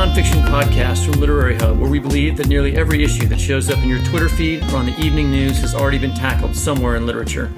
Podcast 0.00 1.04
from 1.04 1.20
Literary 1.20 1.56
Hub, 1.56 1.78
where 1.78 1.90
we 1.90 1.98
believe 1.98 2.38
that 2.38 2.48
nearly 2.48 2.74
every 2.74 3.04
issue 3.04 3.26
that 3.26 3.38
shows 3.38 3.68
up 3.68 3.76
in 3.80 3.88
your 3.90 4.02
Twitter 4.06 4.30
feed 4.30 4.62
or 4.72 4.76
on 4.76 4.86
the 4.86 4.98
evening 4.98 5.30
news 5.30 5.58
has 5.58 5.74
already 5.74 5.98
been 5.98 6.14
tackled 6.14 6.56
somewhere 6.56 6.96
in 6.96 7.04
literature. 7.04 7.52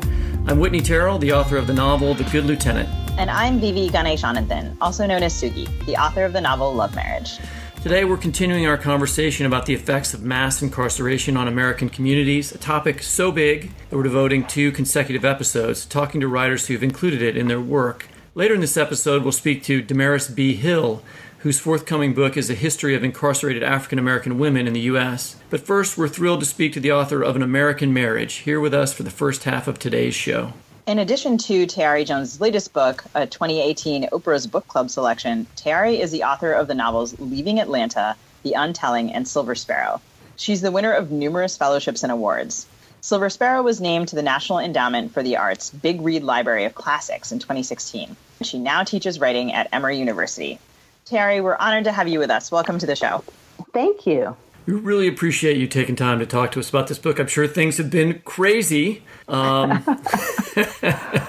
I'm 0.49 0.59
Whitney 0.59 0.81
Terrell, 0.81 1.21
the 1.21 1.33
author 1.33 1.57
of 1.57 1.69
the 1.69 1.73
novel 1.73 2.15
The 2.15 2.25
Good 2.25 2.45
Lieutenant. 2.45 2.89
And 3.17 3.31
I'm 3.31 3.61
V.V. 3.61 3.91
Ganeshananthan, 3.91 4.77
also 4.81 5.07
known 5.07 5.23
as 5.23 5.33
Sugi, 5.33 5.69
the 5.87 5.97
author 5.97 6.25
of 6.25 6.33
the 6.33 6.41
novel 6.41 6.75
Love 6.75 6.97
Marriage. 6.97 7.39
Today, 7.81 8.05
we're 8.05 8.17
continuing 8.17 8.67
our 8.67 8.77
conversation 8.77 9.47
about 9.47 9.67
the 9.67 9.75
effects 9.75 10.13
of 10.13 10.25
mass 10.25 10.63
incarceration 10.63 11.37
on 11.37 11.47
American 11.47 11.89
communities, 11.89 12.51
a 12.51 12.59
topic 12.59 13.05
so 13.05 13.31
big 13.31 13.71
that 13.89 13.97
we're 13.97 14.03
devoting 14.03 14.45
two 14.47 14.73
consecutive 14.73 15.25
episodes 15.25 15.87
talking 15.87 16.21
to 16.21 16.27
writers 16.27 16.67
who've 16.67 16.83
included 16.83 17.23
it 17.23 17.37
in 17.37 17.47
their 17.47 17.61
work. 17.61 18.09
Later 18.35 18.55
in 18.55 18.61
this 18.61 18.77
episode, 18.77 19.23
we'll 19.23 19.31
speak 19.31 19.63
to 19.65 19.81
DaMaris 19.81 20.35
B. 20.35 20.55
Hill, 20.55 21.03
whose 21.43 21.59
forthcoming 21.59 22.15
book 22.15 22.37
is 22.37 22.49
a 22.49 22.55
history 22.55 22.95
of 22.95 23.03
incarcerated 23.03 23.65
African 23.65 23.99
American 23.99 24.39
women 24.39 24.69
in 24.69 24.73
the 24.73 24.81
U.S. 24.83 25.35
But 25.51 25.61
first, 25.61 25.99
we're 25.99 26.07
thrilled 26.07 26.39
to 26.39 26.47
speak 26.47 26.73
to 26.75 26.81
the 26.81 26.93
author 26.93 27.21
of 27.21 27.35
An 27.35 27.43
American 27.43 27.93
Marriage, 27.93 28.35
here 28.35 28.61
with 28.61 28.73
us 28.73 28.93
for 28.93 29.03
the 29.03 29.11
first 29.11 29.43
half 29.43 29.67
of 29.67 29.77
today's 29.77 30.15
show. 30.15 30.53
In 30.87 31.01
addition 31.01 31.37
to 31.39 31.67
Tayari 31.67 32.07
Jones' 32.07 32.41
latest 32.41 32.73
book, 32.73 33.03
a 33.17 33.27
2018 33.27 34.09
Oprah's 34.11 34.47
Book 34.47 34.69
Club 34.69 34.89
selection, 34.89 35.49
Tayari 35.57 35.99
is 35.99 36.13
the 36.13 36.23
author 36.23 36.53
of 36.53 36.69
the 36.69 36.77
novels 36.77 37.19
Leaving 37.19 37.59
Atlanta, 37.59 38.15
The 38.45 38.53
Untelling, 38.53 39.13
and 39.13 39.27
Silver 39.27 39.57
Sparrow. 39.57 40.01
She's 40.37 40.61
the 40.61 40.71
winner 40.71 40.93
of 40.93 41.11
numerous 41.11 41.57
fellowships 41.57 42.05
and 42.05 42.13
awards. 42.13 42.67
Silver 43.01 43.29
Sparrow 43.29 43.63
was 43.63 43.81
named 43.81 44.07
to 44.09 44.15
the 44.15 44.23
National 44.23 44.61
Endowment 44.61 45.13
for 45.13 45.25
the 45.25 45.37
Arts 45.37 45.71
Big 45.71 46.03
Read 46.03 46.23
Library 46.23 46.67
of 46.67 46.77
Classics 46.77 47.33
in 47.33 47.41
2016. 47.41 48.15
She 48.43 48.61
now 48.61 48.85
teaches 48.85 49.19
writing 49.19 49.53
at 49.53 49.69
Emory 49.73 49.99
University. 49.99 50.61
Tayari, 51.07 51.43
we're 51.43 51.57
honored 51.57 51.85
to 51.85 51.93
have 51.93 52.07
you 52.07 52.19
with 52.19 52.31
us. 52.31 52.53
Welcome 52.53 52.79
to 52.79 52.87
the 52.87 52.95
show. 52.95 53.25
Thank 53.73 54.07
you. 54.07 54.37
We 54.67 54.75
really 54.75 55.09
appreciate 55.09 55.57
you 55.57 55.67
taking 55.67 55.97
time 55.97 56.21
to 56.21 56.27
talk 56.27 56.53
to 56.53 56.61
us 56.61 56.71
about 56.71 56.87
this 56.87 56.99
book. 56.99 57.19
I'm 57.19 57.27
sure 57.27 57.49
things 57.49 57.79
have 57.79 57.91
been 57.91 58.21
crazy. 58.21 59.03
Um, 59.27 59.71
a 59.87 61.27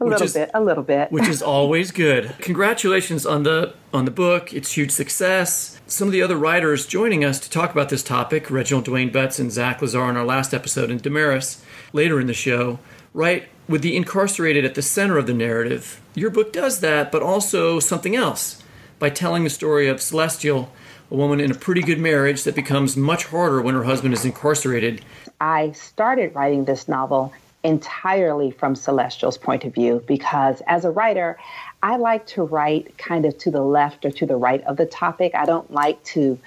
little 0.00 0.22
is, 0.22 0.32
bit, 0.32 0.50
a 0.54 0.62
little 0.62 0.82
bit, 0.82 1.12
which 1.12 1.28
is 1.28 1.42
always 1.42 1.90
good. 1.90 2.34
Congratulations 2.38 3.26
on 3.26 3.42
the 3.42 3.74
on 3.92 4.06
the 4.06 4.10
book. 4.10 4.54
It's 4.54 4.72
huge 4.72 4.90
success. 4.90 5.78
Some 5.86 6.08
of 6.08 6.12
the 6.12 6.22
other 6.22 6.36
writers 6.36 6.86
joining 6.86 7.22
us 7.22 7.38
to 7.40 7.50
talk 7.50 7.72
about 7.72 7.90
this 7.90 8.02
topic, 8.02 8.50
Reginald 8.50 8.86
Dwayne 8.86 9.12
Betts 9.12 9.38
and 9.38 9.52
Zach 9.52 9.82
Lazar 9.82 10.08
in 10.08 10.16
our 10.16 10.24
last 10.24 10.54
episode, 10.54 10.90
and 10.90 11.02
DaMaris 11.02 11.62
later 11.92 12.18
in 12.18 12.26
the 12.26 12.34
show, 12.34 12.78
right 13.12 13.46
with 13.68 13.82
the 13.82 13.96
incarcerated 13.96 14.64
at 14.64 14.74
the 14.74 14.82
center 14.82 15.18
of 15.18 15.26
the 15.26 15.34
narrative. 15.34 16.00
Your 16.14 16.30
book 16.30 16.54
does 16.54 16.80
that, 16.80 17.12
but 17.12 17.22
also 17.22 17.78
something 17.78 18.16
else 18.16 18.62
by 18.98 19.10
telling 19.10 19.44
the 19.44 19.50
story 19.50 19.88
of 19.88 20.00
Celestial, 20.00 20.72
a 21.10 21.14
woman 21.14 21.40
in 21.40 21.50
a 21.50 21.54
pretty 21.54 21.82
good 21.82 21.98
marriage 21.98 22.44
that 22.44 22.54
becomes 22.54 22.96
much 22.96 23.26
harder 23.26 23.60
when 23.62 23.74
her 23.74 23.84
husband 23.84 24.14
is 24.14 24.24
incarcerated. 24.24 25.02
I 25.40 25.72
started 25.72 26.34
writing 26.34 26.64
this 26.64 26.88
novel 26.88 27.32
entirely 27.62 28.50
from 28.50 28.74
Celestial's 28.74 29.36
point 29.36 29.64
of 29.64 29.74
view 29.74 30.02
because 30.06 30.62
as 30.66 30.84
a 30.84 30.90
writer, 30.90 31.36
I 31.82 31.96
like 31.96 32.26
to 32.28 32.42
write 32.42 32.96
kind 32.96 33.24
of 33.24 33.36
to 33.38 33.50
the 33.50 33.60
left 33.60 34.04
or 34.04 34.10
to 34.12 34.26
the 34.26 34.36
right 34.36 34.62
of 34.64 34.76
the 34.76 34.86
topic. 34.86 35.34
I 35.34 35.44
don't 35.44 35.70
like 35.72 36.02
to 36.04 36.38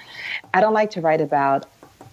I 0.53 0.61
don't 0.61 0.73
like 0.73 0.91
to 0.91 1.01
write 1.01 1.21
about 1.21 1.65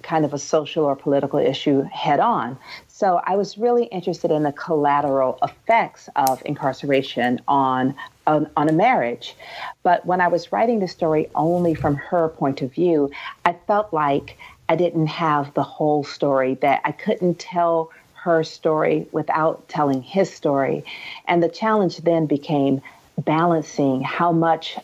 kind 0.02 0.24
of 0.24 0.32
a 0.32 0.38
social 0.38 0.84
or 0.84 0.94
political 0.94 1.38
issue 1.38 1.82
head 1.82 2.20
on. 2.20 2.58
So 2.88 3.20
I 3.24 3.36
was 3.36 3.58
really 3.58 3.84
interested 3.86 4.30
in 4.30 4.42
the 4.44 4.52
collateral 4.52 5.38
effects 5.42 6.08
of 6.16 6.42
incarceration 6.44 7.40
on 7.48 7.94
on, 8.26 8.50
on, 8.56 8.68
a 8.68 8.72
marriage. 8.72 9.36
But 9.82 10.04
when 10.06 10.20
I 10.20 10.28
was 10.28 10.52
writing 10.52 10.80
the 10.80 10.88
story 10.88 11.28
only 11.34 11.74
from 11.74 11.96
her 11.96 12.28
point 12.28 12.62
of 12.62 12.72
view, 12.72 13.10
I 13.44 13.54
felt 13.66 13.92
like 13.92 14.38
I 14.68 14.76
didn't 14.76 15.06
have 15.06 15.54
the 15.54 15.62
whole 15.62 16.04
story, 16.04 16.54
that 16.54 16.80
I 16.84 16.92
couldn't 16.92 17.38
tell 17.38 17.90
her 18.14 18.42
story 18.42 19.06
without 19.12 19.68
telling 19.68 20.02
his 20.02 20.32
story. 20.32 20.84
And 21.26 21.42
the 21.42 21.48
challenge 21.48 21.98
then 21.98 22.26
became 22.26 22.82
balancing 23.18 24.02
how 24.02 24.32
much 24.32 24.76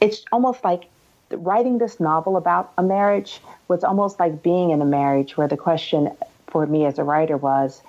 it's 0.00 0.24
almost 0.30 0.62
like 0.62 0.84
writing 1.30 1.78
this 1.78 1.98
novel 2.00 2.36
about 2.36 2.72
a 2.76 2.82
marriage 2.82 3.40
was 3.68 3.84
almost 3.84 4.18
like 4.18 4.42
being 4.42 4.70
in 4.70 4.82
a 4.82 4.84
marriage 4.84 5.36
where 5.36 5.48
the 5.48 5.56
question 5.56 6.10
for 6.48 6.66
me 6.66 6.84
as 6.84 6.98
a 6.98 7.04
writer 7.04 7.36
was 7.36 7.82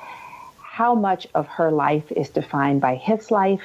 how 0.62 0.96
much 0.96 1.28
of 1.36 1.48
her 1.48 1.72
life 1.72 2.12
is 2.12 2.30
defined 2.30 2.80
by 2.80 2.96
his 2.96 3.30
life 3.30 3.62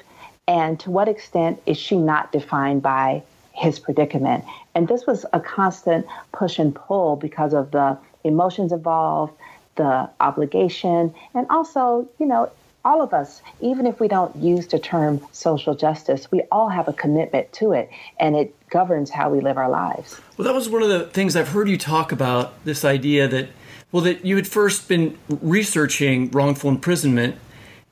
and 0.48 0.78
to 0.80 0.90
what 0.90 1.08
extent 1.08 1.60
is 1.66 1.76
she 1.76 1.96
not 1.96 2.32
defined 2.32 2.82
by 2.82 3.22
his 3.52 3.78
predicament 3.78 4.44
and 4.74 4.88
this 4.88 5.06
was 5.06 5.24
a 5.32 5.40
constant 5.40 6.06
push 6.32 6.58
and 6.58 6.74
pull 6.74 7.16
because 7.16 7.54
of 7.54 7.70
the 7.70 7.96
emotions 8.24 8.72
involved 8.72 9.32
the 9.76 10.08
obligation 10.20 11.14
and 11.34 11.46
also 11.48 12.08
you 12.18 12.26
know 12.26 12.50
all 12.86 13.02
of 13.02 13.12
us, 13.12 13.42
even 13.60 13.84
if 13.84 13.98
we 13.98 14.06
don't 14.06 14.34
use 14.36 14.68
the 14.68 14.78
term 14.78 15.20
social 15.32 15.74
justice, 15.74 16.30
we 16.30 16.42
all 16.52 16.68
have 16.68 16.86
a 16.86 16.92
commitment 16.92 17.52
to 17.54 17.72
it 17.72 17.90
and 18.20 18.36
it 18.36 18.54
governs 18.70 19.10
how 19.10 19.28
we 19.28 19.40
live 19.40 19.58
our 19.58 19.68
lives. 19.68 20.20
Well, 20.36 20.46
that 20.46 20.54
was 20.54 20.68
one 20.68 20.84
of 20.84 20.88
the 20.88 21.06
things 21.06 21.34
I've 21.34 21.48
heard 21.48 21.68
you 21.68 21.76
talk 21.76 22.12
about 22.12 22.64
this 22.64 22.84
idea 22.84 23.26
that, 23.26 23.48
well, 23.90 24.04
that 24.04 24.24
you 24.24 24.36
had 24.36 24.46
first 24.46 24.88
been 24.88 25.18
researching 25.28 26.30
wrongful 26.30 26.70
imprisonment 26.70 27.36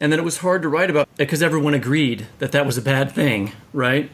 and 0.00 0.12
that 0.12 0.18
it 0.18 0.24
was 0.24 0.38
hard 0.38 0.62
to 0.62 0.68
write 0.68 0.90
about 0.90 1.08
because 1.16 1.42
everyone 1.42 1.74
agreed 1.74 2.26
that 2.38 2.52
that 2.52 2.66
was 2.66 2.76
a 2.76 2.82
bad 2.82 3.12
thing, 3.12 3.52
right? 3.72 4.10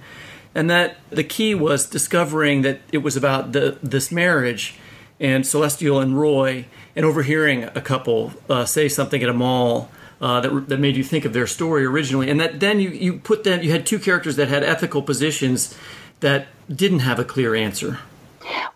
And 0.54 0.68
that 0.68 0.96
the 1.10 1.24
key 1.24 1.54
was 1.54 1.86
discovering 1.88 2.62
that 2.62 2.80
it 2.92 2.98
was 2.98 3.16
about 3.16 3.52
the, 3.52 3.78
this 3.82 4.10
marriage 4.10 4.78
and 5.18 5.46
Celestial 5.46 6.00
and 6.00 6.18
Roy 6.18 6.66
and 6.96 7.04
overhearing 7.04 7.64
a 7.64 7.80
couple 7.80 8.32
uh, 8.48 8.64
say 8.64 8.88
something 8.88 9.22
at 9.22 9.28
a 9.28 9.34
mall 9.34 9.90
uh, 10.20 10.40
that 10.40 10.68
that 10.68 10.78
made 10.78 10.96
you 10.96 11.04
think 11.04 11.24
of 11.24 11.32
their 11.32 11.46
story 11.46 11.84
originally, 11.84 12.28
and 12.28 12.38
that 12.40 12.60
then 12.60 12.78
you 12.78 12.90
you 12.90 13.18
put 13.18 13.44
them 13.44 13.62
you 13.62 13.70
had 13.70 13.86
two 13.86 13.98
characters 13.98 14.36
that 14.36 14.48
had 14.48 14.62
ethical 14.62 15.02
positions 15.02 15.76
that 16.20 16.48
didn't 16.74 17.00
have 17.00 17.18
a 17.18 17.24
clear 17.24 17.54
answer. 17.54 17.98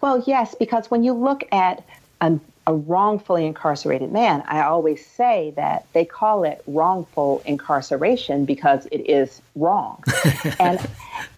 Well, 0.00 0.23
yes, 0.27 0.55
because 0.55 0.91
when 0.91 1.05
you 1.05 1.12
look 1.12 1.45
at 1.53 1.85
a, 2.21 2.39
a, 2.66 2.75
wrongfully 2.75 3.46
incarcerated 3.46 4.12
man, 4.12 4.43
I 4.46 4.62
always 4.62 5.05
say 5.05 5.52
that 5.56 5.87
they 5.93 6.05
call 6.05 6.44
it 6.44 6.62
wrongful 6.66 7.43
incarceration 7.44 8.44
because 8.44 8.87
it 8.90 9.08
is 9.08 9.40
wrong. 9.55 10.02
and 10.58 10.81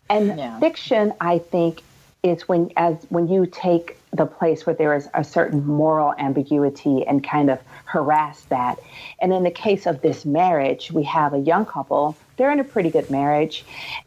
and 0.08 0.38
yeah. 0.38 0.58
fiction, 0.60 1.12
I 1.20 1.38
think, 1.38 1.82
is 2.22 2.48
when 2.48 2.70
as 2.76 2.96
when 3.08 3.28
you 3.28 3.46
take 3.46 3.98
the 4.12 4.26
place 4.26 4.66
where 4.66 4.74
there 4.74 4.94
is 4.94 5.08
a 5.14 5.22
certain 5.22 5.66
moral 5.66 6.14
ambiguity 6.18 7.06
and 7.06 7.22
kind 7.22 7.50
of 7.50 7.60
harass 7.84 8.42
that. 8.44 8.78
And 9.20 9.32
in 9.32 9.42
the 9.42 9.50
case 9.50 9.86
of 9.86 10.00
this 10.00 10.24
marriage, 10.24 10.90
we 10.90 11.04
have 11.04 11.34
a 11.34 11.38
young 11.38 11.66
couple. 11.66 12.16
They're 12.36 12.52
in 12.52 12.60
a 12.60 12.64
pretty 12.64 12.90
good 12.90 13.10
marriage, 13.10 13.64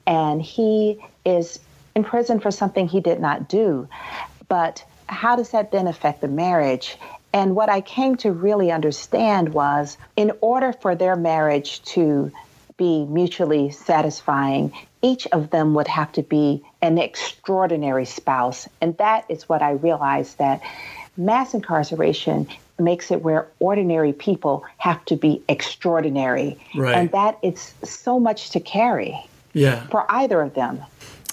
and 0.07 0.41
he 0.41 0.99
is 1.25 1.59
in 1.95 2.03
prison 2.03 2.39
for 2.39 2.51
something 2.51 2.87
he 2.87 2.99
did 2.99 3.19
not 3.19 3.47
do. 3.49 3.87
But 4.47 4.83
how 5.09 5.35
does 5.35 5.49
that 5.51 5.71
then 5.71 5.87
affect 5.87 6.21
the 6.21 6.27
marriage? 6.27 6.97
And 7.33 7.55
what 7.55 7.69
I 7.69 7.81
came 7.81 8.15
to 8.17 8.31
really 8.31 8.71
understand 8.71 9.53
was 9.53 9.97
in 10.15 10.31
order 10.41 10.73
for 10.73 10.95
their 10.95 11.15
marriage 11.15 11.81
to 11.83 12.31
be 12.77 13.05
mutually 13.05 13.69
satisfying, 13.71 14.71
each 15.01 15.27
of 15.27 15.49
them 15.49 15.73
would 15.73 15.87
have 15.87 16.11
to 16.13 16.23
be 16.23 16.63
an 16.81 16.97
extraordinary 16.97 18.05
spouse. 18.05 18.67
And 18.81 18.97
that 18.97 19.25
is 19.29 19.49
what 19.49 19.61
I 19.61 19.71
realized 19.71 20.37
that 20.37 20.61
mass 21.17 21.53
incarceration 21.53 22.47
makes 22.79 23.11
it 23.11 23.21
where 23.21 23.47
ordinary 23.59 24.13
people 24.13 24.63
have 24.77 25.03
to 25.05 25.17
be 25.17 25.43
extraordinary. 25.49 26.57
Right. 26.73 26.95
And 26.95 27.11
that 27.11 27.37
it's 27.41 27.73
so 27.83 28.19
much 28.19 28.51
to 28.51 28.59
carry. 28.59 29.19
Yeah. 29.53 29.85
For 29.87 30.05
either 30.09 30.41
of 30.41 30.53
them. 30.53 30.79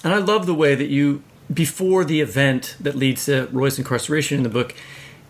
And 0.02 0.12
I 0.12 0.18
love 0.18 0.46
the 0.46 0.54
way 0.54 0.74
that 0.74 0.88
you 0.88 1.22
before 1.52 2.04
the 2.04 2.20
event 2.20 2.76
that 2.80 2.96
leads 2.96 3.26
to 3.26 3.48
Roy's 3.52 3.78
incarceration 3.78 4.38
in 4.38 4.42
the 4.42 4.48
book, 4.48 4.74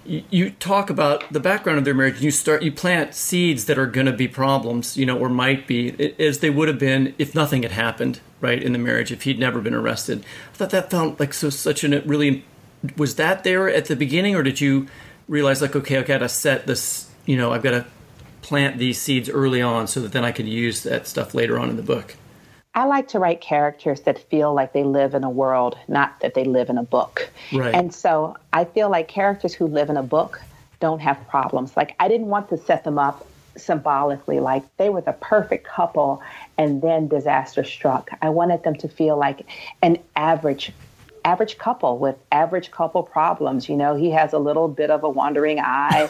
you, 0.04 0.50
talk 0.50 0.88
about 0.88 1.32
the 1.32 1.40
background 1.40 1.78
of 1.78 1.84
their 1.84 1.94
marriage. 1.94 2.20
You 2.20 2.30
start, 2.30 2.62
you 2.62 2.70
plant 2.70 3.14
seeds 3.14 3.64
that 3.64 3.78
are 3.78 3.86
going 3.86 4.06
to 4.06 4.12
be 4.12 4.28
problems, 4.28 4.96
you 4.96 5.04
know, 5.04 5.18
or 5.18 5.28
might 5.28 5.66
be, 5.66 6.14
as 6.18 6.38
they 6.38 6.50
would 6.50 6.68
have 6.68 6.78
been 6.78 7.14
if 7.18 7.34
nothing 7.34 7.62
had 7.62 7.72
happened, 7.72 8.20
right, 8.40 8.62
in 8.62 8.72
the 8.72 8.78
marriage, 8.78 9.10
if 9.10 9.22
he'd 9.22 9.38
never 9.38 9.60
been 9.60 9.74
arrested. 9.74 10.24
I 10.52 10.56
thought 10.56 10.70
that 10.70 10.90
felt 10.90 11.18
like 11.18 11.34
so 11.34 11.50
such 11.50 11.84
a 11.84 12.00
really. 12.02 12.44
Was 12.96 13.16
that 13.16 13.42
there 13.42 13.68
at 13.68 13.86
the 13.86 13.96
beginning, 13.96 14.36
or 14.36 14.42
did 14.42 14.60
you 14.60 14.86
realize 15.28 15.60
like, 15.60 15.74
okay, 15.74 15.98
I've 15.98 16.06
got 16.06 16.18
to 16.18 16.28
set 16.28 16.66
this, 16.66 17.10
you 17.24 17.36
know, 17.36 17.52
I've 17.52 17.62
got 17.62 17.72
to 17.72 17.86
plant 18.42 18.78
these 18.78 19.00
seeds 19.00 19.28
early 19.28 19.60
on 19.60 19.88
so 19.88 20.00
that 20.00 20.12
then 20.12 20.24
I 20.24 20.30
could 20.30 20.46
use 20.46 20.84
that 20.84 21.08
stuff 21.08 21.34
later 21.34 21.58
on 21.58 21.68
in 21.68 21.76
the 21.76 21.82
book? 21.82 22.14
I 22.76 22.84
like 22.84 23.08
to 23.08 23.19
write 23.19 23.40
characters 23.40 24.02
that 24.02 24.19
feel 24.19 24.52
like 24.52 24.75
they 24.75 24.84
live 24.84 25.14
in 25.14 25.25
a 25.25 25.31
world, 25.31 25.78
not 25.88 26.20
that 26.20 26.34
they 26.34 26.44
live 26.44 26.69
in 26.69 26.76
a 26.76 26.82
book. 26.82 27.31
Right. 27.50 27.75
And 27.75 27.93
so 27.93 28.37
I 28.52 28.67
feel 28.67 28.90
like 28.90 29.08
characters 29.08 29.55
who 29.55 29.67
live 29.67 29.88
in 29.88 29.96
a 29.96 30.02
book 30.02 30.43
don't 30.78 31.00
have 31.00 31.26
problems. 31.26 31.75
Like 31.75 31.96
I 31.99 32.08
didn't 32.08 32.26
want 32.26 32.50
to 32.50 32.58
set 32.58 32.84
them 32.84 32.99
up 32.99 33.26
symbolically 33.56 34.38
like 34.40 34.62
they 34.76 34.90
were 34.90 35.00
the 35.00 35.14
perfect 35.14 35.67
couple 35.67 36.23
and 36.58 36.82
then 36.82 37.08
disaster 37.08 37.64
struck. 37.64 38.11
I 38.20 38.28
wanted 38.28 38.62
them 38.62 38.75
to 38.76 38.88
feel 38.88 39.17
like 39.17 39.46
an 39.81 39.96
average 40.14 40.70
average 41.25 41.56
couple 41.56 41.96
with 41.99 42.17
average 42.31 42.70
couple 42.70 43.02
problems. 43.02 43.70
You 43.70 43.76
know, 43.76 43.96
he 43.96 44.11
has 44.11 44.34
a 44.34 44.38
little 44.38 44.69
bit 44.69 44.90
of 44.90 45.02
a 45.02 45.08
wandering 45.08 45.58
eye. 45.61 46.06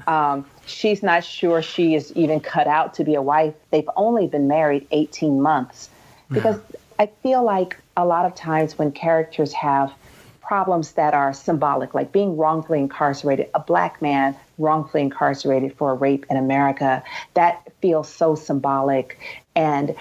um, 0.06 0.46
she's 0.64 1.02
not 1.02 1.24
sure 1.24 1.60
she 1.60 1.94
is 1.94 2.10
even 2.16 2.40
cut 2.40 2.66
out 2.66 2.94
to 2.94 3.04
be 3.04 3.14
a 3.14 3.22
wife. 3.22 3.54
They've 3.70 3.88
only 3.96 4.26
been 4.26 4.48
married 4.48 4.86
18 4.90 5.40
months 5.42 5.90
because 6.30 6.58
I 6.98 7.06
feel 7.22 7.44
like 7.44 7.76
a 7.96 8.04
lot 8.04 8.24
of 8.24 8.34
times 8.34 8.78
when 8.78 8.92
characters 8.92 9.52
have 9.52 9.92
problems 10.40 10.92
that 10.92 11.12
are 11.12 11.32
symbolic, 11.32 11.92
like 11.92 12.12
being 12.12 12.36
wrongfully 12.36 12.78
incarcerated, 12.78 13.48
a 13.54 13.60
black 13.60 14.00
man 14.00 14.36
wrongfully 14.58 15.02
incarcerated 15.02 15.76
for 15.76 15.90
a 15.90 15.94
rape 15.94 16.24
in 16.30 16.36
America, 16.36 17.02
that 17.34 17.66
feels 17.80 18.08
so 18.08 18.34
symbolic. 18.34 19.18
And 19.56 19.96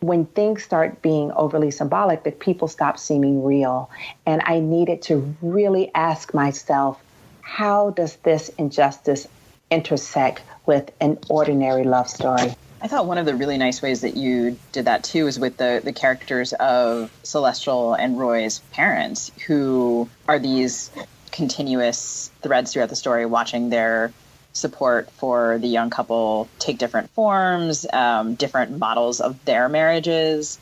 when 0.00 0.26
things 0.26 0.62
start 0.62 1.00
being 1.00 1.32
overly 1.32 1.70
symbolic, 1.70 2.24
that 2.24 2.40
people 2.40 2.68
stop 2.68 2.98
seeming 2.98 3.42
real. 3.42 3.90
And 4.26 4.42
I 4.44 4.60
needed 4.60 5.00
to 5.02 5.34
really 5.40 5.90
ask 5.94 6.34
myself, 6.34 7.00
how 7.40 7.90
does 7.90 8.16
this 8.16 8.50
injustice 8.58 9.26
intersect 9.70 10.42
with 10.66 10.90
an 11.00 11.18
ordinary 11.30 11.84
love 11.84 12.08
story? 12.08 12.54
I 12.80 12.88
thought 12.88 13.06
one 13.06 13.18
of 13.18 13.26
the 13.26 13.34
really 13.34 13.56
nice 13.56 13.80
ways 13.80 14.02
that 14.02 14.16
you 14.16 14.58
did 14.72 14.84
that 14.84 15.02
too 15.02 15.26
is 15.26 15.38
with 15.38 15.56
the 15.56 15.80
the 15.82 15.92
characters 15.92 16.52
of 16.54 17.10
Celestial 17.22 17.94
and 17.94 18.18
Roy's 18.18 18.58
parents, 18.72 19.32
who 19.46 20.08
are 20.28 20.38
these 20.38 20.90
continuous 21.32 22.30
threads 22.42 22.72
throughout 22.72 22.88
the 22.88 22.96
story, 22.96 23.26
watching 23.26 23.70
their 23.70 24.12
support 24.52 25.10
for 25.10 25.58
the 25.58 25.68
young 25.68 25.90
couple 25.90 26.48
take 26.58 26.78
different 26.78 27.10
forms, 27.10 27.86
um, 27.92 28.34
different 28.34 28.78
models 28.78 29.20
of 29.20 29.42
their 29.44 29.68
marriages, 29.68 30.58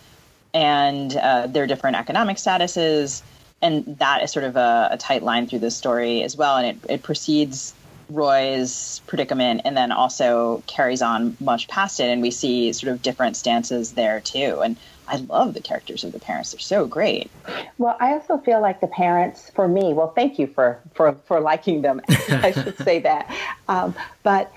and 0.52 1.16
uh, 1.16 1.46
their 1.46 1.66
different 1.66 1.96
economic 1.96 2.36
statuses. 2.36 3.22
And 3.62 3.98
that 3.98 4.22
is 4.22 4.32
sort 4.32 4.44
of 4.44 4.56
a, 4.56 4.88
a 4.92 4.98
tight 4.98 5.22
line 5.22 5.46
through 5.46 5.60
the 5.60 5.70
story 5.70 6.22
as 6.22 6.36
well. 6.36 6.56
And 6.56 6.66
it, 6.66 6.90
it 6.90 7.02
proceeds 7.02 7.72
Roy's 8.08 9.00
predicament 9.06 9.62
and 9.64 9.76
then 9.76 9.92
also 9.92 10.62
carries 10.66 11.02
on 11.02 11.36
much 11.40 11.68
past 11.68 12.00
it. 12.00 12.04
And 12.04 12.22
we 12.22 12.30
see 12.30 12.72
sort 12.72 12.92
of 12.92 13.02
different 13.02 13.36
stances 13.36 13.92
there 13.92 14.20
too. 14.20 14.60
And 14.62 14.76
I 15.06 15.16
love 15.16 15.54
the 15.54 15.60
characters 15.60 16.04
of 16.04 16.12
the 16.12 16.20
parents. 16.20 16.52
They're 16.52 16.60
so 16.60 16.86
great. 16.86 17.30
Well, 17.78 17.96
I 18.00 18.12
also 18.12 18.38
feel 18.38 18.60
like 18.60 18.80
the 18.80 18.86
parents, 18.86 19.50
for 19.50 19.68
me, 19.68 19.92
well, 19.92 20.12
thank 20.12 20.38
you 20.38 20.46
for, 20.46 20.80
for, 20.94 21.12
for 21.26 21.40
liking 21.40 21.82
them. 21.82 22.00
I 22.08 22.52
should 22.52 22.78
say 22.78 23.00
that. 23.00 23.34
Um, 23.68 23.94
but 24.22 24.52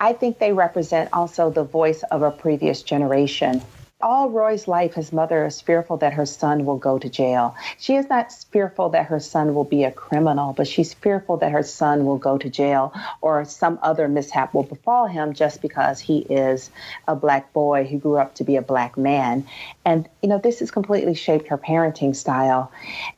I 0.00 0.12
think 0.12 0.38
they 0.38 0.52
represent 0.52 1.10
also 1.12 1.50
the 1.50 1.64
voice 1.64 2.02
of 2.04 2.22
a 2.22 2.30
previous 2.30 2.82
generation 2.82 3.62
all 4.00 4.30
Roy's 4.30 4.68
life, 4.68 4.94
his 4.94 5.12
mother 5.12 5.44
is 5.44 5.60
fearful 5.60 5.96
that 5.98 6.12
her 6.12 6.26
son 6.26 6.64
will 6.64 6.76
go 6.76 6.98
to 6.98 7.08
jail. 7.08 7.56
She 7.78 7.96
is 7.96 8.08
not 8.08 8.32
fearful 8.32 8.90
that 8.90 9.06
her 9.06 9.18
son 9.18 9.54
will 9.54 9.64
be 9.64 9.82
a 9.82 9.90
criminal, 9.90 10.52
but 10.52 10.68
she's 10.68 10.94
fearful 10.94 11.38
that 11.38 11.50
her 11.50 11.64
son 11.64 12.04
will 12.06 12.16
go 12.16 12.38
to 12.38 12.48
jail 12.48 12.92
or 13.20 13.44
some 13.44 13.78
other 13.82 14.06
mishap 14.06 14.54
will 14.54 14.62
befall 14.62 15.08
him 15.08 15.32
just 15.32 15.60
because 15.60 15.98
he 15.98 16.18
is 16.18 16.70
a 17.08 17.16
black 17.16 17.52
boy 17.52 17.86
who 17.86 17.98
grew 17.98 18.18
up 18.18 18.36
to 18.36 18.44
be 18.44 18.54
a 18.54 18.62
black 18.62 18.96
man. 18.96 19.44
And, 19.84 20.08
you 20.22 20.28
know, 20.28 20.38
this 20.38 20.60
has 20.60 20.70
completely 20.70 21.14
shaped 21.14 21.48
her 21.48 21.58
parenting 21.58 22.14
style. 22.14 22.70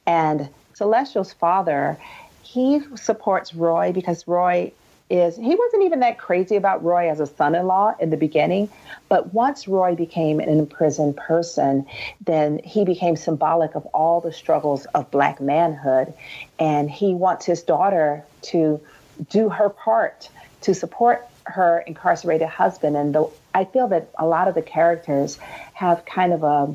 And 0.07 0.49
Celestial's 0.73 1.35
father, 1.35 1.99
he 2.43 2.81
supports 2.97 3.55
Roy 3.55 3.93
because 3.93 4.27
Roy 4.27 4.73
is 5.11 5.37
he 5.37 5.55
wasn't 5.55 5.83
even 5.83 6.01
that 6.01 6.19
crazy 6.19 6.57
about 6.57 6.85
Roy 6.85 7.11
as 7.11 7.19
a 7.19 7.27
son 7.27 7.55
in 7.55 7.67
law 7.67 7.95
in 7.99 8.11
the 8.11 8.17
beginning. 8.17 8.69
But 9.09 9.35
once 9.35 9.67
Roy 9.67 9.97
became 9.97 10.39
an 10.39 10.49
imprisoned 10.49 11.17
person, 11.17 11.85
then 12.25 12.61
he 12.65 12.85
became 12.85 13.17
symbolic 13.17 13.75
of 13.75 13.85
all 13.87 14.21
the 14.21 14.33
struggles 14.33 14.87
of 14.87 15.11
black 15.11 15.41
manhood. 15.41 16.15
And 16.59 16.89
he 16.89 17.13
wants 17.13 17.45
his 17.45 17.63
daughter 17.63 18.25
to 18.43 18.81
do 19.29 19.49
her 19.49 19.69
part 19.69 20.29
to 20.63 20.75
support 20.75 21.27
her 21.45 21.83
incarcerated 21.87 22.49
husband. 22.49 22.97
And 22.97 23.15
the, 23.15 23.29
I 23.53 23.65
feel 23.65 23.89
that 23.89 24.11
a 24.19 24.27
lot 24.27 24.47
of 24.47 24.55
the 24.55 24.63
characters 24.63 25.39
have 25.75 26.05
kind 26.05 26.33
of 26.33 26.45
a, 26.45 26.75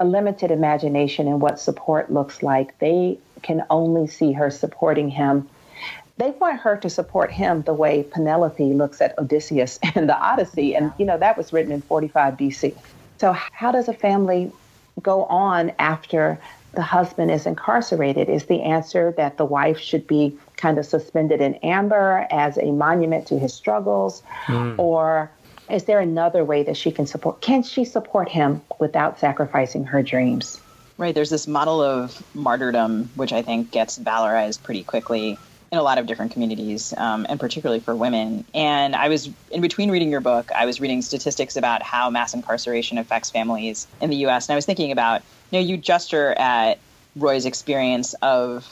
a 0.00 0.04
limited 0.04 0.50
imagination 0.50 1.28
in 1.28 1.38
what 1.38 1.60
support 1.60 2.12
looks 2.12 2.42
like. 2.42 2.76
They 2.80 3.18
can 3.42 3.64
only 3.70 4.08
see 4.08 4.32
her 4.32 4.50
supporting 4.50 5.10
him 5.10 5.48
they 6.18 6.30
want 6.32 6.60
her 6.60 6.76
to 6.76 6.90
support 6.90 7.30
him 7.30 7.62
the 7.62 7.72
way 7.72 8.02
Penelope 8.02 8.74
looks 8.74 9.00
at 9.00 9.16
Odysseus 9.18 9.78
in 9.94 10.06
the 10.06 10.18
Odyssey. 10.18 10.74
And, 10.74 10.92
you 10.98 11.06
know, 11.06 11.16
that 11.18 11.36
was 11.36 11.52
written 11.52 11.72
in 11.72 11.80
45 11.82 12.34
BC. 12.34 12.76
So, 13.18 13.32
how 13.32 13.72
does 13.72 13.88
a 13.88 13.94
family 13.94 14.52
go 15.02 15.24
on 15.24 15.72
after 15.78 16.38
the 16.74 16.82
husband 16.82 17.30
is 17.30 17.46
incarcerated? 17.46 18.28
Is 18.28 18.46
the 18.46 18.62
answer 18.62 19.14
that 19.16 19.36
the 19.36 19.44
wife 19.44 19.78
should 19.78 20.06
be 20.06 20.36
kind 20.56 20.78
of 20.78 20.86
suspended 20.86 21.40
in 21.40 21.54
amber 21.56 22.26
as 22.30 22.58
a 22.58 22.70
monument 22.72 23.26
to 23.28 23.38
his 23.38 23.54
struggles? 23.54 24.22
Mm. 24.46 24.78
Or 24.78 25.30
is 25.70 25.84
there 25.84 26.00
another 26.00 26.44
way 26.44 26.62
that 26.64 26.76
she 26.76 26.90
can 26.90 27.06
support? 27.06 27.40
Can 27.40 27.62
she 27.62 27.84
support 27.84 28.28
him 28.28 28.60
without 28.78 29.18
sacrificing 29.18 29.84
her 29.84 30.02
dreams? 30.02 30.60
Right. 30.96 31.14
There's 31.14 31.30
this 31.30 31.46
model 31.46 31.80
of 31.80 32.22
martyrdom, 32.34 33.10
which 33.14 33.32
I 33.32 33.42
think 33.42 33.70
gets 33.70 33.98
valorized 33.98 34.64
pretty 34.64 34.82
quickly 34.82 35.38
in 35.70 35.78
a 35.78 35.82
lot 35.82 35.98
of 35.98 36.06
different 36.06 36.32
communities, 36.32 36.94
um, 36.96 37.26
and 37.28 37.38
particularly 37.38 37.80
for 37.80 37.94
women. 37.94 38.44
And 38.54 38.96
I 38.96 39.08
was 39.08 39.28
in 39.50 39.60
between 39.60 39.90
reading 39.90 40.10
your 40.10 40.20
book, 40.20 40.50
I 40.52 40.66
was 40.66 40.80
reading 40.80 41.02
statistics 41.02 41.56
about 41.56 41.82
how 41.82 42.08
mass 42.10 42.34
incarceration 42.34 42.98
affects 42.98 43.30
families 43.30 43.86
in 44.00 44.10
the 44.10 44.16
U.S. 44.16 44.48
And 44.48 44.54
I 44.54 44.56
was 44.56 44.66
thinking 44.66 44.92
about, 44.92 45.22
you 45.50 45.60
know, 45.60 45.66
you 45.66 45.76
gesture 45.76 46.32
at 46.38 46.78
Roy's 47.16 47.44
experience 47.44 48.14
of 48.22 48.66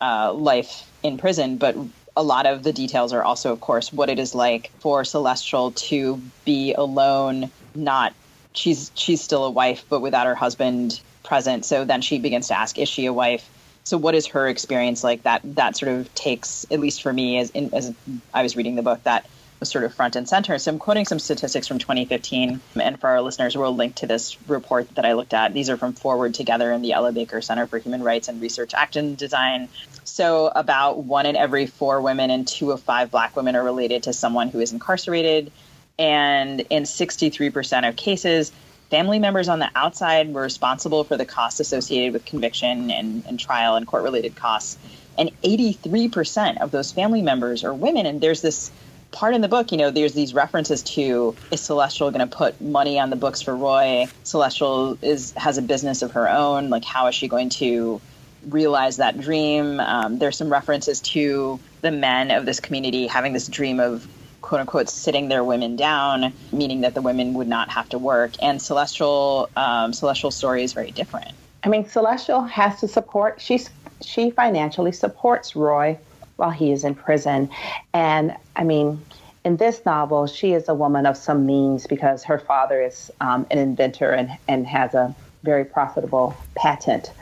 uh, 0.00 0.32
life 0.32 0.90
in 1.02 1.18
prison, 1.18 1.58
but 1.58 1.76
a 2.16 2.22
lot 2.22 2.46
of 2.46 2.62
the 2.62 2.72
details 2.72 3.12
are 3.12 3.22
also, 3.22 3.52
of 3.52 3.60
course, 3.60 3.92
what 3.92 4.08
it 4.08 4.18
is 4.18 4.34
like 4.34 4.70
for 4.80 5.04
Celestial 5.04 5.72
to 5.72 6.20
be 6.44 6.72
alone, 6.74 7.50
not 7.74 8.14
she's 8.54 8.90
she's 8.94 9.20
still 9.20 9.44
a 9.44 9.50
wife, 9.50 9.84
but 9.88 10.00
without 10.00 10.26
her 10.26 10.34
husband 10.34 11.00
present. 11.22 11.64
So 11.64 11.84
then 11.84 12.00
she 12.00 12.18
begins 12.18 12.48
to 12.48 12.58
ask, 12.58 12.78
is 12.78 12.88
she 12.88 13.06
a 13.06 13.12
wife? 13.12 13.48
So 13.88 13.96
what 13.96 14.14
is 14.14 14.26
her 14.26 14.46
experience 14.46 15.02
like? 15.02 15.22
That 15.22 15.40
that 15.56 15.78
sort 15.78 15.90
of 15.92 16.14
takes, 16.14 16.66
at 16.70 16.78
least 16.78 17.00
for 17.00 17.10
me, 17.10 17.38
as 17.38 17.48
in, 17.48 17.72
as 17.72 17.94
I 18.34 18.42
was 18.42 18.54
reading 18.54 18.74
the 18.74 18.82
book, 18.82 19.02
that 19.04 19.24
was 19.60 19.70
sort 19.70 19.82
of 19.82 19.94
front 19.94 20.14
and 20.14 20.28
center. 20.28 20.58
So 20.58 20.70
I'm 20.70 20.78
quoting 20.78 21.06
some 21.06 21.18
statistics 21.18 21.66
from 21.66 21.78
2015, 21.78 22.60
and 22.78 23.00
for 23.00 23.08
our 23.08 23.22
listeners, 23.22 23.56
we'll 23.56 23.74
link 23.74 23.94
to 23.94 24.06
this 24.06 24.36
report 24.46 24.94
that 24.96 25.06
I 25.06 25.14
looked 25.14 25.32
at. 25.32 25.54
These 25.54 25.70
are 25.70 25.78
from 25.78 25.94
Forward 25.94 26.34
Together 26.34 26.70
and 26.70 26.84
the 26.84 26.92
Ella 26.92 27.12
Baker 27.12 27.40
Center 27.40 27.66
for 27.66 27.78
Human 27.78 28.02
Rights 28.02 28.28
and 28.28 28.42
Research 28.42 28.74
Action 28.74 29.14
Design. 29.14 29.70
So 30.04 30.52
about 30.54 30.98
one 30.98 31.24
in 31.24 31.34
every 31.34 31.64
four 31.64 32.02
women 32.02 32.30
and 32.30 32.46
two 32.46 32.72
of 32.72 32.82
five 32.82 33.10
Black 33.10 33.36
women 33.36 33.56
are 33.56 33.64
related 33.64 34.02
to 34.02 34.12
someone 34.12 34.48
who 34.48 34.60
is 34.60 34.70
incarcerated, 34.70 35.50
and 35.98 36.60
in 36.68 36.82
63% 36.82 37.88
of 37.88 37.96
cases, 37.96 38.52
family 38.90 39.18
members 39.18 39.48
on 39.48 39.58
the 39.58 39.70
outside 39.74 40.32
were 40.32 40.42
responsible 40.42 41.04
for 41.04 41.16
the 41.16 41.26
costs 41.26 41.60
associated 41.60 42.12
with 42.12 42.24
conviction 42.24 42.90
and, 42.90 43.24
and 43.26 43.38
trial 43.38 43.76
and 43.76 43.86
court 43.86 44.02
related 44.02 44.36
costs. 44.36 44.78
And 45.16 45.30
83% 45.42 46.60
of 46.60 46.70
those 46.70 46.92
family 46.92 47.22
members 47.22 47.64
are 47.64 47.74
women. 47.74 48.06
And 48.06 48.20
there's 48.20 48.40
this 48.40 48.70
part 49.10 49.34
in 49.34 49.40
the 49.40 49.48
book, 49.48 49.72
you 49.72 49.78
know, 49.78 49.90
there's 49.90 50.14
these 50.14 50.34
references 50.34 50.82
to 50.82 51.34
is 51.50 51.60
Celestial 51.60 52.10
going 52.10 52.26
to 52.26 52.36
put 52.36 52.60
money 52.60 52.98
on 52.98 53.10
the 53.10 53.16
books 53.16 53.42
for 53.42 53.56
Roy? 53.56 54.06
Celestial 54.22 54.98
is 55.02 55.32
has 55.32 55.58
a 55.58 55.62
business 55.62 56.02
of 56.02 56.12
her 56.12 56.28
own. 56.28 56.70
Like, 56.70 56.84
how 56.84 57.06
is 57.08 57.14
she 57.14 57.28
going 57.28 57.48
to 57.50 58.00
realize 58.48 58.98
that 58.98 59.20
dream? 59.20 59.80
Um, 59.80 60.18
there's 60.18 60.36
some 60.36 60.50
references 60.50 61.00
to 61.00 61.58
the 61.80 61.90
men 61.90 62.30
of 62.30 62.46
this 62.46 62.60
community 62.60 63.06
having 63.06 63.32
this 63.32 63.48
dream 63.48 63.80
of 63.80 64.06
quote 64.48 64.62
unquote 64.62 64.88
sitting 64.88 65.28
their 65.28 65.44
women 65.44 65.76
down, 65.76 66.32
meaning 66.52 66.80
that 66.80 66.94
the 66.94 67.02
women 67.02 67.34
would 67.34 67.48
not 67.48 67.68
have 67.68 67.86
to 67.90 67.98
work. 67.98 68.32
And 68.42 68.60
Celestial 68.60 69.50
um, 69.56 69.92
Celestial 69.92 70.30
story 70.30 70.64
is 70.64 70.72
very 70.72 70.90
different. 70.90 71.32
I 71.64 71.68
mean, 71.68 71.86
Celestial 71.86 72.42
has 72.42 72.80
to 72.80 72.88
support. 72.88 73.40
She's 73.42 73.68
she 74.00 74.30
financially 74.30 74.92
supports 74.92 75.54
Roy 75.54 75.98
while 76.36 76.50
he 76.50 76.72
is 76.72 76.82
in 76.84 76.94
prison. 76.94 77.50
And 77.92 78.34
I 78.56 78.64
mean, 78.64 79.04
in 79.44 79.58
this 79.58 79.84
novel, 79.84 80.26
she 80.26 80.52
is 80.52 80.68
a 80.68 80.74
woman 80.74 81.04
of 81.04 81.16
some 81.16 81.44
means 81.44 81.86
because 81.86 82.24
her 82.24 82.38
father 82.38 82.80
is 82.80 83.10
um, 83.20 83.46
an 83.50 83.58
inventor 83.58 84.12
and, 84.12 84.30
and 84.48 84.66
has 84.66 84.94
a 84.94 85.14
very 85.42 85.64
profitable 85.64 86.34
patent. 86.54 87.12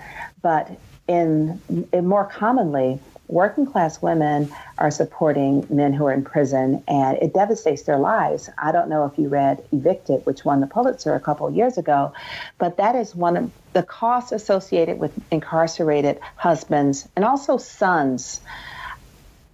But 0.43 0.71
in, 1.09 1.61
in 1.93 2.07
more 2.07 2.27
commonly, 2.27 3.01
working 3.29 3.67
class 3.67 4.01
women 4.01 4.53
are 4.79 4.91
supporting 4.91 5.67
men 5.69 5.93
who 5.93 6.07
are 6.07 6.13
in 6.13 6.25
prison 6.25 6.83
and 6.87 7.19
it 7.19 7.35
devastates 7.35 7.83
their 7.83 7.99
lives. 7.99 8.49
I 8.59 8.73
don't 8.73 8.89
know 8.89 9.05
if 9.05 9.19
you 9.19 9.29
read 9.29 9.65
Evicted, 9.73 10.25
which 10.27 10.45
won 10.45 10.61
the 10.61 10.67
Pulitzer 10.67 11.15
a 11.15 11.21
couple 11.21 11.51
years 11.51 11.79
ago, 11.79 12.13
but 12.59 12.77
that 12.77 12.95
is 12.95 13.15
one 13.15 13.37
of 13.37 13.51
the 13.73 13.83
costs 13.83 14.33
associated 14.33 14.99
with 14.99 15.13
incarcerated 15.31 16.21
husbands 16.37 17.09
and 17.17 17.25
also 17.25 17.57
sons 17.57 18.41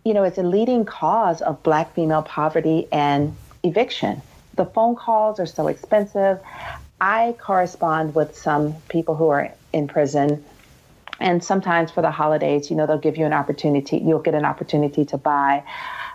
you 0.04 0.14
know, 0.14 0.24
it's 0.24 0.38
a 0.38 0.42
leading 0.42 0.84
cause 0.84 1.42
of 1.42 1.62
black 1.62 1.94
female 1.94 2.22
poverty 2.22 2.88
and 2.90 3.36
eviction. 3.62 4.20
The 4.54 4.64
phone 4.64 4.96
calls 4.96 5.38
are 5.38 5.46
so 5.46 5.68
expensive. 5.68 6.40
I 7.00 7.36
correspond 7.38 8.14
with 8.14 8.36
some 8.36 8.74
people 8.88 9.14
who 9.14 9.28
are 9.28 9.52
in 9.72 9.88
prison, 9.88 10.44
and 11.22 11.42
sometimes 11.42 11.90
for 11.90 12.02
the 12.02 12.10
holidays, 12.10 12.68
you 12.68 12.76
know, 12.76 12.86
they'll 12.86 12.98
give 12.98 13.16
you 13.16 13.24
an 13.24 13.32
opportunity, 13.32 13.98
you'll 13.98 14.18
get 14.18 14.34
an 14.34 14.44
opportunity 14.44 15.04
to 15.06 15.16
buy 15.16 15.62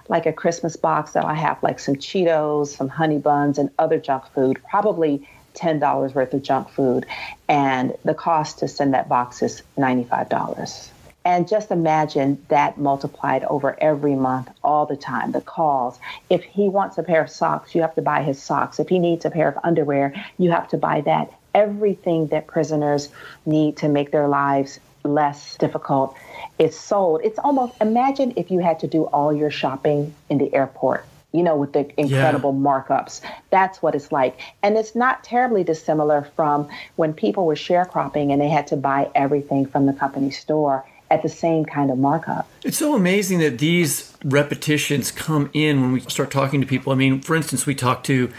like 0.10 0.26
a 0.26 0.34
Christmas 0.34 0.76
box 0.76 1.12
that 1.12 1.26
I 1.26 1.34
have 1.34 1.62
like 1.64 1.80
some 1.80 1.96
Cheetos, 1.96 2.68
some 2.68 2.90
honey 2.90 3.18
buns, 3.18 3.58
and 3.58 3.70
other 3.80 4.00
junk 4.00 4.26
food, 4.34 4.60
probably 4.70 5.28
$10 5.56 6.14
worth 6.14 6.34
of 6.34 6.44
junk 6.44 6.70
food. 6.70 7.06
And 7.48 7.94
the 8.04 8.14
cost 8.14 8.60
to 8.60 8.68
send 8.68 8.94
that 8.94 9.10
box 9.10 9.42
is 9.42 9.64
$95. 9.78 10.90
And 11.26 11.48
just 11.48 11.72
imagine 11.72 12.42
that 12.48 12.78
multiplied 12.78 13.44
over 13.46 13.78
every 13.82 14.16
month, 14.16 14.50
all 14.64 14.86
the 14.86 14.96
time, 14.96 15.34
the 15.34 15.42
calls. 15.42 16.00
If 16.30 16.44
he 16.44 16.70
wants 16.70 16.98
a 16.98 17.04
pair 17.04 17.22
of 17.22 17.30
socks, 17.30 17.76
you 17.76 17.82
have 17.82 17.96
to 17.96 18.02
buy 18.02 18.24
his 18.24 18.42
socks. 18.42 18.80
If 18.80 18.88
he 18.88 18.98
needs 18.98 19.26
a 19.26 19.30
pair 19.30 19.50
of 19.50 19.58
underwear, 19.64 20.14
you 20.38 20.52
have 20.52 20.70
to 20.70 20.78
buy 20.78 21.02
that. 21.02 21.34
Everything 21.54 22.28
that 22.28 22.48
prisoners 22.48 23.10
need 23.46 23.76
to 23.78 23.90
make 23.90 24.12
their 24.12 24.30
lives 24.30 24.80
less 25.08 25.56
difficult 25.58 26.16
is 26.60 26.78
sold. 26.78 27.22
It's 27.24 27.40
almost 27.40 27.74
imagine 27.82 28.34
if 28.36 28.52
you 28.52 28.60
had 28.60 28.80
to 28.80 28.88
do 28.88 29.04
all 29.06 29.34
your 29.34 29.52
shopping 29.52 30.14
in 30.30 30.38
the 30.38 30.54
airport 30.54 31.06
you 31.34 31.44
know, 31.44 31.58
with 31.58 31.74
the 31.74 31.88
incredible 32.00 32.54
yeah. 32.54 32.60
markups. 32.60 33.22
That's 33.50 33.82
what 33.82 33.96
it's 33.96 34.12
like. 34.12 34.40
And 34.64 34.78
it's 34.78 34.96
not 34.96 35.24
terribly 35.24 35.64
dissimilar 35.64 36.24
from 36.36 36.70
when 36.96 37.14
people 37.14 37.46
were 37.46 37.56
sharecropping 37.56 38.32
and 38.32 38.42
they 38.42 38.50
had 38.50 38.68
to 38.68 38.78
buy 38.78 39.12
everything 39.14 39.66
from 39.66 39.86
the 39.86 39.94
company 39.94 40.32
store 40.32 40.86
at 41.10 41.22
the 41.24 41.30
same 41.30 41.66
kind 41.66 41.92
of 41.92 41.98
markup. 41.98 42.50
It's 42.64 42.78
so 42.78 42.96
amazing 42.96 43.40
that 43.40 43.60
these 43.60 44.14
repetitions 44.24 45.12
come 45.12 45.50
in 45.54 45.82
when 45.82 45.92
we 45.92 46.00
start 46.02 46.32
talking 46.32 46.62
to 46.62 46.68
people. 46.68 46.92
I 46.92 46.96
mean, 46.96 47.22
for 47.22 47.36
instance, 47.36 47.66
we 47.66 47.76
talked 47.76 48.06
to 48.08 48.32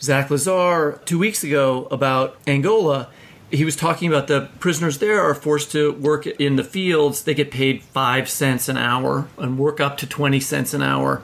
Zach 0.00 0.30
Lazar 0.30 1.00
two 1.04 1.18
weeks 1.18 1.44
ago 1.44 1.88
about 1.90 2.36
Angola. 2.46 3.08
He 3.50 3.64
was 3.64 3.74
talking 3.76 4.08
about 4.08 4.28
the 4.28 4.48
prisoners 4.60 4.98
there 4.98 5.20
are 5.20 5.34
forced 5.34 5.72
to 5.72 5.92
work 5.92 6.26
in 6.26 6.56
the 6.56 6.64
fields. 6.64 7.24
They 7.24 7.34
get 7.34 7.50
paid 7.50 7.82
five 7.82 8.28
cents 8.28 8.68
an 8.68 8.76
hour 8.76 9.28
and 9.38 9.58
work 9.58 9.80
up 9.80 9.96
to 9.98 10.06
20 10.06 10.38
cents 10.40 10.72
an 10.72 10.82
hour. 10.82 11.22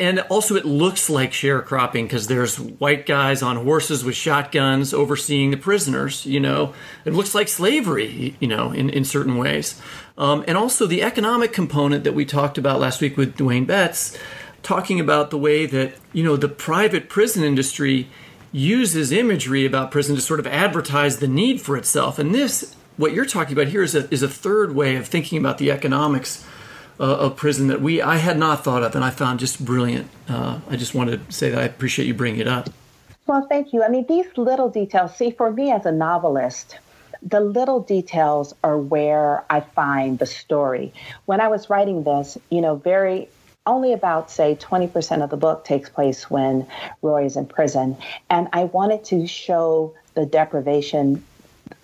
And 0.00 0.20
also 0.28 0.54
it 0.54 0.64
looks 0.64 1.10
like 1.10 1.32
sharecropping 1.32 2.04
because 2.04 2.28
there's 2.28 2.58
white 2.58 3.04
guys 3.04 3.42
on 3.42 3.64
horses 3.64 4.04
with 4.04 4.14
shotguns 4.14 4.94
overseeing 4.94 5.50
the 5.50 5.56
prisoners 5.56 6.24
you 6.24 6.40
know? 6.40 6.74
It 7.04 7.14
looks 7.14 7.34
like 7.34 7.48
slavery 7.48 8.36
you 8.40 8.48
know 8.48 8.72
in, 8.72 8.90
in 8.90 9.04
certain 9.04 9.38
ways. 9.38 9.80
Um, 10.16 10.44
and 10.48 10.56
also 10.56 10.86
the 10.86 11.02
economic 11.02 11.52
component 11.52 12.04
that 12.04 12.14
we 12.14 12.24
talked 12.24 12.58
about 12.58 12.80
last 12.80 13.00
week 13.00 13.16
with 13.16 13.36
Dwayne 13.36 13.66
betts 13.66 14.16
talking 14.62 15.00
about 15.00 15.30
the 15.30 15.38
way 15.38 15.66
that 15.66 15.94
you 16.12 16.22
know 16.22 16.36
the 16.36 16.48
private 16.48 17.08
prison 17.08 17.42
industry 17.42 18.08
uses 18.52 19.12
imagery 19.12 19.66
about 19.66 19.90
prison 19.90 20.16
to 20.16 20.22
sort 20.22 20.40
of 20.40 20.46
advertise 20.46 21.18
the 21.18 21.28
need 21.28 21.60
for 21.60 21.76
itself 21.76 22.18
and 22.18 22.34
this 22.34 22.74
what 22.98 23.12
you're 23.12 23.24
talking 23.24 23.52
about 23.52 23.68
here 23.68 23.82
is 23.82 23.94
a, 23.94 24.12
is 24.12 24.22
a 24.22 24.28
third 24.28 24.74
way 24.74 24.96
of 24.96 25.06
thinking 25.06 25.38
about 25.38 25.58
the 25.58 25.70
economics 25.70 26.44
uh, 27.00 27.04
of 27.04 27.36
prison 27.36 27.68
that 27.68 27.80
we 27.80 28.02
I 28.02 28.16
had 28.16 28.36
not 28.36 28.64
thought 28.64 28.82
of, 28.82 28.94
and 28.94 29.04
I 29.04 29.10
found 29.10 29.38
just 29.38 29.64
brilliant. 29.64 30.10
Uh, 30.28 30.58
I 30.68 30.76
just 30.76 30.94
wanted 30.94 31.24
to 31.24 31.32
say 31.32 31.50
that 31.50 31.58
I 31.58 31.64
appreciate 31.64 32.06
you 32.06 32.14
bringing 32.14 32.40
it 32.40 32.48
up. 32.48 32.70
Well, 33.26 33.46
thank 33.48 33.72
you. 33.72 33.84
I 33.84 33.88
mean, 33.88 34.06
these 34.08 34.26
little 34.36 34.68
details. 34.68 35.16
See, 35.16 35.30
for 35.30 35.50
me 35.50 35.70
as 35.70 35.86
a 35.86 35.92
novelist, 35.92 36.78
the 37.22 37.40
little 37.40 37.80
details 37.80 38.54
are 38.64 38.78
where 38.78 39.44
I 39.50 39.60
find 39.60 40.18
the 40.18 40.26
story. 40.26 40.92
When 41.26 41.40
I 41.40 41.48
was 41.48 41.70
writing 41.70 42.04
this, 42.04 42.36
you 42.50 42.60
know, 42.60 42.76
very 42.76 43.28
only 43.68 43.92
about 43.92 44.30
say 44.30 44.56
20% 44.56 45.22
of 45.22 45.30
the 45.30 45.36
book 45.36 45.64
takes 45.64 45.88
place 45.88 46.28
when 46.28 46.66
Roy 47.02 47.26
is 47.26 47.36
in 47.36 47.46
prison, 47.46 47.96
and 48.28 48.48
I 48.52 48.64
wanted 48.64 49.04
to 49.04 49.26
show 49.26 49.94
the 50.14 50.26
deprivation 50.26 51.24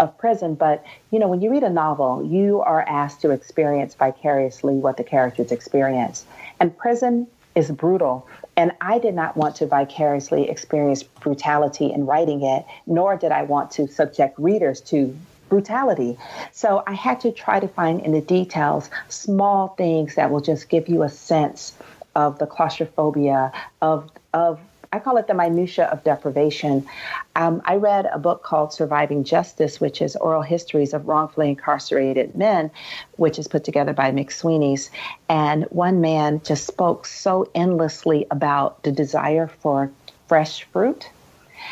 of 0.01 0.17
prison. 0.19 0.55
But, 0.55 0.85
you 1.11 1.19
know, 1.19 1.29
when 1.29 1.41
you 1.41 1.51
read 1.51 1.63
a 1.63 1.71
novel, 1.71 2.25
you 2.25 2.61
are 2.61 2.83
asked 2.83 3.21
to 3.21 3.31
experience 3.31 3.95
vicariously 3.95 4.75
what 4.75 4.97
the 4.97 5.05
characters 5.05 5.53
experience. 5.53 6.25
And 6.59 6.77
prison 6.77 7.27
is 7.55 7.71
brutal. 7.71 8.27
And 8.57 8.73
I 8.81 8.99
did 8.99 9.15
not 9.15 9.37
want 9.37 9.57
to 9.57 9.67
vicariously 9.67 10.49
experience 10.49 11.03
brutality 11.03 11.93
in 11.93 12.07
writing 12.07 12.43
it, 12.43 12.65
nor 12.87 13.17
did 13.17 13.33
I 13.33 13.43
want 13.43 13.71
to 13.73 13.87
subject 13.87 14.39
readers 14.39 14.81
to 14.83 15.17
brutality. 15.49 16.17
So 16.53 16.83
I 16.87 16.95
had 16.95 17.21
to 17.21 17.33
try 17.33 17.61
to 17.61 17.69
find 17.69 18.01
in 18.01 18.13
the 18.13 18.21
details 18.21 18.91
small 19.09 19.69
things 19.69 20.15
that 20.15 20.31
will 20.31 20.41
just 20.41 20.69
give 20.69 20.89
you 20.89 21.03
a 21.03 21.09
sense 21.09 21.77
of 22.15 22.39
the 22.39 22.47
claustrophobia, 22.47 23.53
of, 23.83 24.11
of 24.33 24.61
I 24.93 25.01
call 25.01 25.17
it 25.17 25.27
the 25.27 25.35
minutia 25.35 25.87
of 25.87 26.05
deprivation. 26.05 26.87
Um, 27.35 27.63
I 27.65 27.75
read 27.77 28.07
a 28.07 28.19
book 28.19 28.45
called 28.45 28.73
Surviving 28.73 29.25
Justice, 29.25 29.81
which 29.81 30.01
is 30.01 30.15
oral 30.15 30.43
histories 30.43 30.95
of 30.95 31.09
wrongfully 31.09 31.49
incarcerated 31.49 32.37
men, 32.37 32.71
which 33.17 33.37
is 33.41 33.49
put 33.49 33.65
together 33.65 33.93
by 33.93 34.13
McSweeney's. 34.13 34.91
And 35.29 35.65
one 35.71 36.01
man 36.01 36.41
just 36.45 36.69
spoke 36.69 37.07
so 37.07 37.51
endlessly 37.57 38.29
about 38.31 38.85
the 38.85 38.93
desire 38.93 39.49
for 39.49 39.91
fresh 40.29 40.63
fruit. 40.63 41.11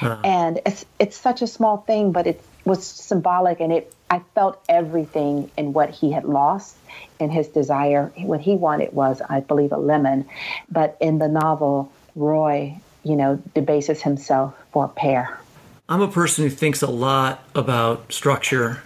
Uh-huh. 0.00 0.20
And 0.24 0.60
it's 0.66 0.84
it's 0.98 1.16
such 1.16 1.42
a 1.42 1.46
small 1.46 1.76
thing, 1.76 2.10
but 2.10 2.26
it 2.26 2.42
was 2.64 2.84
symbolic, 2.86 3.60
and 3.60 3.72
it 3.72 3.92
I 4.10 4.20
felt 4.34 4.62
everything 4.68 5.50
in 5.56 5.72
what 5.72 5.90
he 5.90 6.12
had 6.12 6.24
lost 6.24 6.76
in 7.18 7.30
his 7.30 7.48
desire. 7.48 8.12
What 8.18 8.40
he 8.40 8.54
wanted 8.54 8.92
was, 8.92 9.22
I 9.26 9.40
believe, 9.40 9.72
a 9.72 9.78
lemon. 9.78 10.28
But 10.70 10.96
in 11.00 11.18
the 11.18 11.28
novel, 11.28 11.90
Roy 12.14 12.78
you 13.04 13.16
know, 13.16 13.42
debases 13.54 14.02
himself 14.02 14.54
for 14.72 14.84
a 14.84 14.88
pear. 14.88 15.38
I'm 15.88 16.00
a 16.00 16.08
person 16.08 16.44
who 16.44 16.50
thinks 16.50 16.82
a 16.82 16.90
lot 16.90 17.44
about 17.54 18.12
structure 18.12 18.82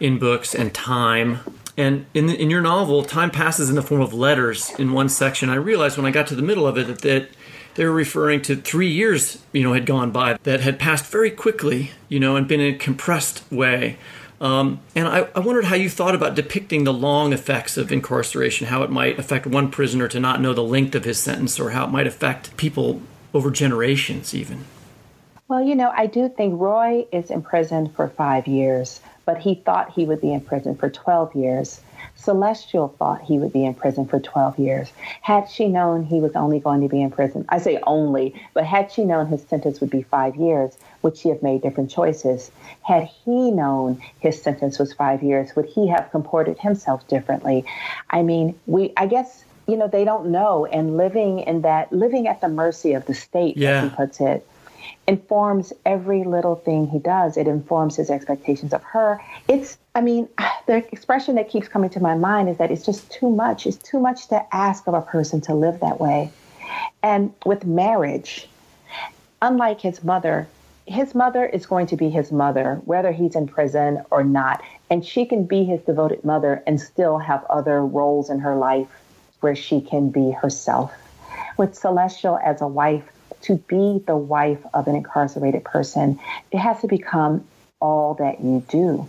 in 0.00 0.18
books 0.18 0.54
and 0.54 0.72
time. 0.72 1.40
And 1.76 2.06
in, 2.14 2.26
the, 2.26 2.40
in 2.40 2.50
your 2.50 2.60
novel, 2.60 3.04
time 3.04 3.30
passes 3.30 3.68
in 3.68 3.76
the 3.76 3.82
form 3.82 4.00
of 4.00 4.12
letters 4.12 4.70
in 4.78 4.92
one 4.92 5.08
section. 5.08 5.50
I 5.50 5.56
realized 5.56 5.96
when 5.96 6.06
I 6.06 6.10
got 6.10 6.26
to 6.28 6.34
the 6.34 6.42
middle 6.42 6.66
of 6.66 6.76
it 6.78 6.86
that, 6.86 7.02
that 7.02 7.28
they 7.78 7.84
were 7.84 7.92
referring 7.92 8.42
to 8.42 8.56
three 8.56 8.90
years, 8.90 9.38
you 9.52 9.62
know, 9.62 9.72
had 9.72 9.86
gone 9.86 10.10
by 10.10 10.36
that 10.42 10.62
had 10.62 10.80
passed 10.80 11.06
very 11.06 11.30
quickly, 11.30 11.92
you 12.08 12.18
know, 12.18 12.34
and 12.34 12.48
been 12.48 12.58
in 12.58 12.74
a 12.74 12.76
compressed 12.76 13.44
way. 13.52 13.98
Um, 14.40 14.80
and 14.96 15.06
I, 15.06 15.28
I, 15.32 15.38
wondered 15.38 15.66
how 15.66 15.76
you 15.76 15.88
thought 15.88 16.16
about 16.16 16.34
depicting 16.34 16.82
the 16.82 16.92
long 16.92 17.32
effects 17.32 17.76
of 17.76 17.92
incarceration, 17.92 18.66
how 18.66 18.82
it 18.82 18.90
might 18.90 19.16
affect 19.16 19.46
one 19.46 19.70
prisoner 19.70 20.08
to 20.08 20.18
not 20.18 20.40
know 20.40 20.52
the 20.52 20.62
length 20.64 20.96
of 20.96 21.04
his 21.04 21.20
sentence, 21.20 21.60
or 21.60 21.70
how 21.70 21.84
it 21.84 21.90
might 21.90 22.08
affect 22.08 22.56
people 22.56 23.00
over 23.32 23.48
generations, 23.48 24.34
even. 24.34 24.64
Well, 25.46 25.62
you 25.62 25.76
know, 25.76 25.92
I 25.96 26.06
do 26.06 26.28
think 26.28 26.60
Roy 26.60 27.06
is 27.12 27.30
imprisoned 27.30 27.94
for 27.94 28.08
five 28.08 28.48
years 28.48 29.00
but 29.28 29.36
he 29.36 29.56
thought 29.56 29.92
he 29.92 30.06
would 30.06 30.22
be 30.22 30.32
in 30.32 30.40
prison 30.40 30.74
for 30.74 30.88
12 30.88 31.34
years. 31.34 31.82
Celestial 32.18 32.88
thought 32.98 33.22
he 33.22 33.38
would 33.38 33.52
be 33.52 33.64
in 33.64 33.74
prison 33.74 34.04
for 34.04 34.18
12 34.18 34.58
years. 34.58 34.90
Had 35.22 35.48
she 35.48 35.68
known 35.68 36.04
he 36.04 36.20
was 36.20 36.32
only 36.34 36.58
going 36.58 36.80
to 36.80 36.88
be 36.88 37.00
in 37.00 37.10
prison, 37.10 37.44
I 37.48 37.58
say 37.58 37.78
only, 37.86 38.34
but 38.54 38.64
had 38.64 38.90
she 38.90 39.04
known 39.04 39.28
his 39.28 39.42
sentence 39.44 39.80
would 39.80 39.90
be 39.90 40.02
five 40.02 40.34
years, 40.34 40.76
would 41.02 41.16
she 41.16 41.28
have 41.28 41.42
made 41.44 41.62
different 41.62 41.90
choices? 41.90 42.50
Had 42.82 43.04
he 43.04 43.52
known 43.52 44.02
his 44.18 44.42
sentence 44.42 44.80
was 44.80 44.92
five 44.92 45.22
years, 45.22 45.54
would 45.54 45.66
he 45.66 45.86
have 45.88 46.10
comported 46.10 46.58
himself 46.58 47.06
differently? 47.06 47.64
I 48.10 48.22
mean, 48.22 48.58
we, 48.66 48.92
I 48.96 49.06
guess, 49.06 49.44
you 49.68 49.76
know, 49.76 49.86
they 49.86 50.04
don't 50.04 50.26
know. 50.26 50.66
And 50.66 50.96
living 50.96 51.38
in 51.38 51.62
that, 51.62 51.92
living 51.92 52.26
at 52.26 52.40
the 52.40 52.48
mercy 52.48 52.94
of 52.94 53.06
the 53.06 53.14
state, 53.14 53.56
yeah. 53.56 53.82
as 53.82 53.90
he 53.90 53.96
puts 53.96 54.20
it, 54.20 54.46
informs 55.08 55.72
every 55.86 56.22
little 56.22 56.54
thing 56.54 56.86
he 56.86 56.98
does. 56.98 57.38
It 57.38 57.48
informs 57.48 57.96
his 57.96 58.10
expectations 58.10 58.74
of 58.74 58.82
her. 58.84 59.18
It's, 59.48 59.78
I 59.94 60.02
mean, 60.02 60.28
the 60.66 60.76
expression 60.92 61.34
that 61.36 61.48
keeps 61.48 61.66
coming 61.66 61.90
to 61.90 62.00
my 62.00 62.14
mind 62.14 62.50
is 62.50 62.58
that 62.58 62.70
it's 62.70 62.84
just 62.84 63.10
too 63.10 63.30
much. 63.30 63.66
It's 63.66 63.78
too 63.78 63.98
much 63.98 64.28
to 64.28 64.54
ask 64.54 64.86
of 64.86 64.94
a 64.94 65.00
person 65.00 65.40
to 65.42 65.54
live 65.54 65.80
that 65.80 65.98
way. 65.98 66.30
And 67.02 67.32
with 67.46 67.64
marriage, 67.64 68.48
unlike 69.40 69.80
his 69.80 70.04
mother, 70.04 70.46
his 70.86 71.14
mother 71.14 71.44
is 71.44 71.64
going 71.64 71.86
to 71.86 71.96
be 71.96 72.10
his 72.10 72.30
mother, 72.30 72.80
whether 72.84 73.10
he's 73.10 73.34
in 73.34 73.48
prison 73.48 74.02
or 74.10 74.22
not. 74.22 74.62
And 74.90 75.04
she 75.04 75.24
can 75.24 75.44
be 75.44 75.64
his 75.64 75.80
devoted 75.80 76.22
mother 76.22 76.62
and 76.66 76.78
still 76.78 77.16
have 77.18 77.44
other 77.44 77.84
roles 77.84 78.28
in 78.28 78.40
her 78.40 78.56
life 78.56 78.88
where 79.40 79.56
she 79.56 79.80
can 79.80 80.10
be 80.10 80.32
herself. 80.32 80.92
With 81.56 81.74
Celestial 81.74 82.38
as 82.44 82.60
a 82.60 82.66
wife, 82.66 83.04
to 83.42 83.56
be 83.56 84.02
the 84.06 84.16
wife 84.16 84.60
of 84.74 84.88
an 84.88 84.96
incarcerated 84.96 85.64
person, 85.64 86.18
it 86.50 86.58
has 86.58 86.80
to 86.80 86.88
become 86.88 87.46
all 87.80 88.14
that 88.14 88.40
you 88.40 88.64
do. 88.68 89.08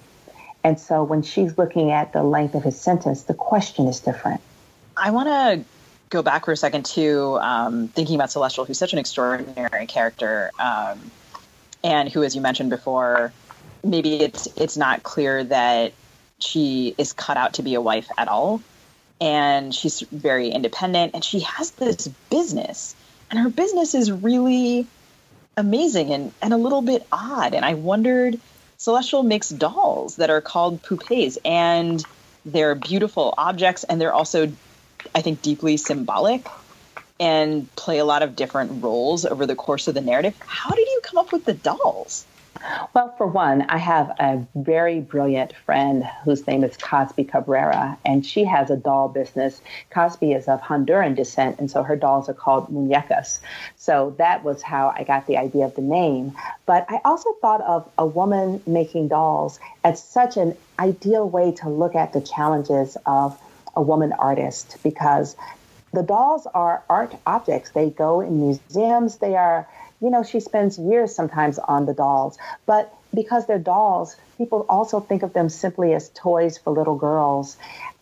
And 0.64 0.80
so 0.80 1.04
when 1.04 1.22
she's 1.22 1.58
looking 1.58 1.92
at 1.92 2.14
the 2.14 2.24
length 2.24 2.56
of 2.56 2.64
his 2.64 2.80
sentence, 2.80 3.24
the 3.24 3.34
question 3.34 3.88
is 3.88 4.00
different. 4.00 4.42
I 4.98 5.12
want 5.12 5.30
to 5.30 5.66
go 6.10 6.22
back 6.22 6.46
for 6.46 6.52
a 6.52 6.58
second 6.58 6.86
to 6.86 7.40
um, 7.42 7.88
thinking 7.88 8.16
about 8.16 8.32
Celestial, 8.32 8.66
who's 8.66 8.78
such 8.78 8.94
an 8.94 9.00
extraordinary 9.00 9.86
character, 9.86 10.52
um, 10.60 11.12
and 11.84 12.10
who, 12.10 12.24
as 12.24 12.36
you 12.36 12.42
mentioned 12.42 12.70
before, 12.70 13.32
maybe 13.84 14.22
it's 14.22 14.48
it's 14.58 14.76
not 14.76 15.04
clear 15.04 15.44
that 15.46 15.94
she 16.40 16.94
is 16.98 17.14
cut 17.14 17.38
out 17.38 17.54
to 17.54 17.64
be 17.64 17.76
a 17.76 17.82
wife 17.82 18.10
at 18.18 18.28
all, 18.28 18.62
and 19.22 19.74
she's 19.74 20.02
very 20.02 20.50
independent, 20.50 21.14
and 21.14 21.24
she 21.24 21.40
has 21.42 21.72
this 21.72 22.08
business 22.30 22.96
and 23.30 23.40
her 23.40 23.50
business 23.50 23.96
is 23.96 24.12
really 24.12 24.88
amazing 25.58 26.14
and, 26.14 26.34
and 26.42 26.54
a 26.54 26.58
little 26.58 26.82
bit 26.82 27.06
odd. 27.12 27.54
And 27.54 27.66
I 27.66 27.74
wondered, 27.76 28.40
Celestial 28.78 29.24
makes 29.24 29.50
dolls 29.50 30.16
that 30.18 30.30
are 30.30 30.42
called 30.42 30.82
poupées, 30.82 31.38
and 31.44 32.04
they're 32.46 32.76
beautiful 32.76 33.34
objects, 33.38 33.84
and 33.84 34.00
they're 34.00 34.14
also, 34.14 34.52
I 35.14 35.22
think, 35.22 35.42
deeply 35.42 35.78
symbolic 35.78 36.48
and 37.20 37.74
play 37.76 37.98
a 37.98 38.06
lot 38.06 38.24
of 38.24 38.36
different 38.36 38.82
roles 38.82 39.26
over 39.26 39.46
the 39.46 39.56
course 39.56 39.90
of 39.90 39.94
the 39.94 40.02
narrative. 40.02 40.36
How 40.46 40.70
did 40.70 40.88
you 40.88 41.02
come 41.04 41.18
up 41.18 41.34
with 41.34 41.44
the 41.44 41.54
dolls? 41.54 42.26
Well, 42.94 43.13
for 43.18 43.28
one, 43.28 43.62
I 43.70 43.78
have 43.78 44.10
a 44.20 44.46
very 44.56 45.00
brilliant 45.00 45.54
friend 45.65 46.04
whose 46.24 46.45
name 46.45 46.63
is 46.63 46.76
Cosby 46.78 47.24
Cabrera, 47.26 47.98
and 48.06 48.26
she 48.26 48.43
has 48.43 48.69
a 48.69 48.76
doll 48.76 49.08
business. 49.08 49.62
Cosby 49.91 50.34
is 50.34 50.48
of 50.48 50.62
Honduran 50.62 51.15
descent, 51.15 51.60
and 51.60 51.72
so 51.72 51.84
her 51.84 51.95
dolls 51.95 52.28
are 52.28 52.34
called 52.34 52.67
muñecas. 52.67 53.39
So 53.78 54.15
that 54.17 54.43
was 54.43 54.62
how 54.62 54.93
I 54.95 55.04
got 55.04 55.28
the 55.28 55.38
idea 55.38 55.65
of 55.65 55.76
the 55.76 55.82
name. 55.82 56.34
But 56.65 56.86
I 56.89 57.00
also 57.06 57.34
thought 57.41 57.62
of 57.62 57.89
a 57.98 58.06
woman 58.06 58.62
making 58.67 59.08
dolls 59.08 59.60
as 59.84 60.04
such 60.04 60.36
an 60.36 60.56
ideal 60.80 61.30
way 61.30 61.52
to 61.54 61.69
look 61.69 61.95
at 61.95 62.13
the 62.13 62.22
challenges 62.22 62.98
of 63.06 63.39
a 63.76 63.82
woman 63.82 64.13
artist 64.13 64.78
because 64.84 65.36
the 65.93 66.04
dolls 66.04 66.48
are 66.54 66.84
art 66.89 67.15
objects. 67.26 67.72
They 67.72 67.89
go 67.89 68.22
in 68.22 68.41
museums, 68.41 69.17
they 69.17 69.36
are 69.36 69.67
you 70.02 70.10
know, 70.10 70.24
she 70.24 70.40
spends 70.40 70.78
years 70.78 71.14
sometimes 71.14 71.60
on 71.60 71.86
the 71.86 71.94
dolls. 71.94 72.38
But 72.66 72.94
because 73.14 73.48
they're 73.48 73.60
dolls, 73.60 74.16
people 74.38 74.66
also 74.70 75.00
think 75.00 75.24
of 75.24 75.34
them 75.34 75.50
simply 75.50 75.94
as 75.94 76.10
toys 76.10 76.58
for 76.58 76.72
little 76.72 76.96
girls. 76.96 77.58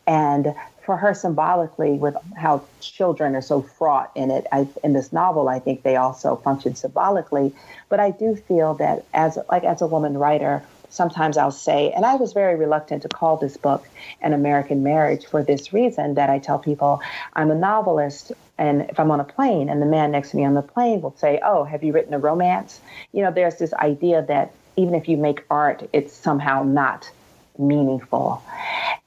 And 0.06 0.54
for 0.86 0.96
her 0.96 1.14
symbolically, 1.14 1.94
with 1.94 2.16
how 2.38 2.64
children 2.80 3.36
are 3.36 3.42
so 3.42 3.62
fraught 3.62 4.12
in 4.16 4.32
it, 4.32 4.48
I, 4.52 4.68
in 4.84 4.94
this 4.94 5.12
novel, 5.12 5.50
I 5.50 5.60
think 5.60 5.84
they 5.84 5.98
also 5.98 6.38
function 6.38 6.76
symbolically. 6.76 7.54
But 7.90 8.00
I 8.00 8.12
do 8.12 8.36
feel 8.36 8.76
that 8.76 9.06
as 9.14 9.38
like 9.52 9.66
as 9.66 9.82
a 9.82 9.88
woman 9.88 10.18
writer, 10.18 10.64
sometimes 10.90 11.38
I'll 11.38 11.52
say, 11.52 11.92
and 11.92 12.06
I 12.06 12.16
was 12.16 12.32
very 12.32 12.56
reluctant 12.56 13.02
to 13.02 13.10
call 13.10 13.36
this 13.38 13.58
book 13.58 13.86
an 14.22 14.32
American 14.32 14.84
marriage 14.84 15.26
for 15.26 15.44
this 15.44 15.74
reason 15.74 16.14
that 16.14 16.30
I 16.30 16.40
tell 16.40 16.60
people 16.60 17.02
I'm 17.34 17.52
a 17.52 17.56
novelist 17.56 18.32
and 18.58 18.82
if 18.90 19.00
I'm 19.00 19.12
on 19.12 19.20
a 19.20 19.24
plane 19.24 19.70
and 19.70 19.82
the 19.82 19.86
man 19.86 20.12
next 20.12 20.32
to 20.32 20.38
me 20.38 20.46
on 20.46 20.54
the 20.54 20.62
plane 20.62 21.02
will 21.02 21.16
say, 21.18 21.40
Oh, 21.44 21.64
have 21.64 21.84
you 21.84 21.94
written 21.94 22.14
a 22.14 22.20
romance? 22.20 22.82
You 23.14 23.24
know, 23.24 23.32
there's 23.32 23.58
this 23.58 23.74
idea 23.74 24.24
that 24.24 24.54
even 24.76 24.96
if 24.96 25.08
you 25.08 25.18
make 25.18 25.44
art, 25.50 25.88
it's 25.94 26.14
somehow 26.14 26.64
not 26.64 27.10
meaningful. 27.58 28.42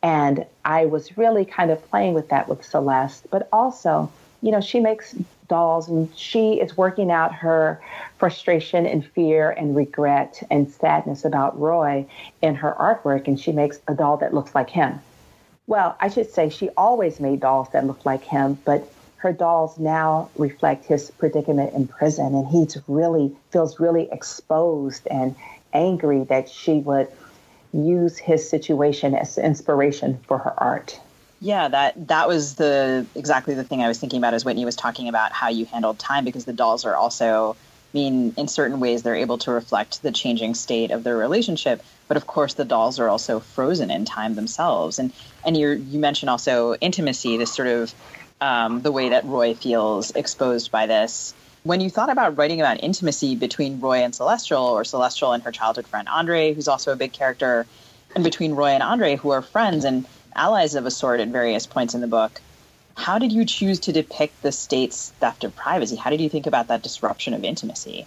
And 0.02 0.44
I 0.64 0.86
was 0.86 1.16
really 1.16 1.44
kind 1.44 1.70
of 1.70 1.88
playing 1.90 2.14
with 2.14 2.28
that 2.28 2.48
with 2.48 2.64
Celeste, 2.64 3.26
but 3.30 3.48
also, 3.52 4.10
you 4.42 4.50
know, 4.50 4.60
she 4.60 4.80
makes 4.80 5.14
dolls 5.48 5.88
and 5.88 6.14
she 6.16 6.54
is 6.54 6.76
working 6.76 7.10
out 7.10 7.34
her 7.34 7.80
frustration 8.18 8.86
and 8.86 9.04
fear 9.04 9.50
and 9.50 9.76
regret 9.76 10.42
and 10.50 10.70
sadness 10.70 11.24
about 11.24 11.58
Roy 11.58 12.06
in 12.40 12.54
her 12.54 12.74
artwork, 12.78 13.26
and 13.26 13.38
she 13.38 13.52
makes 13.52 13.78
a 13.88 13.94
doll 13.94 14.16
that 14.18 14.32
looks 14.32 14.54
like 14.54 14.70
him. 14.70 15.00
Well, 15.66 15.96
I 16.00 16.08
should 16.08 16.30
say 16.30 16.48
she 16.48 16.70
always 16.70 17.20
made 17.20 17.40
dolls 17.40 17.68
that 17.72 17.86
looked 17.86 18.06
like 18.06 18.24
him, 18.24 18.58
but 18.64 18.90
her 19.20 19.32
dolls 19.34 19.78
now 19.78 20.30
reflect 20.36 20.86
his 20.86 21.10
predicament 21.10 21.74
in 21.74 21.86
prison, 21.86 22.34
and 22.34 22.46
he's 22.46 22.78
really 22.88 23.36
feels 23.50 23.78
really 23.78 24.08
exposed 24.10 25.06
and 25.10 25.36
angry 25.74 26.24
that 26.24 26.48
she 26.48 26.78
would 26.78 27.06
use 27.72 28.16
his 28.16 28.48
situation 28.48 29.14
as 29.14 29.36
inspiration 29.36 30.18
for 30.26 30.38
her 30.38 30.54
art. 30.56 30.98
Yeah, 31.38 31.68
that 31.68 32.08
that 32.08 32.28
was 32.28 32.54
the 32.54 33.06
exactly 33.14 33.54
the 33.54 33.64
thing 33.64 33.82
I 33.82 33.88
was 33.88 33.98
thinking 33.98 34.18
about 34.18 34.32
as 34.32 34.44
Whitney 34.44 34.64
was 34.64 34.76
talking 34.76 35.06
about 35.08 35.32
how 35.32 35.48
you 35.48 35.66
handled 35.66 35.98
time 35.98 36.24
because 36.24 36.46
the 36.46 36.54
dolls 36.54 36.86
are 36.86 36.96
also 36.96 37.56
I 37.92 37.96
mean 37.96 38.32
in 38.38 38.48
certain 38.48 38.80
ways 38.80 39.02
they're 39.02 39.14
able 39.14 39.36
to 39.38 39.50
reflect 39.50 40.02
the 40.02 40.12
changing 40.12 40.54
state 40.54 40.90
of 40.90 41.04
their 41.04 41.16
relationship, 41.16 41.82
but 42.08 42.16
of 42.16 42.26
course 42.26 42.54
the 42.54 42.64
dolls 42.64 42.98
are 42.98 43.08
also 43.08 43.40
frozen 43.40 43.90
in 43.90 44.06
time 44.06 44.34
themselves. 44.34 44.98
And 44.98 45.12
and 45.44 45.58
you 45.58 45.72
you 45.72 45.98
mentioned 45.98 46.30
also 46.30 46.74
intimacy, 46.76 47.36
this 47.36 47.54
sort 47.54 47.68
of 47.68 47.94
um, 48.40 48.82
the 48.82 48.92
way 48.92 49.10
that 49.10 49.24
Roy 49.24 49.54
feels 49.54 50.10
exposed 50.12 50.70
by 50.70 50.86
this. 50.86 51.34
When 51.62 51.80
you 51.80 51.90
thought 51.90 52.10
about 52.10 52.38
writing 52.38 52.60
about 52.60 52.82
intimacy 52.82 53.36
between 53.36 53.80
Roy 53.80 53.98
and 53.98 54.14
Celestial, 54.14 54.64
or 54.64 54.84
Celestial 54.84 55.32
and 55.32 55.42
her 55.42 55.52
childhood 55.52 55.86
friend 55.86 56.08
Andre, 56.08 56.54
who's 56.54 56.68
also 56.68 56.92
a 56.92 56.96
big 56.96 57.12
character, 57.12 57.66
and 58.14 58.24
between 58.24 58.54
Roy 58.54 58.70
and 58.70 58.82
Andre, 58.82 59.16
who 59.16 59.30
are 59.30 59.42
friends 59.42 59.84
and 59.84 60.06
allies 60.34 60.74
of 60.74 60.86
a 60.86 60.90
sort 60.90 61.20
at 61.20 61.28
various 61.28 61.66
points 61.66 61.94
in 61.94 62.00
the 62.00 62.06
book, 62.06 62.40
how 62.96 63.18
did 63.18 63.32
you 63.32 63.44
choose 63.44 63.80
to 63.80 63.92
depict 63.92 64.42
the 64.42 64.52
state's 64.52 65.10
theft 65.20 65.44
of 65.44 65.54
privacy? 65.54 65.96
How 65.96 66.10
did 66.10 66.20
you 66.20 66.28
think 66.28 66.46
about 66.46 66.68
that 66.68 66.82
disruption 66.82 67.34
of 67.34 67.44
intimacy? 67.44 68.06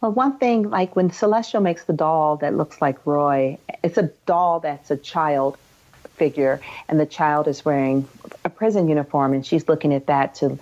Well, 0.00 0.12
one 0.12 0.38
thing, 0.38 0.70
like 0.70 0.94
when 0.94 1.10
Celestial 1.10 1.62
makes 1.62 1.84
the 1.84 1.92
doll 1.92 2.36
that 2.38 2.56
looks 2.56 2.80
like 2.80 3.04
Roy, 3.06 3.58
it's 3.82 3.96
a 3.96 4.10
doll 4.26 4.60
that's 4.60 4.90
a 4.90 4.96
child 4.96 5.56
figure, 6.16 6.60
and 6.88 7.00
the 7.00 7.06
child 7.06 7.48
is 7.48 7.64
wearing 7.64 8.06
a 8.44 8.50
prison 8.50 8.88
uniform, 8.88 9.32
and 9.32 9.44
she's 9.44 9.68
looking 9.68 9.94
at 9.94 10.06
that 10.06 10.34
to, 10.36 10.58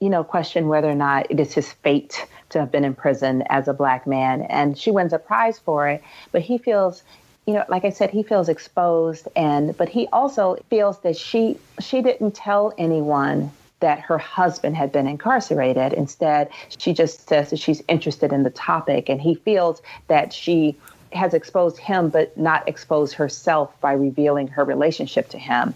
you 0.00 0.08
know, 0.08 0.22
question 0.22 0.68
whether 0.68 0.90
or 0.90 0.94
not 0.94 1.30
it 1.30 1.40
is 1.40 1.52
his 1.52 1.72
fate 1.72 2.26
to 2.50 2.60
have 2.60 2.70
been 2.70 2.84
in 2.84 2.94
prison 2.94 3.42
as 3.48 3.66
a 3.66 3.74
black 3.74 4.06
man. 4.06 4.42
And 4.42 4.78
she 4.78 4.90
wins 4.90 5.12
a 5.12 5.18
prize 5.18 5.58
for 5.58 5.88
it, 5.88 6.02
but 6.32 6.42
he 6.42 6.58
feels 6.58 7.02
you 7.46 7.54
know 7.54 7.64
like 7.68 7.84
i 7.84 7.90
said 7.90 8.10
he 8.10 8.24
feels 8.24 8.48
exposed 8.48 9.28
and 9.36 9.76
but 9.76 9.88
he 9.88 10.08
also 10.08 10.56
feels 10.68 10.98
that 11.02 11.16
she 11.16 11.56
she 11.78 12.02
didn't 12.02 12.34
tell 12.34 12.74
anyone 12.76 13.52
that 13.80 14.00
her 14.00 14.18
husband 14.18 14.76
had 14.76 14.92
been 14.92 15.06
incarcerated. 15.06 15.92
Instead 15.92 16.50
she 16.78 16.92
just 16.92 17.28
says 17.28 17.50
that 17.50 17.58
she's 17.58 17.82
interested 17.88 18.32
in 18.32 18.42
the 18.42 18.50
topic 18.50 19.08
and 19.08 19.20
he 19.20 19.34
feels 19.34 19.82
that 20.08 20.32
she 20.32 20.74
has 21.12 21.34
exposed 21.34 21.78
him 21.78 22.08
but 22.08 22.36
not 22.36 22.66
exposed 22.68 23.14
herself 23.14 23.78
by 23.80 23.92
revealing 23.92 24.48
her 24.48 24.64
relationship 24.64 25.28
to 25.28 25.38
him. 25.38 25.74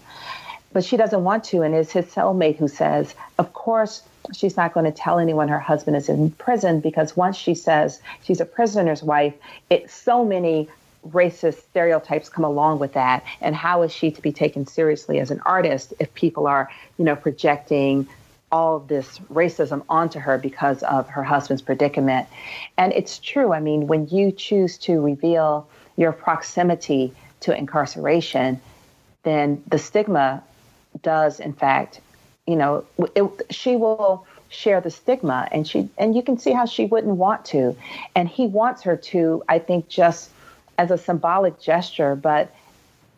But 0.73 0.83
she 0.83 0.97
doesn't 0.97 1.23
want 1.23 1.43
to 1.45 1.61
and 1.61 1.75
it's 1.75 1.91
his 1.91 2.05
cellmate 2.05 2.57
who 2.57 2.67
says 2.67 3.13
of 3.37 3.53
course 3.53 4.03
she's 4.33 4.57
not 4.57 4.73
going 4.73 4.85
to 4.85 4.91
tell 4.91 5.19
anyone 5.19 5.47
her 5.47 5.59
husband 5.59 5.97
is 5.97 6.09
in 6.09 6.31
prison 6.31 6.79
because 6.79 7.17
once 7.17 7.35
she 7.37 7.55
says 7.55 8.01
she's 8.23 8.39
a 8.39 8.45
prisoner's 8.45 9.03
wife, 9.03 9.33
it's 9.69 9.93
so 9.93 10.23
many 10.23 10.69
racist 11.07 11.61
stereotypes 11.69 12.29
come 12.29 12.43
along 12.43 12.79
with 12.79 12.93
that. 12.93 13.23
And 13.41 13.55
how 13.55 13.81
is 13.81 13.91
she 13.91 14.11
to 14.11 14.21
be 14.21 14.31
taken 14.31 14.65
seriously 14.67 15.19
as 15.19 15.31
an 15.31 15.41
artist 15.45 15.93
if 15.99 16.13
people 16.13 16.47
are, 16.47 16.69
you 16.97 17.05
know, 17.05 17.15
projecting 17.15 18.07
all 18.51 18.75
of 18.75 18.87
this 18.87 19.19
racism 19.31 19.83
onto 19.87 20.19
her 20.19 20.37
because 20.37 20.83
of 20.83 21.09
her 21.09 21.23
husband's 21.23 21.61
predicament? 21.61 22.27
And 22.77 22.93
it's 22.93 23.19
true. 23.19 23.53
I 23.53 23.59
mean, 23.59 23.87
when 23.87 24.07
you 24.09 24.31
choose 24.31 24.77
to 24.79 25.01
reveal 25.01 25.67
your 25.97 26.11
proximity 26.11 27.13
to 27.41 27.57
incarceration, 27.57 28.61
then 29.23 29.63
the 29.67 29.79
stigma 29.79 30.43
does, 31.01 31.39
in 31.39 31.53
fact, 31.53 32.01
you 32.47 32.55
know, 32.55 32.85
it, 33.15 33.29
she 33.49 33.75
will 33.75 34.25
share 34.49 34.81
the 34.81 34.91
stigma 34.91 35.47
and 35.51 35.65
she 35.65 35.89
and 35.97 36.13
you 36.13 36.21
can 36.21 36.37
see 36.37 36.51
how 36.51 36.65
she 36.65 36.85
wouldn't 36.85 37.15
want 37.15 37.45
to 37.45 37.73
and 38.15 38.27
he 38.27 38.47
wants 38.47 38.81
her 38.81 38.97
to 38.97 39.41
i 39.47 39.57
think 39.57 39.87
just 39.87 40.29
as 40.77 40.91
a 40.91 40.97
symbolic 40.97 41.59
gesture 41.59 42.15
but 42.15 42.53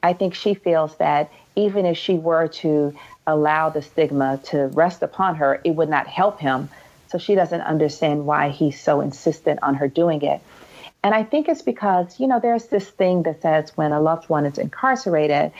i 0.02 0.13
think 0.13 0.34
she 0.34 0.54
feels 0.54 0.96
that 0.98 1.32
even 1.56 1.86
if 1.86 1.98
she 1.98 2.16
were 2.16 2.48
to 2.48 2.94
allow 3.28 3.70
the 3.70 3.82
stigma 3.82 4.39
to 4.44 4.68
rest 4.74 5.02
upon 5.02 5.36
her 5.36 5.62
it 5.63 5.72
would 5.72 5.89
not 5.89 6.08
help 6.08 6.39
him 6.39 6.70
so 7.08 7.18
she 7.18 7.36
doesn't 7.36 7.62
understand 7.62 8.26
why 8.26 8.50
he's 8.50 8.80
so 8.80 9.02
insistent 9.02 9.60
on 9.62 9.76
her 9.76 9.88
doing 9.88 10.22
it 10.22 10.42
and 11.04 11.13
I 11.13 11.24
think 11.24 11.50
it's 11.50 11.62
because, 11.62 12.18
you 12.18 12.28
know, 12.28 12.39
there's 12.39 12.68
this 12.68 12.89
thing 12.89 13.24
that 13.24 13.42
says 13.42 13.76
when 13.76 13.92
a 13.92 14.00
loved 14.00 14.30
one 14.30 14.46
is 14.46 14.58
incarcerated, 14.58 15.52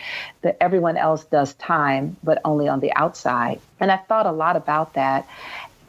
that 0.42 0.58
everyone 0.62 0.96
else 0.96 1.26
does 1.26 1.54
time, 1.56 2.16
but 2.24 2.40
only 2.46 2.70
on 2.70 2.80
the 2.80 2.94
outside. 2.94 3.60
And 3.82 3.92
I've 3.92 4.08
thought 4.08 4.26
a 4.26 4.32
lot 4.32 4.56
about 4.56 4.94
that. 4.94 5.28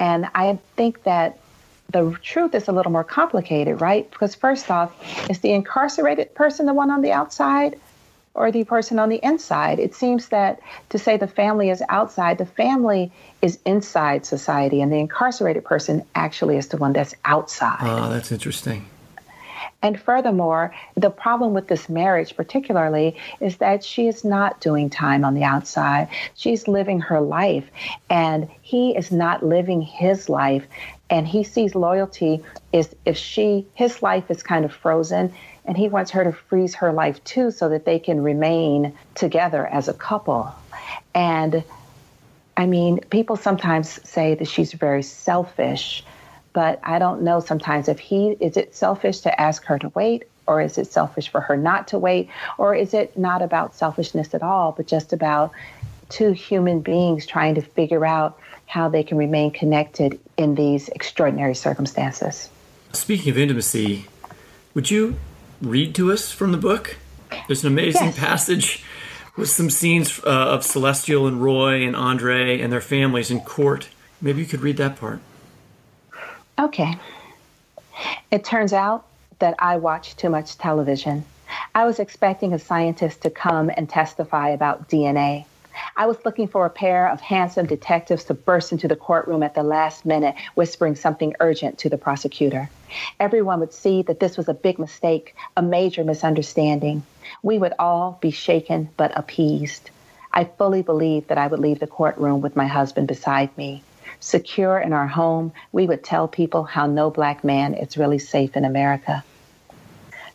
And 0.00 0.26
I 0.34 0.58
think 0.74 1.04
that 1.04 1.38
the 1.90 2.16
truth 2.22 2.54
is 2.54 2.68
a 2.68 2.72
little 2.72 2.92
more 2.92 3.04
complicated, 3.04 3.80
right? 3.80 4.10
Because 4.10 4.34
first 4.34 4.70
off, 4.70 4.92
is 5.30 5.40
the 5.40 5.52
incarcerated 5.52 6.34
person 6.34 6.66
the 6.66 6.74
one 6.74 6.90
on 6.90 7.02
the 7.02 7.12
outside 7.12 7.78
or 8.34 8.50
the 8.50 8.64
person 8.64 8.98
on 8.98 9.08
the 9.08 9.20
inside? 9.22 9.78
It 9.78 9.94
seems 9.94 10.28
that 10.28 10.60
to 10.88 10.98
say 10.98 11.16
the 11.16 11.28
family 11.28 11.70
is 11.70 11.82
outside, 11.88 12.38
the 12.38 12.46
family 12.46 13.12
is 13.42 13.58
inside 13.64 14.26
society, 14.26 14.80
and 14.80 14.90
the 14.92 14.96
incarcerated 14.96 15.64
person 15.64 16.04
actually 16.14 16.56
is 16.56 16.68
the 16.68 16.78
one 16.78 16.92
that's 16.92 17.14
outside. 17.24 17.78
Oh, 17.82 18.10
that's 18.10 18.32
interesting. 18.32 18.86
And 19.84 20.00
furthermore, 20.00 20.74
the 20.96 21.10
problem 21.10 21.52
with 21.52 21.68
this 21.68 21.90
marriage, 21.90 22.34
particularly, 22.34 23.16
is 23.40 23.58
that 23.58 23.84
she 23.84 24.08
is 24.08 24.24
not 24.24 24.62
doing 24.62 24.88
time 24.88 25.26
on 25.26 25.34
the 25.34 25.44
outside. 25.44 26.08
She's 26.36 26.66
living 26.66 27.00
her 27.00 27.20
life, 27.20 27.66
and 28.08 28.48
he 28.62 28.96
is 28.96 29.12
not 29.12 29.44
living 29.44 29.82
his 29.82 30.30
life. 30.30 30.64
And 31.10 31.28
he 31.28 31.44
sees 31.44 31.74
loyalty 31.74 32.42
is 32.72 32.94
if 33.04 33.16
she, 33.16 33.66
his 33.74 34.02
life 34.02 34.30
is 34.30 34.42
kind 34.42 34.64
of 34.64 34.72
frozen, 34.72 35.32
and 35.64 35.76
he 35.76 35.88
wants 35.88 36.10
her 36.12 36.24
to 36.24 36.32
freeze 36.32 36.74
her 36.76 36.92
life 36.92 37.22
too 37.24 37.50
so 37.50 37.68
that 37.68 37.84
they 37.84 37.98
can 37.98 38.22
remain 38.22 38.92
together 39.14 39.66
as 39.66 39.88
a 39.88 39.94
couple. 39.94 40.54
And 41.14 41.62
I 42.56 42.66
mean, 42.66 43.00
people 43.10 43.36
sometimes 43.36 44.00
say 44.08 44.34
that 44.34 44.48
she's 44.48 44.72
very 44.72 45.02
selfish 45.02 46.04
but 46.54 46.78
I 46.84 46.98
don't 46.98 47.22
know 47.22 47.40
sometimes 47.40 47.88
if 47.88 47.98
he 47.98 48.36
is 48.40 48.56
it 48.56 48.74
selfish 48.74 49.20
to 49.20 49.40
ask 49.40 49.64
her 49.64 49.78
to 49.80 49.90
wait 49.90 50.24
or 50.46 50.62
is 50.62 50.78
it 50.78 50.86
selfish 50.86 51.28
for 51.28 51.42
her 51.42 51.56
not 51.56 51.88
to 51.88 51.98
wait 51.98 52.30
or 52.56 52.74
is 52.74 52.94
it 52.94 53.18
not 53.18 53.42
about 53.42 53.74
selfishness 53.74 54.32
at 54.32 54.42
all 54.42 54.72
but 54.72 54.86
just 54.86 55.12
about 55.12 55.52
two 56.08 56.32
human 56.32 56.80
beings 56.80 57.26
trying 57.26 57.56
to 57.56 57.60
figure 57.60 58.06
out 58.06 58.38
how 58.66 58.88
they 58.88 59.02
can 59.02 59.18
remain 59.18 59.50
connected 59.50 60.18
in 60.36 60.54
these 60.54 60.88
extraordinary 60.88 61.54
circumstances. 61.54 62.48
Speaking 62.92 63.30
of 63.30 63.38
intimacy, 63.38 64.06
would 64.74 64.90
you 64.90 65.16
read 65.60 65.94
to 65.96 66.12
us 66.12 66.30
from 66.30 66.52
the 66.52 66.58
book? 66.58 66.96
There's 67.46 67.64
an 67.64 67.72
amazing 67.72 68.08
yes. 68.08 68.18
passage 68.18 68.84
with 69.36 69.48
some 69.48 69.70
scenes 69.70 70.20
uh, 70.24 70.28
of 70.28 70.64
Celestial 70.64 71.26
and 71.26 71.42
Roy 71.42 71.84
and 71.84 71.96
Andre 71.96 72.60
and 72.60 72.72
their 72.72 72.80
families 72.80 73.30
in 73.30 73.40
court. 73.40 73.88
Maybe 74.20 74.40
you 74.40 74.46
could 74.46 74.60
read 74.60 74.76
that 74.76 74.96
part. 74.96 75.20
Okay. 76.58 76.94
It 78.30 78.44
turns 78.44 78.72
out 78.72 79.06
that 79.40 79.54
I 79.58 79.76
watch 79.76 80.16
too 80.16 80.30
much 80.30 80.56
television. 80.56 81.24
I 81.74 81.84
was 81.84 81.98
expecting 81.98 82.52
a 82.52 82.58
scientist 82.58 83.22
to 83.22 83.30
come 83.30 83.70
and 83.76 83.88
testify 83.88 84.50
about 84.50 84.88
DNA. 84.88 85.46
I 85.96 86.06
was 86.06 86.24
looking 86.24 86.48
for 86.48 86.66
a 86.66 86.70
pair 86.70 87.08
of 87.08 87.20
handsome 87.20 87.66
detectives 87.66 88.24
to 88.24 88.34
burst 88.34 88.72
into 88.72 88.88
the 88.88 88.96
courtroom 88.96 89.42
at 89.42 89.54
the 89.54 89.62
last 89.62 90.04
minute, 90.04 90.34
whispering 90.54 90.96
something 90.96 91.34
urgent 91.40 91.78
to 91.78 91.88
the 91.88 91.98
prosecutor. 91.98 92.70
Everyone 93.18 93.60
would 93.60 93.72
see 93.72 94.02
that 94.02 94.20
this 94.20 94.36
was 94.36 94.48
a 94.48 94.54
big 94.54 94.78
mistake, 94.78 95.34
a 95.56 95.62
major 95.62 96.04
misunderstanding. 96.04 97.02
We 97.42 97.58
would 97.58 97.74
all 97.78 98.18
be 98.20 98.30
shaken 98.30 98.90
but 98.96 99.16
appeased. 99.16 99.90
I 100.32 100.44
fully 100.44 100.82
believed 100.82 101.28
that 101.28 101.38
I 101.38 101.46
would 101.46 101.60
leave 101.60 101.80
the 101.80 101.86
courtroom 101.86 102.40
with 102.40 102.56
my 102.56 102.66
husband 102.66 103.08
beside 103.08 103.56
me 103.56 103.82
secure 104.24 104.78
in 104.78 104.92
our 104.92 105.06
home, 105.06 105.52
we 105.72 105.86
would 105.86 106.02
tell 106.02 106.26
people 106.26 106.64
how 106.64 106.86
no 106.86 107.10
black 107.10 107.44
man 107.44 107.74
is 107.74 107.98
really 107.98 108.18
safe 108.18 108.56
in 108.56 108.64
America. 108.64 109.22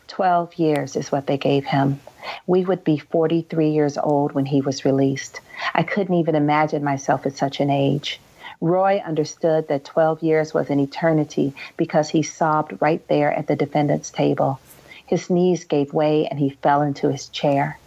12 0.08 0.56
years 0.56 0.96
is 0.96 1.12
what 1.12 1.28
they 1.28 1.38
gave 1.38 1.66
him. 1.66 2.00
We 2.48 2.66
would 2.66 2.84
be 2.84 2.98
43 2.98 3.70
years 3.70 3.98
old 3.98 4.34
when 4.34 4.46
he 4.46 4.62
was 4.62 4.86
released. 4.86 5.42
I 5.74 5.84
couldn't 5.84 6.16
even 6.16 6.36
imagine 6.36 6.84
myself 6.84 7.26
at 7.26 7.38
such 7.38 7.60
an 7.60 7.70
age. 7.70 8.20
Roy 8.62 9.02
understood 9.06 9.68
that 9.68 9.86
12 9.86 10.22
years 10.22 10.54
was 10.54 10.70
an 10.70 10.80
eternity 10.80 11.54
because 11.78 12.10
he 12.10 12.24
sobbed 12.24 12.82
right 12.82 13.08
there 13.08 13.32
at 13.32 13.48
the 13.48 13.56
defendant's 13.56 14.12
table. 14.12 14.60
His 15.06 15.30
knees 15.30 15.64
gave 15.64 15.94
way 15.94 16.28
and 16.28 16.40
he 16.40 16.50
fell 16.50 16.82
into 16.82 17.10
his 17.10 17.30
chair. 17.30 17.80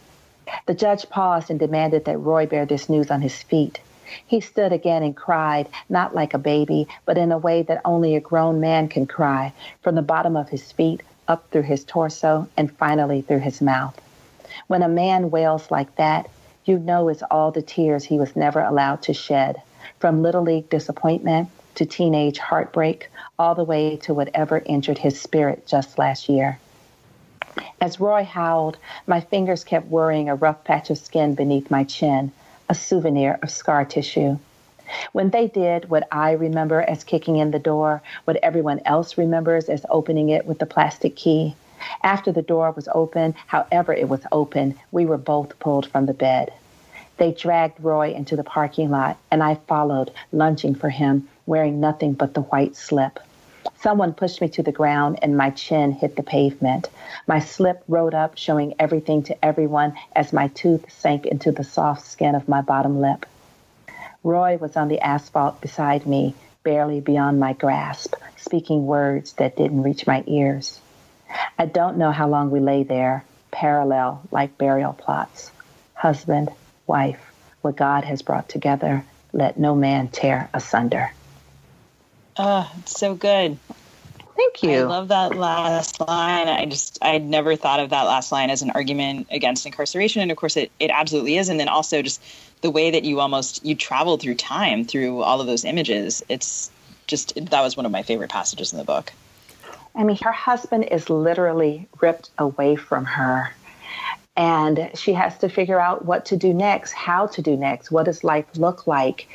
The 0.66 0.74
judge 0.74 1.08
paused 1.08 1.50
and 1.50 1.60
demanded 1.60 2.04
that 2.06 2.18
Roy 2.18 2.46
bear 2.46 2.66
this 2.66 2.88
news 2.88 3.10
on 3.10 3.20
his 3.20 3.42
feet. 3.42 3.80
He 4.26 4.40
stood 4.40 4.72
again 4.72 5.02
and 5.02 5.16
cried, 5.16 5.68
not 5.88 6.14
like 6.14 6.34
a 6.34 6.38
baby, 6.38 6.88
but 7.06 7.16
in 7.16 7.32
a 7.32 7.38
way 7.38 7.62
that 7.62 7.80
only 7.84 8.16
a 8.16 8.20
grown 8.20 8.60
man 8.60 8.88
can 8.88 9.06
cry, 9.06 9.52
from 9.82 9.94
the 9.94 10.02
bottom 10.02 10.36
of 10.36 10.48
his 10.48 10.72
feet 10.72 11.02
up 11.28 11.48
through 11.50 11.62
his 11.62 11.84
torso 11.84 12.48
and 12.56 12.76
finally 12.76 13.22
through 13.22 13.38
his 13.38 13.60
mouth. 13.60 13.98
When 14.72 14.82
a 14.82 14.88
man 14.88 15.30
wails 15.30 15.70
like 15.70 15.96
that, 15.96 16.30
you 16.64 16.78
know 16.78 17.10
it's 17.10 17.22
all 17.30 17.50
the 17.50 17.60
tears 17.60 18.04
he 18.04 18.18
was 18.18 18.34
never 18.34 18.62
allowed 18.62 19.02
to 19.02 19.12
shed, 19.12 19.60
from 19.98 20.22
little 20.22 20.40
league 20.40 20.70
disappointment 20.70 21.50
to 21.74 21.84
teenage 21.84 22.38
heartbreak, 22.38 23.10
all 23.38 23.54
the 23.54 23.64
way 23.64 23.96
to 23.96 24.14
whatever 24.14 24.62
injured 24.64 24.96
his 24.96 25.20
spirit 25.20 25.66
just 25.66 25.98
last 25.98 26.30
year. 26.30 26.58
As 27.82 28.00
Roy 28.00 28.24
howled, 28.24 28.78
my 29.06 29.20
fingers 29.20 29.62
kept 29.62 29.88
worrying 29.88 30.30
a 30.30 30.36
rough 30.36 30.64
patch 30.64 30.88
of 30.88 30.96
skin 30.96 31.34
beneath 31.34 31.70
my 31.70 31.84
chin, 31.84 32.32
a 32.70 32.74
souvenir 32.74 33.38
of 33.42 33.50
scar 33.50 33.84
tissue. 33.84 34.38
When 35.12 35.28
they 35.28 35.48
did 35.48 35.90
what 35.90 36.08
I 36.10 36.32
remember 36.32 36.80
as 36.80 37.04
kicking 37.04 37.36
in 37.36 37.50
the 37.50 37.58
door, 37.58 38.00
what 38.24 38.36
everyone 38.36 38.80
else 38.86 39.18
remembers 39.18 39.68
as 39.68 39.84
opening 39.90 40.30
it 40.30 40.46
with 40.46 40.60
the 40.60 40.64
plastic 40.64 41.14
key, 41.14 41.56
after 42.02 42.32
the 42.32 42.42
door 42.42 42.70
was 42.72 42.88
open, 42.94 43.34
however 43.46 43.92
it 43.92 44.08
was 44.08 44.26
open, 44.32 44.74
we 44.90 45.06
were 45.06 45.18
both 45.18 45.58
pulled 45.58 45.86
from 45.86 46.06
the 46.06 46.14
bed. 46.14 46.52
They 47.16 47.32
dragged 47.32 47.82
Roy 47.82 48.12
into 48.12 48.36
the 48.36 48.44
parking 48.44 48.90
lot, 48.90 49.16
and 49.30 49.42
I 49.42 49.54
followed, 49.54 50.10
lunging 50.32 50.74
for 50.74 50.90
him, 50.90 51.28
wearing 51.46 51.80
nothing 51.80 52.14
but 52.14 52.34
the 52.34 52.40
white 52.42 52.76
slip. 52.76 53.18
Someone 53.76 54.14
pushed 54.14 54.40
me 54.40 54.48
to 54.50 54.62
the 54.62 54.72
ground 54.72 55.18
and 55.22 55.36
my 55.36 55.50
chin 55.50 55.92
hit 55.92 56.16
the 56.16 56.22
pavement. 56.22 56.88
My 57.26 57.40
slip 57.40 57.82
rode 57.88 58.14
up, 58.14 58.36
showing 58.36 58.74
everything 58.78 59.22
to 59.24 59.44
everyone 59.44 59.94
as 60.14 60.32
my 60.32 60.48
tooth 60.48 60.84
sank 60.90 61.26
into 61.26 61.52
the 61.52 61.64
soft 61.64 62.06
skin 62.06 62.34
of 62.34 62.48
my 62.48 62.60
bottom 62.60 63.00
lip. 63.00 63.26
Roy 64.24 64.56
was 64.56 64.76
on 64.76 64.88
the 64.88 65.00
asphalt 65.00 65.60
beside 65.60 66.06
me, 66.06 66.34
barely 66.62 67.00
beyond 67.00 67.40
my 67.40 67.54
grasp, 67.54 68.14
speaking 68.36 68.86
words 68.86 69.32
that 69.34 69.56
didn't 69.56 69.82
reach 69.82 70.06
my 70.06 70.22
ears. 70.26 70.80
I 71.58 71.66
don't 71.66 71.98
know 71.98 72.10
how 72.10 72.28
long 72.28 72.50
we 72.50 72.60
lay 72.60 72.82
there, 72.82 73.24
parallel 73.50 74.22
like 74.30 74.58
burial 74.58 74.92
plots. 74.92 75.50
husband, 75.94 76.50
wife, 76.86 77.20
what 77.62 77.76
God 77.76 78.04
has 78.04 78.22
brought 78.22 78.48
together, 78.48 79.04
let 79.32 79.58
no 79.58 79.74
man 79.74 80.08
tear 80.08 80.50
asunder. 80.52 81.12
Oh, 82.36 82.70
it's 82.80 82.98
so 82.98 83.14
good. 83.14 83.56
Thank 84.36 84.62
you. 84.62 84.78
I 84.78 84.82
love 84.82 85.08
that 85.08 85.36
last 85.36 86.00
line. 86.00 86.48
I 86.48 86.66
just 86.66 86.98
I'd 87.02 87.24
never 87.24 87.54
thought 87.54 87.80
of 87.80 87.90
that 87.90 88.02
last 88.02 88.32
line 88.32 88.50
as 88.50 88.62
an 88.62 88.70
argument 88.70 89.28
against 89.30 89.66
incarceration, 89.66 90.22
and 90.22 90.30
of 90.30 90.36
course 90.36 90.56
it 90.56 90.72
it 90.80 90.90
absolutely 90.90 91.36
is. 91.36 91.48
And 91.48 91.60
then 91.60 91.68
also 91.68 92.02
just 92.02 92.22
the 92.62 92.70
way 92.70 92.90
that 92.90 93.04
you 93.04 93.20
almost 93.20 93.64
you 93.64 93.74
traveled 93.74 94.22
through 94.22 94.36
time 94.36 94.84
through 94.84 95.22
all 95.22 95.40
of 95.40 95.46
those 95.46 95.64
images. 95.64 96.22
It's 96.28 96.70
just 97.06 97.34
that 97.36 97.60
was 97.60 97.76
one 97.76 97.86
of 97.86 97.92
my 97.92 98.02
favorite 98.02 98.30
passages 98.30 98.72
in 98.72 98.78
the 98.78 98.84
book. 98.84 99.12
I 99.94 100.04
mean, 100.04 100.16
her 100.22 100.32
husband 100.32 100.84
is 100.84 101.10
literally 101.10 101.88
ripped 102.00 102.30
away 102.38 102.76
from 102.76 103.04
her. 103.04 103.52
And 104.34 104.90
she 104.94 105.12
has 105.12 105.36
to 105.38 105.48
figure 105.48 105.78
out 105.78 106.06
what 106.06 106.24
to 106.26 106.36
do 106.36 106.54
next, 106.54 106.92
how 106.92 107.26
to 107.28 107.42
do 107.42 107.56
next, 107.56 107.90
what 107.90 108.06
does 108.06 108.24
life 108.24 108.46
look 108.56 108.86
like. 108.86 109.28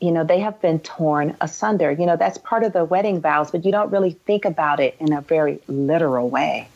You 0.00 0.10
know, 0.10 0.24
they 0.24 0.40
have 0.40 0.60
been 0.60 0.80
torn 0.80 1.36
asunder. 1.40 1.92
You 1.92 2.06
know, 2.06 2.16
that's 2.16 2.38
part 2.38 2.64
of 2.64 2.72
the 2.72 2.84
wedding 2.84 3.20
vows, 3.20 3.52
but 3.52 3.64
you 3.64 3.70
don't 3.70 3.90
really 3.90 4.12
think 4.26 4.44
about 4.44 4.80
it 4.80 4.96
in 4.98 5.12
a 5.12 5.20
very 5.20 5.60
literal 5.68 6.28
way. 6.28 6.68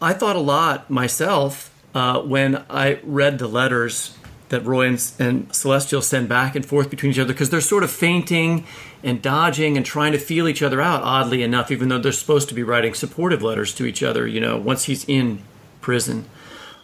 I 0.00 0.12
thought 0.12 0.36
a 0.36 0.40
lot 0.40 0.88
myself 0.88 1.74
uh, 1.94 2.20
when 2.20 2.64
I 2.70 3.00
read 3.02 3.38
the 3.38 3.48
letters 3.48 4.16
that 4.50 4.64
Roy 4.64 4.86
and, 4.86 5.12
and 5.18 5.54
Celestial 5.54 6.02
send 6.02 6.28
back 6.28 6.54
and 6.54 6.64
forth 6.64 6.90
between 6.90 7.12
each 7.12 7.18
other 7.18 7.32
because 7.32 7.50
they're 7.50 7.60
sort 7.60 7.82
of 7.82 7.90
feinting 7.90 8.66
and 9.02 9.22
dodging 9.22 9.76
and 9.76 9.84
trying 9.84 10.12
to 10.12 10.18
feel 10.18 10.46
each 10.48 10.62
other 10.62 10.80
out, 10.80 11.02
oddly 11.02 11.42
enough, 11.42 11.70
even 11.70 11.88
though 11.88 11.98
they're 11.98 12.12
supposed 12.12 12.48
to 12.48 12.54
be 12.54 12.62
writing 12.62 12.94
supportive 12.94 13.42
letters 13.42 13.74
to 13.74 13.86
each 13.86 14.02
other, 14.02 14.26
you 14.26 14.40
know, 14.40 14.58
once 14.58 14.84
he's 14.84 15.04
in 15.08 15.42
prison. 15.80 16.26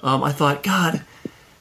Um, 0.03 0.23
I 0.23 0.33
thought, 0.33 0.63
God, 0.63 1.05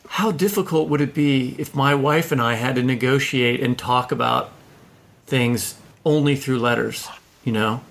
how 0.07 0.31
difficult 0.31 0.89
would 0.89 1.01
it 1.01 1.13
be 1.13 1.55
if 1.57 1.75
my 1.75 1.95
wife 1.95 2.31
and 2.31 2.41
I 2.41 2.55
had 2.55 2.75
to 2.75 2.83
negotiate 2.83 3.61
and 3.61 3.77
talk 3.77 4.11
about 4.11 4.51
things 5.25 5.75
only 6.05 6.35
through 6.35 6.59
letters, 6.59 7.07
you 7.43 7.51
know? 7.51 7.81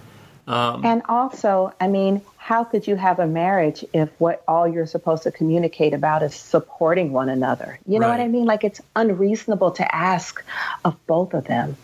Um, 0.46 0.85
and 0.85 1.03
also, 1.09 1.72
I 1.81 1.88
mean, 1.88 2.20
how 2.37 2.64
could 2.64 2.87
you 2.87 2.96
have 2.96 3.18
a 3.18 3.27
marriage 3.27 3.85
if 3.94 4.11
what 4.18 4.44
all 4.46 4.68
you're 4.68 4.87
supposed 4.87 5.22
to 5.22 5.33
communicate 5.33 5.94
about 5.94 6.22
is 6.22 6.35
supporting 6.35 7.12
one 7.12 7.31
another? 7.31 7.79
You 7.87 7.98
know 7.98 8.09
right. 8.09 8.18
what 8.18 8.24
I 8.24 8.29
mean? 8.29 8.44
Like 8.44 8.64
it's 8.64 8.83
unreasonable 8.94 9.70
to 9.72 9.94
ask 9.94 10.44
of 10.85 10.94
both 11.07 11.33
of 11.33 11.44
them. 11.44 11.77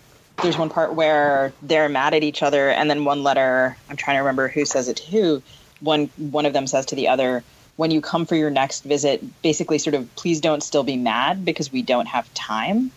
There's 0.43 0.57
one 0.57 0.71
part 0.71 0.95
where 0.95 1.53
they're 1.63 1.89
mad 1.89 2.15
at 2.15 2.23
each 2.23 2.43
other, 2.43 2.71
and 2.71 2.89
then 2.89 3.05
one 3.05 3.23
letter, 3.23 3.77
I'm 3.89 3.97
trying 3.97 4.17
to 4.17 4.21
remember 4.21 4.49
who 4.49 4.65
says 4.65 4.89
it 4.89 4.97
to 4.99 5.11
who, 5.11 5.43
one 5.81 6.11
one 6.17 6.47
of 6.47 6.53
them 6.53 6.67
says 6.67 6.87
to 6.87 6.95
the 6.95 7.09
other, 7.09 7.43
when 7.77 7.91
you 7.91 8.01
come 8.01 8.27
for 8.27 8.37
your 8.37 8.51
next 8.51 8.85
visit, 8.85 9.23
basically 9.43 9.79
sort 9.79 9.95
of 9.95 10.15
please 10.17 10.41
don't 10.41 10.63
still 10.63 10.83
be 10.83 10.97
mad 10.97 11.45
because 11.45 11.73
we 11.73 11.83
don't 11.83 12.07
have 12.07 12.33
time. 12.35 12.91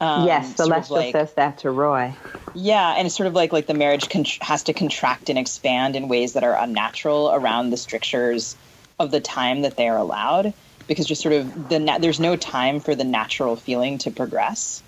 Um, 0.00 0.26
yes, 0.26 0.56
Celestial 0.56 0.96
like, 0.96 1.12
says 1.12 1.34
that 1.34 1.58
to 1.58 1.70
Roy. 1.70 2.14
Yeah, 2.54 2.94
and 2.96 3.06
it's 3.06 3.16
sort 3.16 3.26
of 3.26 3.34
like 3.34 3.52
like 3.52 3.66
the 3.66 3.74
marriage 3.74 4.08
con- 4.08 4.24
has 4.40 4.62
to 4.64 4.72
contract 4.72 5.28
and 5.28 5.38
expand 5.38 5.96
in 5.96 6.08
ways 6.08 6.32
that 6.34 6.44
are 6.44 6.56
unnatural 6.56 7.30
around 7.32 7.70
the 7.70 7.76
strictures 7.76 8.56
of 8.98 9.10
the 9.10 9.20
time 9.20 9.62
that 9.62 9.76
they 9.76 9.88
are 9.88 9.98
allowed, 9.98 10.52
because 10.86 11.06
just 11.06 11.22
sort 11.22 11.34
of 11.34 11.68
the 11.68 11.78
na- 11.78 11.98
there's 11.98 12.20
no 12.20 12.36
time 12.36 12.80
for 12.80 12.94
the 12.94 13.04
natural 13.04 13.56
feeling 13.56 13.98
to 13.98 14.10
progress. 14.10 14.82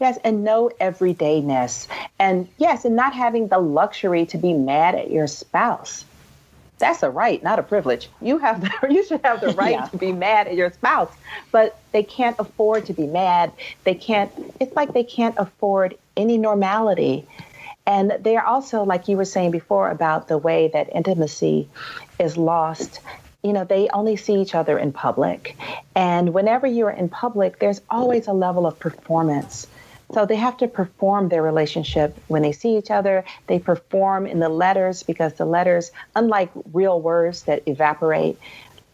Yes, 0.00 0.18
and 0.24 0.44
no 0.44 0.70
everydayness, 0.80 1.86
and 2.18 2.48
yes, 2.56 2.84
and 2.84 2.96
not 2.96 3.12
having 3.12 3.48
the 3.48 3.58
luxury 3.58 4.26
to 4.26 4.38
be 4.38 4.54
mad 4.54 4.94
at 4.94 5.10
your 5.10 5.26
spouse. 5.26 6.04
That's 6.78 7.02
a 7.02 7.10
right, 7.10 7.42
not 7.42 7.58
a 7.58 7.62
privilege. 7.62 8.08
You 8.22 8.38
have 8.38 8.62
the, 8.62 8.70
you 8.90 9.04
should 9.04 9.20
have 9.22 9.42
the 9.42 9.50
right 9.50 9.72
yeah. 9.72 9.86
to 9.86 9.98
be 9.98 10.12
mad 10.12 10.48
at 10.48 10.54
your 10.54 10.72
spouse, 10.72 11.12
but 11.52 11.78
they 11.92 12.02
can't 12.02 12.36
afford 12.38 12.86
to 12.86 12.94
be 12.94 13.06
mad. 13.06 13.52
They 13.84 13.94
can't. 13.94 14.32
It's 14.58 14.74
like 14.74 14.94
they 14.94 15.04
can't 15.04 15.34
afford 15.36 15.98
any 16.16 16.38
normality. 16.38 17.26
And 17.86 18.12
they're 18.20 18.44
also, 18.44 18.84
like 18.84 19.08
you 19.08 19.16
were 19.16 19.24
saying 19.24 19.50
before, 19.50 19.90
about 19.90 20.28
the 20.28 20.38
way 20.38 20.68
that 20.68 20.94
intimacy 20.94 21.68
is 22.18 22.36
lost 22.36 23.00
you 23.42 23.52
know, 23.54 23.64
they 23.64 23.88
only 23.88 24.16
see 24.16 24.34
each 24.34 24.54
other 24.54 24.78
in 24.78 24.92
public. 24.92 25.56
And 25.94 26.34
whenever 26.34 26.66
you're 26.66 26.90
in 26.90 27.08
public, 27.08 27.58
there's 27.58 27.80
always 27.88 28.26
a 28.26 28.32
level 28.32 28.66
of 28.66 28.78
performance. 28.78 29.66
So 30.12 30.26
they 30.26 30.36
have 30.36 30.56
to 30.58 30.68
perform 30.68 31.28
their 31.28 31.42
relationship 31.42 32.16
when 32.28 32.42
they 32.42 32.52
see 32.52 32.76
each 32.76 32.90
other. 32.90 33.24
They 33.46 33.58
perform 33.58 34.26
in 34.26 34.40
the 34.40 34.48
letters 34.48 35.02
because 35.02 35.34
the 35.34 35.44
letters, 35.44 35.92
unlike 36.16 36.50
real 36.72 37.00
words 37.00 37.44
that 37.44 37.62
evaporate, 37.66 38.38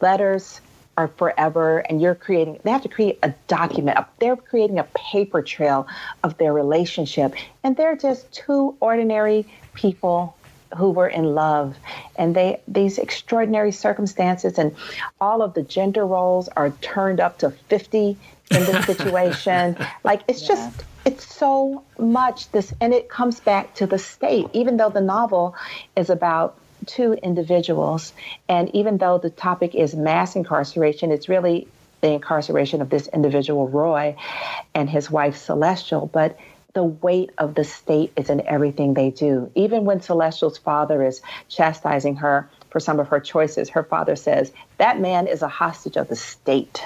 letters 0.00 0.60
are 0.98 1.08
forever 1.08 1.78
and 1.78 2.00
you're 2.00 2.14
creating 2.14 2.58
they 2.64 2.70
have 2.70 2.82
to 2.82 2.88
create 2.88 3.18
a 3.22 3.32
document 3.48 3.98
they're 4.18 4.36
creating 4.36 4.78
a 4.78 4.84
paper 4.94 5.42
trail 5.42 5.86
of 6.24 6.36
their 6.38 6.54
relationship 6.54 7.34
and 7.62 7.76
they're 7.76 7.96
just 7.96 8.32
two 8.32 8.74
ordinary 8.80 9.46
people 9.74 10.34
who 10.76 10.90
were 10.90 11.08
in 11.08 11.34
love 11.34 11.76
and 12.16 12.34
they 12.34 12.58
these 12.66 12.98
extraordinary 12.98 13.72
circumstances 13.72 14.58
and 14.58 14.74
all 15.20 15.42
of 15.42 15.52
the 15.54 15.62
gender 15.62 16.06
roles 16.06 16.48
are 16.56 16.70
turned 16.80 17.20
up 17.20 17.38
to 17.38 17.50
50 17.50 17.98
in 18.08 18.16
this 18.50 18.86
situation 18.92 19.76
like 20.02 20.22
it's 20.28 20.42
yeah. 20.42 20.48
just 20.48 20.84
it's 21.06 21.32
so 21.32 21.84
much 21.98 22.50
this 22.50 22.74
and 22.80 22.92
it 22.92 23.08
comes 23.08 23.38
back 23.38 23.74
to 23.76 23.86
the 23.86 23.98
state. 23.98 24.46
Even 24.52 24.76
though 24.76 24.90
the 24.90 25.00
novel 25.00 25.54
is 25.96 26.10
about 26.10 26.58
two 26.84 27.12
individuals 27.14 28.12
and 28.48 28.74
even 28.74 28.98
though 28.98 29.16
the 29.16 29.30
topic 29.30 29.74
is 29.74 29.94
mass 29.94 30.36
incarceration 30.36 31.10
it's 31.10 31.28
really 31.28 31.66
the 32.02 32.08
incarceration 32.08 32.82
of 32.82 32.90
this 32.90 33.08
individual 33.08 33.68
roy 33.68 34.14
and 34.74 34.90
his 34.90 35.10
wife 35.10 35.36
celestial. 35.36 36.06
But 36.06 36.36
the 36.74 36.84
weight 36.84 37.30
of 37.38 37.54
the 37.54 37.64
state 37.64 38.12
is 38.16 38.28
in 38.28 38.46
everything 38.46 38.92
they 38.92 39.10
do. 39.10 39.50
Even 39.54 39.84
when 39.84 40.02
celestial's 40.02 40.58
father 40.58 41.06
is 41.06 41.22
chastising 41.48 42.16
her 42.16 42.50
for 42.70 42.80
some 42.80 43.00
of 43.00 43.08
her 43.08 43.20
choices 43.20 43.70
her 43.70 43.84
father 43.84 44.16
says 44.16 44.52
that 44.78 45.00
man 45.00 45.28
is 45.28 45.40
a 45.40 45.48
hostage 45.48 45.96
of 45.96 46.08
the 46.08 46.16
state. 46.16 46.84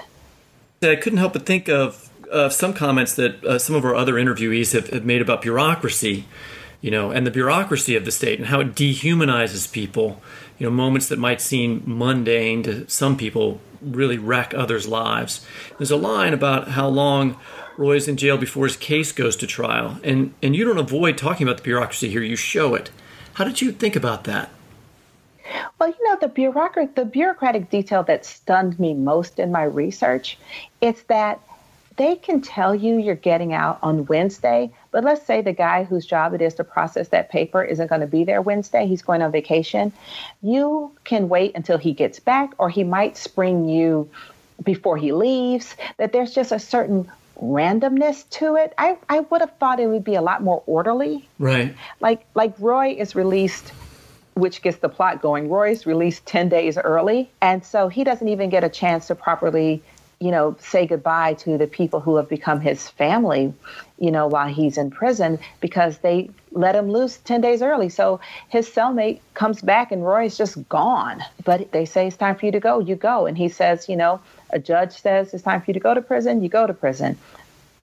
I 0.82 0.96
couldn't 0.96 1.18
help 1.18 1.32
but 1.32 1.46
think 1.46 1.68
of 1.70 2.09
uh, 2.30 2.48
some 2.48 2.72
comments 2.72 3.14
that 3.14 3.44
uh, 3.44 3.58
some 3.58 3.74
of 3.74 3.84
our 3.84 3.94
other 3.94 4.14
interviewees 4.14 4.72
have, 4.72 4.88
have, 4.90 5.04
made 5.04 5.20
about 5.20 5.42
bureaucracy, 5.42 6.26
you 6.80 6.90
know, 6.90 7.10
and 7.10 7.26
the 7.26 7.30
bureaucracy 7.30 7.96
of 7.96 8.04
the 8.04 8.12
state 8.12 8.38
and 8.38 8.48
how 8.48 8.60
it 8.60 8.74
dehumanizes 8.74 9.70
people. 9.70 10.22
You 10.58 10.66
know, 10.66 10.70
moments 10.70 11.08
that 11.08 11.18
might 11.18 11.40
seem 11.40 11.82
mundane 11.86 12.62
to 12.64 12.88
some 12.88 13.16
people 13.16 13.60
really 13.80 14.18
wreck 14.18 14.52
others' 14.54 14.86
lives. 14.86 15.44
There's 15.78 15.90
a 15.90 15.96
line 15.96 16.34
about 16.34 16.68
how 16.68 16.88
long 16.88 17.36
Roy's 17.78 18.08
in 18.08 18.16
jail 18.16 18.36
before 18.36 18.66
his 18.66 18.76
case 18.76 19.10
goes 19.10 19.36
to 19.36 19.46
trial, 19.46 19.98
and 20.04 20.34
and 20.42 20.54
you 20.54 20.64
don't 20.64 20.78
avoid 20.78 21.16
talking 21.16 21.46
about 21.46 21.56
the 21.56 21.62
bureaucracy 21.62 22.10
here. 22.10 22.22
You 22.22 22.36
show 22.36 22.74
it. 22.74 22.90
How 23.34 23.44
did 23.44 23.62
you 23.62 23.72
think 23.72 23.96
about 23.96 24.24
that? 24.24 24.50
Well, 25.78 25.88
you 25.88 26.04
know, 26.04 26.18
the 26.20 26.28
bureaucratic 26.28 26.94
the 26.94 27.06
bureaucratic 27.06 27.70
detail 27.70 28.02
that 28.04 28.26
stunned 28.26 28.78
me 28.78 28.92
most 28.92 29.38
in 29.38 29.50
my 29.50 29.64
research 29.64 30.38
is 30.82 31.02
that 31.04 31.40
they 32.00 32.16
can 32.16 32.40
tell 32.40 32.74
you 32.74 32.96
you're 32.96 33.14
getting 33.14 33.52
out 33.52 33.78
on 33.82 34.06
Wednesday, 34.06 34.72
but 34.90 35.04
let's 35.04 35.26
say 35.26 35.42
the 35.42 35.52
guy 35.52 35.84
whose 35.84 36.06
job 36.06 36.32
it 36.32 36.40
is 36.40 36.54
to 36.54 36.64
process 36.64 37.08
that 37.08 37.28
paper 37.28 37.62
isn't 37.62 37.88
going 37.88 38.00
to 38.00 38.06
be 38.06 38.24
there 38.24 38.40
Wednesday, 38.40 38.86
he's 38.86 39.02
going 39.02 39.20
on 39.20 39.30
vacation. 39.30 39.92
You 40.40 40.90
can 41.04 41.28
wait 41.28 41.54
until 41.54 41.76
he 41.76 41.92
gets 41.92 42.18
back, 42.18 42.54
or 42.56 42.70
he 42.70 42.84
might 42.84 43.18
spring 43.18 43.68
you 43.68 44.08
before 44.64 44.96
he 44.96 45.12
leaves, 45.12 45.76
that 45.98 46.14
there's 46.14 46.34
just 46.34 46.52
a 46.52 46.58
certain 46.58 47.06
randomness 47.38 48.26
to 48.30 48.56
it. 48.56 48.72
I, 48.78 48.96
I 49.10 49.20
would 49.20 49.42
have 49.42 49.54
thought 49.58 49.78
it 49.78 49.88
would 49.88 50.04
be 50.04 50.14
a 50.14 50.22
lot 50.22 50.42
more 50.42 50.62
orderly. 50.64 51.28
Right. 51.38 51.74
Like 52.00 52.24
like 52.34 52.54
Roy 52.58 52.96
is 52.98 53.14
released 53.14 53.72
which 54.34 54.62
gets 54.62 54.78
the 54.78 54.88
plot 54.88 55.20
going. 55.20 55.50
Roy's 55.50 55.84
released 55.84 56.24
10 56.24 56.48
days 56.48 56.78
early, 56.78 57.28
and 57.42 57.62
so 57.62 57.88
he 57.88 58.04
doesn't 58.04 58.28
even 58.28 58.48
get 58.48 58.64
a 58.64 58.70
chance 58.70 59.08
to 59.08 59.14
properly 59.14 59.82
you 60.20 60.30
know, 60.30 60.54
say 60.60 60.86
goodbye 60.86 61.32
to 61.32 61.56
the 61.56 61.66
people 61.66 61.98
who 61.98 62.16
have 62.16 62.28
become 62.28 62.60
his 62.60 62.86
family, 62.90 63.54
you 63.98 64.10
know, 64.10 64.26
while 64.26 64.48
he's 64.48 64.76
in 64.76 64.90
prison 64.90 65.38
because 65.60 65.96
they 65.98 66.28
let 66.52 66.76
him 66.76 66.90
loose 66.90 67.16
10 67.18 67.40
days 67.40 67.62
early. 67.62 67.88
So 67.88 68.20
his 68.50 68.68
cellmate 68.68 69.20
comes 69.32 69.62
back 69.62 69.90
and 69.90 70.04
Roy's 70.04 70.36
just 70.36 70.68
gone. 70.68 71.22
But 71.42 71.72
they 71.72 71.86
say 71.86 72.06
it's 72.06 72.18
time 72.18 72.36
for 72.36 72.44
you 72.44 72.52
to 72.52 72.60
go, 72.60 72.80
you 72.80 72.96
go. 72.96 73.24
And 73.24 73.36
he 73.38 73.48
says, 73.48 73.88
you 73.88 73.96
know, 73.96 74.20
a 74.50 74.58
judge 74.58 74.92
says 74.92 75.32
it's 75.32 75.42
time 75.42 75.62
for 75.62 75.70
you 75.70 75.74
to 75.74 75.80
go 75.80 75.94
to 75.94 76.02
prison, 76.02 76.42
you 76.42 76.50
go 76.50 76.66
to 76.66 76.74
prison. 76.74 77.16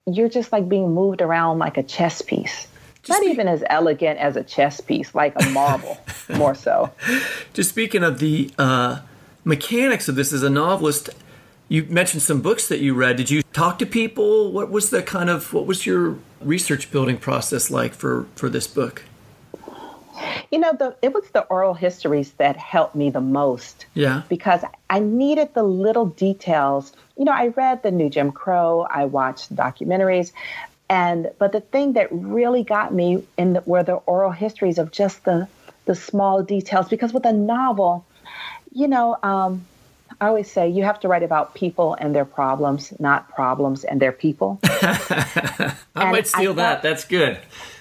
You're 0.06 0.30
just 0.30 0.52
like 0.52 0.70
being 0.70 0.94
moved 0.94 1.22
around 1.22 1.58
like 1.58 1.78
a 1.78 1.84
chess 1.84 2.22
piece. 2.22 2.68
Just 3.02 3.20
Not 3.20 3.32
even 3.32 3.48
as 3.48 3.64
elegant 3.68 4.20
as 4.20 4.36
a 4.36 4.44
chess 4.44 4.80
piece, 4.80 5.16
like 5.16 5.34
a 5.42 5.50
marble, 5.50 5.98
more 6.36 6.54
so. 6.54 6.92
Just 7.54 7.70
speaking 7.70 8.04
of 8.04 8.20
the 8.20 8.52
uh, 8.60 9.00
mechanics 9.44 10.08
of 10.08 10.16
this 10.16 10.32
as 10.34 10.44
a 10.44 10.50
novelist, 10.50 11.10
you 11.70 11.84
mentioned 11.84 12.22
some 12.22 12.42
books 12.42 12.68
that 12.70 12.80
you 12.80 12.94
read. 12.94 13.18
Did 13.18 13.30
you 13.30 13.44
talk 13.54 13.80
to 13.80 13.86
people? 13.86 14.52
What 14.52 14.72
was 14.72 14.90
the 14.90 15.04
kind 15.04 15.30
of 15.30 15.54
what 15.54 15.66
was 15.66 15.86
your 15.86 16.18
research 16.42 16.92
building 16.92 17.18
process 17.18 17.70
like 17.70 17.94
for 17.94 18.26
for 18.36 18.50
this 18.50 18.68
book? 18.68 19.04
You 20.52 20.60
know, 20.60 20.74
the 20.74 20.96
it 21.02 21.14
was 21.14 21.30
the 21.32 21.44
oral 21.44 21.74
histories 21.74 22.32
that 22.34 22.58
helped 22.58 22.96
me 22.96 23.10
the 23.10 23.22
most. 23.22 23.86
Yeah. 23.94 24.24
Because 24.30 24.64
I 24.90 25.00
needed 25.00 25.54
the 25.54 25.64
little 25.64 26.06
details. 26.06 26.94
You 27.18 27.26
know, 27.26 27.34
I 27.34 27.48
read 27.50 27.84
the 27.84 27.92
new 27.92 28.10
Jim 28.10 28.32
Crow, 28.32 28.88
I 28.90 29.06
watched 29.06 29.56
documentaries, 29.56 30.32
and 30.90 31.32
but 31.38 31.52
the 31.52 31.62
thing 31.62 31.94
that 31.94 32.08
really 32.12 32.64
got 32.64 32.94
me 32.94 33.24
in 33.38 33.54
the, 33.54 33.64
were 33.66 33.84
the 33.84 33.96
oral 33.96 34.32
histories 34.32 34.78
of 34.78 34.92
just 34.92 35.26
the 35.26 35.48
the 35.86 35.96
small 35.96 36.44
details. 36.44 36.88
Because 36.88 37.12
with 37.12 37.26
a 37.26 37.34
novel, 37.34 38.06
you 38.72 38.88
know, 38.88 39.18
um, 39.22 39.66
I 40.20 40.28
always 40.28 40.50
say 40.52 40.68
you 40.70 40.84
have 40.84 41.00
to 41.02 41.08
write 41.08 41.24
about 41.24 41.54
people 41.54 41.94
and 42.00 42.16
their 42.16 42.26
problems, 42.26 42.92
not 43.00 43.30
problems 43.30 43.84
and 43.84 44.02
their 44.02 44.12
people. 44.12 44.60
I 44.64 45.76
And 45.96 46.12
might 46.12 46.28
steal 46.28 46.52
I 46.54 46.56
that. 46.56 46.74
thought- 46.76 46.84
That's 46.84 47.06
good. 47.06 47.40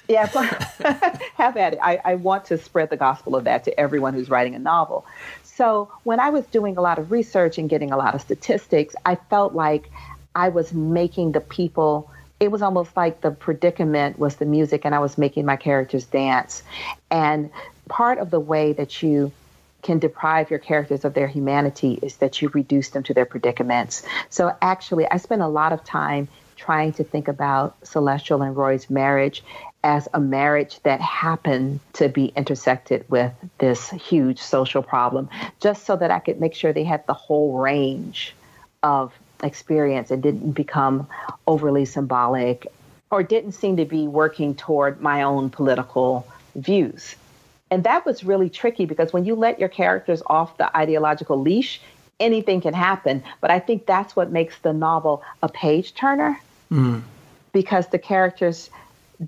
Yeah, 0.08 0.26
have 1.36 1.56
at 1.56 1.72
it. 1.72 1.78
I, 1.82 2.00
I 2.04 2.14
want 2.14 2.44
to 2.46 2.58
spread 2.58 2.90
the 2.90 2.96
gospel 2.96 3.34
of 3.34 3.42
that 3.44 3.64
to 3.64 3.80
everyone 3.80 4.14
who's 4.14 4.30
writing 4.30 4.54
a 4.54 4.58
novel. 4.60 5.04
So 5.42 5.90
when 6.04 6.20
I 6.20 6.30
was 6.30 6.46
doing 6.46 6.76
a 6.76 6.80
lot 6.80 6.98
of 7.00 7.10
research 7.10 7.58
and 7.58 7.68
getting 7.68 7.90
a 7.90 7.96
lot 7.96 8.14
of 8.14 8.20
statistics, 8.20 8.94
I 9.04 9.16
felt 9.16 9.54
like 9.54 9.90
I 10.36 10.50
was 10.50 10.72
making 10.72 11.32
the 11.32 11.40
people. 11.40 12.08
It 12.38 12.52
was 12.52 12.62
almost 12.62 12.96
like 12.96 13.22
the 13.22 13.32
predicament 13.32 14.16
was 14.18 14.36
the 14.36 14.44
music, 14.44 14.84
and 14.84 14.94
I 14.94 15.00
was 15.00 15.18
making 15.18 15.44
my 15.44 15.56
characters 15.56 16.04
dance. 16.04 16.62
And 17.10 17.50
part 17.88 18.18
of 18.18 18.30
the 18.30 18.38
way 18.40 18.74
that 18.74 19.02
you 19.02 19.32
can 19.86 20.00
deprive 20.00 20.50
your 20.50 20.58
characters 20.58 21.04
of 21.04 21.14
their 21.14 21.28
humanity 21.28 21.96
is 22.02 22.16
that 22.16 22.42
you 22.42 22.48
reduce 22.48 22.88
them 22.88 23.04
to 23.04 23.14
their 23.14 23.24
predicaments. 23.24 24.02
So 24.30 24.52
actually, 24.60 25.08
I 25.08 25.18
spent 25.18 25.42
a 25.42 25.46
lot 25.46 25.72
of 25.72 25.84
time 25.84 26.26
trying 26.56 26.92
to 26.94 27.04
think 27.04 27.28
about 27.28 27.76
Celestial 27.86 28.42
and 28.42 28.56
Roy's 28.56 28.90
marriage 28.90 29.44
as 29.84 30.08
a 30.12 30.18
marriage 30.18 30.80
that 30.82 31.00
happened 31.00 31.78
to 31.92 32.08
be 32.08 32.32
intersected 32.34 33.04
with 33.08 33.32
this 33.58 33.90
huge 33.90 34.40
social 34.40 34.82
problem, 34.82 35.28
just 35.60 35.86
so 35.86 35.94
that 35.94 36.10
I 36.10 36.18
could 36.18 36.40
make 36.40 36.56
sure 36.56 36.72
they 36.72 36.82
had 36.82 37.06
the 37.06 37.14
whole 37.14 37.58
range 37.58 38.34
of 38.82 39.14
experience 39.44 40.10
and 40.10 40.20
didn't 40.20 40.50
become 40.52 41.06
overly 41.46 41.84
symbolic 41.84 42.66
or 43.12 43.22
didn't 43.22 43.52
seem 43.52 43.76
to 43.76 43.84
be 43.84 44.08
working 44.08 44.56
toward 44.56 45.00
my 45.00 45.22
own 45.22 45.48
political 45.48 46.26
views. 46.56 47.14
And 47.70 47.84
that 47.84 48.06
was 48.06 48.22
really 48.22 48.48
tricky 48.48 48.86
because 48.86 49.12
when 49.12 49.24
you 49.24 49.34
let 49.34 49.58
your 49.58 49.68
characters 49.68 50.22
off 50.26 50.56
the 50.56 50.74
ideological 50.76 51.40
leash, 51.40 51.80
anything 52.20 52.60
can 52.60 52.74
happen. 52.74 53.22
But 53.40 53.50
I 53.50 53.58
think 53.58 53.86
that's 53.86 54.14
what 54.14 54.30
makes 54.30 54.58
the 54.60 54.72
novel 54.72 55.22
a 55.42 55.48
page 55.48 55.94
turner 55.94 56.40
because 57.52 57.88
the 57.88 57.98
characters 57.98 58.70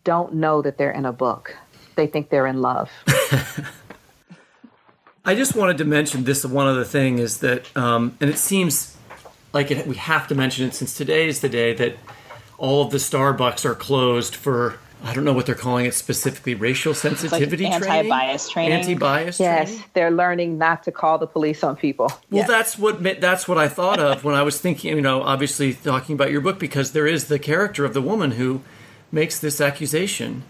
don't 0.05 0.35
know 0.35 0.63
that 0.63 0.79
they're 0.79 0.91
in 0.91 1.05
a 1.05 1.13
book. 1.13 1.57
They 1.97 2.07
think 2.07 2.31
they're 2.31 2.47
in 2.47 2.61
love. 2.61 2.91
I 5.25 5.35
just 5.35 5.55
wanted 5.57 5.79
to 5.79 5.85
mention 5.85 6.25
this 6.25 6.45
one 6.45 6.67
other 6.67 6.85
thing 6.85 7.19
is 7.19 7.39
that, 7.41 7.77
um, 7.77 8.17
and 8.21 8.31
it 8.31 8.39
seems 8.39 8.97
like 9.53 9.71
it, 9.71 9.87
we 9.87 9.97
have 9.97 10.29
to 10.29 10.35
mention 10.35 10.67
it 10.67 10.75
since 10.75 10.97
today 10.97 11.27
is 11.29 11.41
the 11.41 11.49
day 11.49 11.75
that 11.75 11.97
all 12.57 12.83
of 12.83 12.91
the 12.91 12.99
Starbucks 12.99 13.65
are 13.65 13.75
closed 13.75 14.35
for. 14.35 14.79
I 15.05 15.15
don't 15.15 15.25
know 15.25 15.33
what 15.33 15.47
they're 15.47 15.55
calling 15.55 15.87
it 15.87 15.95
specifically. 15.95 16.55
Racial 16.55 16.93
sensitivity 16.93 17.65
training, 17.69 17.73
anti-bias 17.89 18.51
training. 18.51 18.73
anti-bias 18.79 19.39
yes, 19.41 19.69
training. 19.69 19.85
they're 19.95 20.11
learning 20.11 20.59
not 20.59 20.83
to 20.85 20.93
call 20.93 21.19
the 21.19 21.27
police 21.27 21.63
on 21.63 21.77
people. 21.77 22.07
Well, 22.31 22.41
Yes. 22.41 22.49
that's 22.49 22.79
what 22.79 23.03
that's 23.21 23.47
what 23.47 23.59
I 23.59 23.69
thought 23.69 24.01
of 24.01 24.25
when 24.25 24.35
I 24.35 24.43
was 24.43 24.61
thinking. 24.61 24.97
You 24.97 25.01
know, 25.03 25.23
obviously 25.23 25.73
talking 25.75 26.15
about 26.15 26.31
your 26.31 26.41
book 26.41 26.59
because 26.59 26.93
there 26.93 27.07
is 27.07 27.29
the 27.29 27.39
character 27.39 27.85
of 27.85 27.95
the 27.95 28.03
woman 28.03 28.33
who 28.33 28.63
makes 29.13 29.39
this 29.39 29.61
accusation 29.61 30.43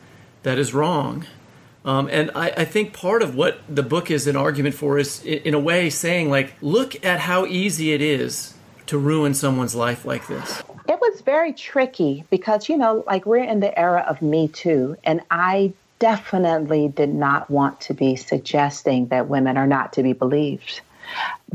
that 0.45 0.59
is 0.59 0.73
wrong, 0.73 1.27
um, 1.85 2.09
and 2.11 2.31
I, 2.35 2.51
I 2.59 2.65
think 2.65 2.93
part 2.93 3.23
of 3.23 3.35
what 3.35 3.61
the 3.69 3.83
book 3.83 4.11
is 4.11 4.27
an 4.27 4.35
argument 4.37 4.75
for 4.75 4.99
is, 4.99 5.23
in 5.25 5.53
a 5.55 5.61
way, 5.61 5.91
saying 5.91 6.31
like, 6.31 6.55
look 6.61 7.05
at 7.05 7.21
how 7.21 7.45
easy 7.47 7.93
it 7.93 8.01
is 8.03 8.55
to 8.89 8.99
ruin 8.99 9.35
someone's 9.35 9.75
life 9.75 10.05
like 10.05 10.27
this. 10.27 10.63
It 10.89 10.99
was 11.01 11.21
very 11.21 11.53
tricky 11.53 12.25
because, 12.31 12.69
you 12.69 12.77
know, 12.77 13.05
like 13.07 13.27
we're 13.27 13.45
in 13.45 13.61
the 13.61 13.79
era 13.79 14.05
of 14.09 14.21
Me 14.23 14.49
Too, 14.49 14.97
and 15.05 15.21
I 15.31 15.73
definitely 15.99 16.89
did 16.89 17.15
not 17.15 17.51
want 17.51 17.81
to 17.83 17.95
be 17.95 18.17
suggesting 18.17 19.09
that 19.09 19.29
women 19.29 19.57
are 19.57 19.67
not 19.67 19.93
to 19.95 20.03
be 20.03 20.13
believed. 20.13 20.81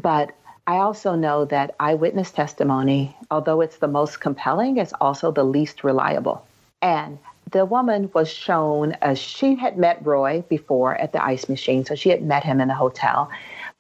But 0.01 0.31
I 0.67 0.77
also 0.77 1.15
know 1.15 1.45
that 1.45 1.75
eyewitness 1.79 2.31
testimony, 2.31 3.15
although 3.29 3.61
it's 3.61 3.77
the 3.77 3.87
most 3.87 4.21
compelling, 4.21 4.77
is 4.77 4.93
also 5.01 5.31
the 5.31 5.43
least 5.43 5.83
reliable. 5.83 6.45
And 6.81 7.17
the 7.51 7.65
woman 7.65 8.09
was 8.13 8.31
shown 8.31 8.93
as 9.01 9.19
she 9.19 9.55
had 9.55 9.77
met 9.77 10.05
Roy 10.05 10.43
before 10.49 10.95
at 10.95 11.13
the 11.13 11.23
ice 11.23 11.49
machine, 11.49 11.85
so 11.85 11.95
she 11.95 12.09
had 12.09 12.23
met 12.23 12.43
him 12.43 12.61
in 12.61 12.67
the 12.67 12.73
hotel. 12.73 13.29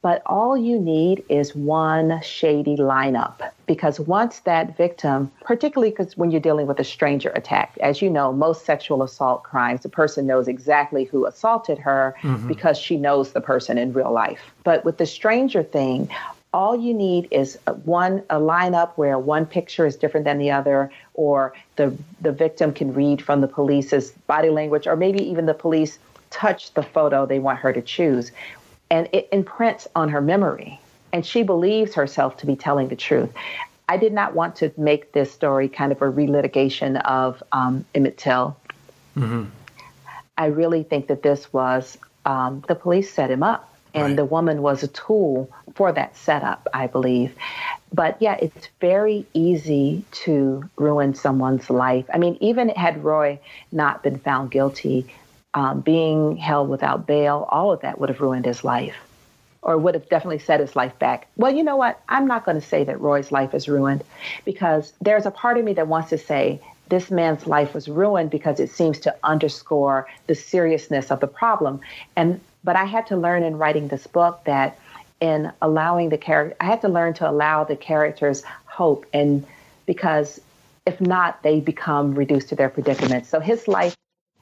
But 0.03 0.21
all 0.25 0.57
you 0.57 0.77
need 0.77 1.23
is 1.29 1.55
one 1.55 2.21
shady 2.21 2.75
lineup. 2.75 3.49
Because 3.65 4.01
once 4.01 4.41
that 4.41 4.75
victim, 4.75 5.31
particularly 5.45 5.91
because 5.91 6.17
when 6.17 6.29
you're 6.29 6.41
dealing 6.41 6.67
with 6.67 6.77
a 6.79 6.83
stranger 6.83 7.29
attack, 7.29 7.77
as 7.79 8.01
you 8.01 8.09
know, 8.09 8.33
most 8.33 8.65
sexual 8.65 9.01
assault 9.01 9.43
crimes, 9.43 9.81
the 9.81 9.89
person 9.89 10.27
knows 10.27 10.49
exactly 10.49 11.05
who 11.05 11.25
assaulted 11.25 11.79
her 11.79 12.15
mm-hmm. 12.21 12.49
because 12.49 12.77
she 12.77 12.97
knows 12.97 13.31
the 13.31 13.39
person 13.39 13.77
in 13.77 13.93
real 13.93 14.11
life. 14.11 14.41
But 14.65 14.83
with 14.83 14.97
the 14.97 15.05
stranger 15.05 15.63
thing, 15.63 16.09
all 16.53 16.77
you 16.77 16.93
need 16.93 17.29
is 17.31 17.57
uh, 17.65 17.73
one 17.73 18.23
a 18.29 18.35
lineup 18.35 18.91
where 18.95 19.17
one 19.17 19.45
picture 19.45 19.85
is 19.85 19.95
different 19.95 20.25
than 20.25 20.37
the 20.37 20.51
other 20.51 20.91
or 21.13 21.53
the 21.77 21.97
the 22.21 22.31
victim 22.31 22.73
can 22.73 22.93
read 22.93 23.21
from 23.21 23.41
the 23.41 23.47
police's 23.47 24.11
body 24.27 24.49
language 24.49 24.85
or 24.85 24.95
maybe 24.95 25.23
even 25.23 25.45
the 25.47 25.53
police 25.53 25.97
touch 26.29 26.73
the 26.73 26.83
photo 26.83 27.25
they 27.25 27.39
want 27.39 27.57
her 27.57 27.73
to 27.73 27.81
choose 27.81 28.31
and 28.93 29.09
it 29.11 29.27
imprints 29.31 29.87
on 29.95 30.09
her 30.09 30.21
memory. 30.21 30.79
And 31.11 31.25
she 31.25 31.41
believes 31.41 31.95
herself 31.95 32.37
to 32.37 32.45
be 32.45 32.55
telling 32.55 32.89
the 32.89 32.95
truth. 32.95 33.31
I 33.89 33.97
did 33.97 34.13
not 34.13 34.35
want 34.35 34.55
to 34.57 34.71
make 34.77 35.13
this 35.13 35.31
story 35.31 35.67
kind 35.67 35.91
of 35.91 35.99
a 36.03 36.11
relitigation 36.11 37.01
of 37.03 37.41
um, 37.51 37.85
emmett 37.95 38.19
till. 38.19 38.55
I 40.37 40.45
really 40.45 40.83
think 40.83 41.07
that 41.07 41.23
this 41.23 41.51
was 41.51 41.97
um, 42.25 42.63
the 42.67 42.75
police 42.75 43.11
set 43.11 43.31
him 43.31 43.41
up, 43.41 43.73
and 43.95 44.17
the 44.17 44.25
woman 44.25 44.61
was 44.61 44.83
a 44.83 44.87
tool 44.87 45.49
for 45.75 45.91
that 45.91 46.15
setup, 46.15 46.67
I 46.73 46.85
believe. 46.87 47.35
But 47.91 48.19
yeah, 48.19 48.35
it's 48.35 48.69
very 48.79 49.25
easy 49.33 50.03
to 50.23 50.69
ruin 50.77 51.13
someone's 51.15 51.69
life. 51.69 52.05
I 52.13 52.17
mean, 52.19 52.37
even 52.41 52.69
had 52.69 53.03
Roy 53.03 53.39
not 53.71 54.03
been 54.03 54.19
found 54.19 54.51
guilty, 54.51 55.07
um, 55.53 55.81
being 55.81 56.37
held 56.37 56.69
without 56.69 57.05
bail, 57.07 57.47
all 57.49 57.71
of 57.71 57.81
that 57.81 57.99
would 57.99 58.09
have 58.09 58.21
ruined 58.21 58.45
his 58.45 58.63
life. 58.63 58.95
Or 59.61 59.77
would 59.77 59.95
have 59.95 60.09
definitely 60.09 60.39
set 60.39 60.59
his 60.59 60.75
life 60.75 60.99
back. 60.99 61.25
Well, 61.37 61.53
you 61.53 61.63
know 61.63 61.77
what? 61.77 62.01
I'm 62.09 62.27
not 62.27 62.43
going 62.43 62.59
to 62.59 62.67
say 62.67 62.83
that 62.83 62.99
Roy's 62.99 63.31
life 63.31 63.53
is 63.53 63.69
ruined 63.69 64.03
because 64.43 64.91
there's 64.99 65.25
a 65.25 65.31
part 65.31 65.57
of 65.57 65.63
me 65.63 65.71
that 65.75 65.87
wants 65.87 66.09
to 66.09 66.17
say 66.17 66.59
this 66.89 67.09
man's 67.09 67.47
life 67.47 67.73
was 67.73 67.87
ruined 67.87 68.29
because 68.29 68.59
it 68.59 68.69
seems 68.69 68.99
to 68.99 69.15
underscore 69.23 70.07
the 70.27 70.35
seriousness 70.35 71.11
of 71.11 71.21
the 71.21 71.27
problem. 71.27 71.79
And 72.17 72.41
but 72.65 72.75
I 72.75 72.85
had 72.85 73.07
to 73.07 73.17
learn 73.17 73.43
in 73.43 73.57
writing 73.57 73.87
this 73.87 74.05
book 74.05 74.41
that 74.45 74.77
in 75.19 75.51
allowing 75.61 76.09
the 76.09 76.17
character, 76.17 76.55
I 76.59 76.65
had 76.65 76.81
to 76.81 76.89
learn 76.89 77.13
to 77.15 77.29
allow 77.29 77.63
the 77.63 77.75
characters 77.75 78.43
hope, 78.65 79.05
and 79.13 79.45
because 79.85 80.41
if 80.85 80.99
not, 80.99 81.41
they 81.43 81.61
become 81.61 82.15
reduced 82.15 82.49
to 82.49 82.55
their 82.55 82.69
predicament. 82.69 83.25
So 83.25 83.39
his 83.39 83.67
life 83.67 83.95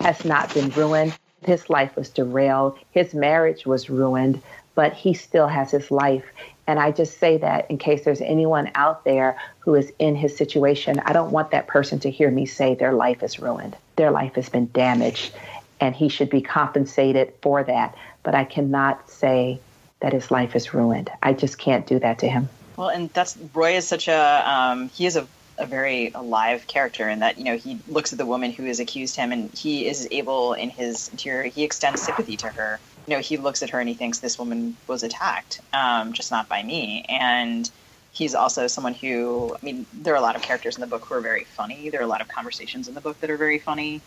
has 0.04 0.26
not 0.26 0.54
been 0.54 0.70
ruined. 0.72 1.18
His 1.44 1.70
life 1.70 1.96
was 1.96 2.10
derailed. 2.10 2.78
His 2.92 3.14
marriage 3.14 3.66
was 3.66 3.90
ruined, 3.90 4.42
but 4.76 4.94
he 4.94 5.14
still 5.14 5.48
has 5.48 5.72
his 5.72 5.92
life. 5.92 6.26
And 6.68 6.80
I 6.80 6.92
just 6.92 7.18
say 7.18 7.38
that 7.38 7.70
in 7.70 7.78
case 7.78 8.06
there's 8.06 8.22
anyone 8.22 8.72
out 8.76 9.04
there 9.04 9.38
who 9.60 9.76
is 9.76 9.92
in 10.00 10.16
his 10.16 10.38
situation, 10.38 11.00
I 11.06 11.14
don't 11.14 11.32
want 11.32 11.52
that 11.52 11.68
person 11.68 12.00
to 12.00 12.12
hear 12.12 12.30
me 12.30 12.46
say 12.46 12.76
their 12.76 12.94
life 12.94 13.24
is 13.24 13.40
ruined. 13.40 13.76
Their 13.96 14.12
life 14.12 14.36
has 14.36 14.50
been 14.50 14.70
damaged, 14.72 15.34
and 15.80 15.96
he 15.96 16.10
should 16.10 16.30
be 16.30 16.42
compensated 16.42 17.34
for 17.42 17.64
that. 17.64 17.96
But 18.24 18.36
I 18.36 18.44
cannot 18.44 19.10
say 19.10 19.60
that 20.00 20.14
his 20.14 20.32
life 20.32 20.56
is 20.56 20.74
ruined. 20.74 21.10
I 21.22 21.34
just 21.34 21.58
can't 21.58 21.86
do 21.86 22.00
that 22.00 22.20
to 22.20 22.28
him. 22.28 22.50
Well, 22.78 22.90
and 22.90 23.10
that's 23.10 23.38
Roy 23.54 23.76
is 23.76 23.88
such 23.88 24.08
a 24.08 24.50
um, 24.50 24.90
he 24.90 25.06
is 25.06 25.16
a, 25.16 25.28
a 25.58 25.66
very 25.66 26.12
alive 26.14 26.66
character 26.68 27.08
in 27.10 27.20
that 27.20 27.38
you 27.38 27.44
know 27.44 27.58
he 27.58 27.80
looks 27.88 28.12
at 28.12 28.18
the 28.18 28.26
woman 28.26 28.52
who 28.52 28.64
has 28.66 28.80
accused 28.80 29.16
him 29.16 29.32
and 29.32 29.54
he 29.54 29.88
is 29.88 30.08
able 30.12 30.54
in 30.54 30.70
his 30.70 31.08
interior 31.10 31.44
he 31.50 31.64
extends 31.64 32.02
sympathy 32.02 32.38
to 32.38 32.48
her. 32.48 32.80
You 33.08 33.16
know 33.16 33.22
he 33.22 33.38
looks 33.38 33.64
at 33.64 33.70
her 33.72 33.80
and 33.80 33.90
he 33.90 33.96
thinks 33.96 34.20
this 34.20 34.40
woman 34.40 34.78
was 34.88 35.04
attacked, 35.04 35.62
um, 35.74 36.14
just 36.14 36.32
not 36.32 36.48
by 36.48 36.64
me. 36.64 37.06
And 37.10 37.70
he's 38.14 38.36
also 38.36 38.68
someone 38.68 38.94
who 38.94 39.56
I 39.62 39.66
mean 39.66 39.86
there 39.94 40.14
are 40.14 40.18
a 40.18 40.22
lot 40.22 40.36
of 40.36 40.42
characters 40.42 40.76
in 40.76 40.82
the 40.82 40.88
book 40.88 41.06
who 41.06 41.16
are 41.16 41.22
very 41.22 41.44
funny. 41.44 41.90
There 41.90 42.00
are 42.00 42.04
a 42.04 42.08
lot 42.08 42.22
of 42.22 42.28
conversations 42.28 42.88
in 42.88 42.94
the 42.94 43.02
book 43.02 43.20
that 43.22 43.30
are 43.30 43.38
very 43.38 43.60
funny, 43.60 44.02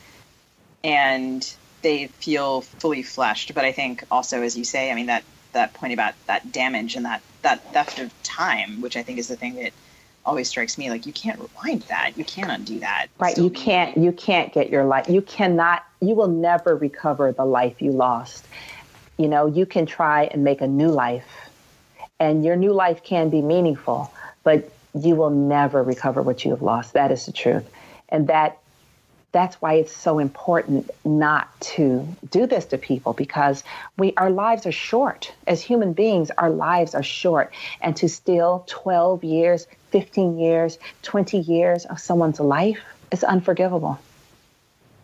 and 0.83 1.57
they 1.83 2.07
feel 2.07 2.63
fully 2.63 3.03
fleshed. 3.03 3.55
But 3.55 3.65
I 3.65 3.73
think 3.73 4.05
also, 4.11 4.43
as 4.43 4.57
you 4.57 4.65
say, 4.65 4.91
I 4.91 4.95
mean 4.95 5.07
that 5.07 5.25
that 5.53 5.75
point 5.75 5.93
about 5.93 6.15
that 6.27 6.53
damage 6.53 6.97
and 6.97 7.05
that 7.05 7.23
that 7.43 7.61
theft 7.73 7.99
of 7.99 8.11
time, 8.23 8.81
which 8.81 8.97
I 8.97 9.03
think 9.03 9.19
is 9.19 9.29
the 9.29 9.37
thing 9.37 9.57
that 9.57 9.73
always 10.27 10.49
strikes 10.49 10.79
me. 10.79 10.91
Like 10.91 11.07
you 11.07 11.13
can't 11.13 11.39
rewind 11.39 11.83
that, 11.83 12.13
you 12.17 12.25
can't 12.25 12.51
undo 12.51 12.79
that. 12.81 13.09
Right. 13.19 13.37
You 13.37 13.51
can't 13.51 13.97
you 13.97 14.13
can't 14.13 14.53
get 14.53 14.71
your 14.71 14.85
life 14.85 15.09
you 15.09 15.23
cannot 15.23 15.85
you 16.01 16.15
will 16.15 16.29
never 16.29 16.77
recover 16.77 17.33
the 17.33 17.45
life 17.45 17.81
you 17.81 17.93
lost. 17.93 18.47
You 19.17 19.29
know, 19.29 19.47
you 19.47 19.65
can 19.65 19.87
try 19.87 20.25
and 20.25 20.43
make 20.43 20.61
a 20.61 20.67
new 20.67 20.89
life, 20.89 21.49
and 22.19 22.45
your 22.45 22.57
new 22.57 22.73
life 22.73 23.05
can 23.05 23.31
be 23.31 23.43
meaningful, 23.43 24.13
but 24.43 24.71
you 24.95 25.15
will 25.15 25.31
never 25.31 25.83
recover 25.83 26.21
what 26.21 26.45
you 26.45 26.51
have 26.51 26.63
lost. 26.63 26.95
That 26.95 27.13
is 27.13 27.27
the 27.27 27.33
truth. 27.33 27.65
And 28.09 28.29
that 28.29 28.59
that's 29.35 29.61
why 29.61 29.75
it's 29.75 29.95
so 29.95 30.21
important 30.21 30.89
not 31.05 31.49
to 31.61 32.07
do 32.31 32.47
this 32.47 32.67
to 32.67 32.79
people 32.79 33.13
because 33.13 33.65
we 33.99 34.15
our 34.17 34.31
lives 34.31 34.65
are 34.65 34.73
short 34.73 35.33
as 35.49 35.61
human 35.61 35.93
beings 35.93 36.31
our 36.39 36.51
lives 36.51 36.95
are 36.95 37.03
short 37.03 37.53
and 37.81 37.97
to 37.97 38.09
steal 38.09 38.65
12 38.69 39.25
years 39.25 39.67
15 39.95 40.39
years 40.39 40.79
20 41.03 41.39
years 41.39 41.85
of 41.87 42.01
someone's 42.01 42.41
life 42.41 42.83
is 43.13 43.23
unforgivable 43.23 43.99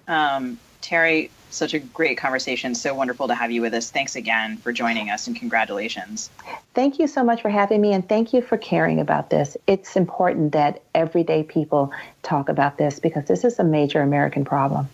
um, 0.08 0.58
Tayari 0.82 1.30
such 1.50 1.74
a 1.74 1.78
great 1.78 2.16
conversation. 2.18 2.74
So 2.74 2.94
wonderful 2.94 3.28
to 3.28 3.34
have 3.34 3.50
you 3.50 3.60
with 3.60 3.74
us. 3.74 3.90
Thanks 3.90 4.16
again 4.16 4.56
for 4.56 4.72
joining 4.72 5.10
us 5.10 5.26
and 5.26 5.36
congratulations. 5.36 6.30
Thank 6.74 6.98
you 6.98 7.06
so 7.06 7.24
much 7.24 7.42
for 7.42 7.48
having 7.48 7.80
me 7.80 7.92
and 7.92 8.08
thank 8.08 8.32
you 8.32 8.42
for 8.42 8.56
caring 8.56 9.00
about 9.00 9.30
this. 9.30 9.56
It's 9.66 9.96
important 9.96 10.52
that 10.52 10.82
everyday 10.94 11.42
people 11.42 11.92
talk 12.22 12.48
about 12.48 12.78
this 12.78 12.98
because 12.98 13.24
this 13.26 13.44
is 13.44 13.58
a 13.58 13.64
major 13.64 14.00
American 14.00 14.44
problem. 14.44 14.88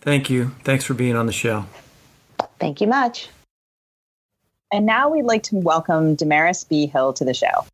Thank 0.00 0.30
you. 0.30 0.52
Thanks 0.64 0.84
for 0.84 0.94
being 0.94 1.16
on 1.16 1.26
the 1.26 1.32
show. 1.32 1.66
Thank 2.58 2.80
you 2.80 2.86
much. 2.86 3.28
And 4.72 4.86
now 4.86 5.10
we'd 5.10 5.24
like 5.24 5.42
to 5.44 5.56
welcome 5.56 6.16
DaMaris 6.16 6.68
B. 6.68 6.86
Hill 6.86 7.12
to 7.14 7.24
the 7.24 7.34
show. 7.34 7.66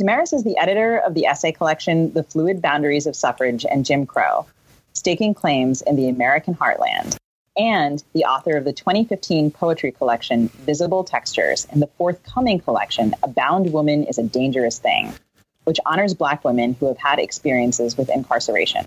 DaMaris 0.00 0.32
is 0.32 0.44
the 0.44 0.56
editor 0.58 0.98
of 0.98 1.14
the 1.14 1.26
essay 1.26 1.50
collection 1.50 2.12
The 2.12 2.22
Fluid 2.22 2.62
Boundaries 2.62 3.08
of 3.08 3.16
Suffrage 3.16 3.66
and 3.68 3.84
Jim 3.84 4.06
Crow 4.06 4.46
Staking 4.92 5.34
Claims 5.34 5.82
in 5.82 5.96
the 5.96 6.08
American 6.08 6.54
Heartland 6.54 7.16
and 7.56 8.04
the 8.12 8.24
author 8.24 8.56
of 8.56 8.62
the 8.62 8.72
2015 8.72 9.50
poetry 9.50 9.90
collection 9.90 10.50
Visible 10.50 11.02
Textures 11.02 11.66
and 11.72 11.82
the 11.82 11.88
forthcoming 11.98 12.60
collection 12.60 13.12
A 13.24 13.28
Bound 13.28 13.72
Woman 13.72 14.04
is 14.04 14.18
a 14.18 14.22
Dangerous 14.22 14.78
Thing, 14.78 15.12
which 15.64 15.80
honors 15.84 16.14
Black 16.14 16.44
women 16.44 16.74
who 16.74 16.86
have 16.86 16.98
had 16.98 17.18
experiences 17.18 17.96
with 17.96 18.08
incarceration. 18.08 18.84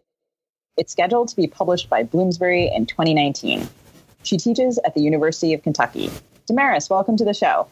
It's 0.78 0.94
scheduled 0.94 1.28
to 1.28 1.36
be 1.36 1.46
published 1.48 1.90
by 1.90 2.04
Bloomsbury 2.04 2.72
in 2.74 2.86
2019. 2.86 3.68
She 4.24 4.38
teaches 4.38 4.80
at 4.86 4.94
the 4.94 5.02
University 5.02 5.54
of 5.54 5.62
Kentucky. 5.62 6.10
DaMaris, 6.50 6.90
welcome 6.90 7.18
to 7.18 7.26
the 7.26 7.34
show. 7.34 7.68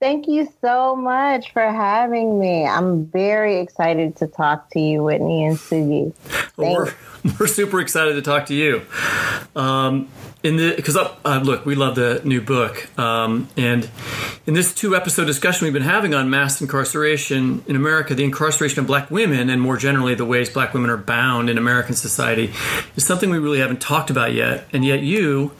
Thank 0.00 0.28
you 0.28 0.48
so 0.60 0.94
much 0.94 1.52
for 1.52 1.62
having 1.62 2.38
me. 2.38 2.64
I'm 2.64 3.06
very 3.06 3.58
excited 3.58 4.14
to 4.18 4.28
talk 4.28 4.70
to 4.70 4.80
you, 4.80 5.02
Whitney 5.02 5.44
and 5.44 5.56
Sugi. 5.56 6.14
We're, 6.56 6.94
we're 7.40 7.48
super 7.48 7.80
excited 7.80 8.14
to 8.14 8.22
talk 8.22 8.46
to 8.46 8.54
you. 8.54 8.82
Um, 9.56 10.08
in 10.44 10.56
the 10.56 10.74
because 10.76 10.96
uh, 10.96 11.40
look, 11.42 11.66
we 11.66 11.74
love 11.74 11.96
the 11.96 12.20
new 12.24 12.40
book, 12.40 12.88
um, 12.98 13.48
and 13.56 13.90
in 14.46 14.54
this 14.54 14.72
two 14.72 14.94
episode 14.94 15.24
discussion 15.24 15.64
we've 15.64 15.72
been 15.72 15.82
having 15.82 16.14
on 16.14 16.30
mass 16.30 16.60
incarceration 16.60 17.64
in 17.66 17.74
America, 17.74 18.14
the 18.14 18.22
incarceration 18.22 18.78
of 18.78 18.86
Black 18.86 19.10
women, 19.10 19.50
and 19.50 19.60
more 19.60 19.76
generally 19.76 20.14
the 20.14 20.24
ways 20.24 20.48
Black 20.48 20.74
women 20.74 20.90
are 20.90 20.96
bound 20.96 21.50
in 21.50 21.58
American 21.58 21.96
society, 21.96 22.52
is 22.94 23.04
something 23.04 23.30
we 23.30 23.38
really 23.38 23.58
haven't 23.58 23.80
talked 23.80 24.10
about 24.10 24.32
yet. 24.32 24.68
And 24.72 24.84
yet, 24.84 25.00
you 25.00 25.50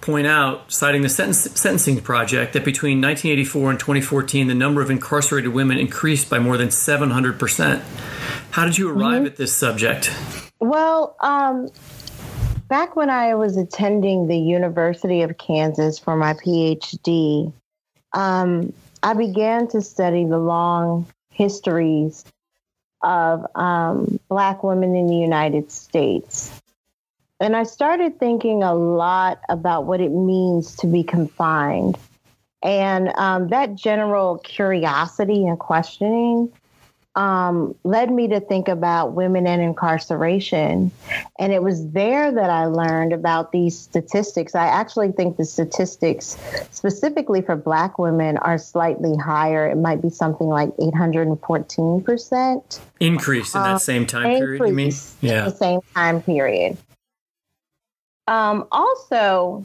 point 0.00 0.26
out, 0.26 0.72
citing 0.72 1.02
the 1.02 1.08
sentence, 1.08 1.38
Sentencing 1.38 2.00
Project, 2.00 2.54
that 2.54 2.64
between 2.64 3.00
1984 3.00 3.67
and 3.70 3.78
2014, 3.78 4.46
the 4.46 4.54
number 4.54 4.82
of 4.82 4.90
incarcerated 4.90 5.52
women 5.52 5.78
increased 5.78 6.28
by 6.30 6.38
more 6.38 6.56
than 6.56 6.70
700 6.70 7.38
percent. 7.38 7.82
How 8.50 8.64
did 8.64 8.78
you 8.78 8.90
arrive 8.90 9.18
mm-hmm. 9.18 9.26
at 9.26 9.36
this 9.36 9.54
subject? 9.54 10.12
Well, 10.60 11.16
um, 11.20 11.70
back 12.68 12.96
when 12.96 13.10
I 13.10 13.34
was 13.34 13.56
attending 13.56 14.26
the 14.26 14.38
University 14.38 15.22
of 15.22 15.38
Kansas 15.38 15.98
for 15.98 16.16
my 16.16 16.34
PhD, 16.34 17.52
um, 18.12 18.72
I 19.02 19.14
began 19.14 19.68
to 19.68 19.80
study 19.80 20.24
the 20.24 20.38
long 20.38 21.06
histories 21.30 22.24
of 23.02 23.46
um, 23.54 24.18
Black 24.28 24.64
women 24.64 24.96
in 24.96 25.06
the 25.06 25.16
United 25.16 25.70
States. 25.70 26.60
And 27.40 27.54
I 27.54 27.62
started 27.62 28.18
thinking 28.18 28.64
a 28.64 28.74
lot 28.74 29.40
about 29.48 29.84
what 29.84 30.00
it 30.00 30.10
means 30.10 30.74
to 30.76 30.88
be 30.88 31.04
confined. 31.04 31.96
And 32.62 33.08
um, 33.16 33.48
that 33.48 33.74
general 33.74 34.38
curiosity 34.38 35.46
and 35.46 35.58
questioning 35.58 36.52
um, 37.18 37.74
led 37.82 38.12
me 38.12 38.28
to 38.28 38.38
think 38.38 38.68
about 38.68 39.14
women 39.14 39.44
and 39.46 39.60
incarceration. 39.60 40.92
And 41.38 41.52
it 41.52 41.62
was 41.64 41.90
there 41.90 42.30
that 42.30 42.48
I 42.48 42.66
learned 42.66 43.12
about 43.12 43.50
these 43.50 43.76
statistics. 43.78 44.54
I 44.54 44.66
actually 44.66 45.10
think 45.12 45.36
the 45.36 45.44
statistics, 45.44 46.38
specifically 46.70 47.42
for 47.42 47.56
Black 47.56 47.98
women, 47.98 48.38
are 48.38 48.56
slightly 48.56 49.16
higher. 49.16 49.68
It 49.68 49.76
might 49.76 50.00
be 50.00 50.08
something 50.10 50.46
like 50.46 50.70
814%. 50.76 52.80
Increase 53.00 53.54
in 53.54 53.62
that 53.62 53.72
um, 53.72 53.78
same 53.80 54.06
time 54.06 54.38
period, 54.38 54.68
you 54.68 54.74
mean? 54.74 54.92
Yeah. 55.20 55.44
the 55.44 55.50
same 55.50 55.80
time 55.94 56.22
period. 56.22 56.78
Um, 58.28 58.68
also, 58.70 59.64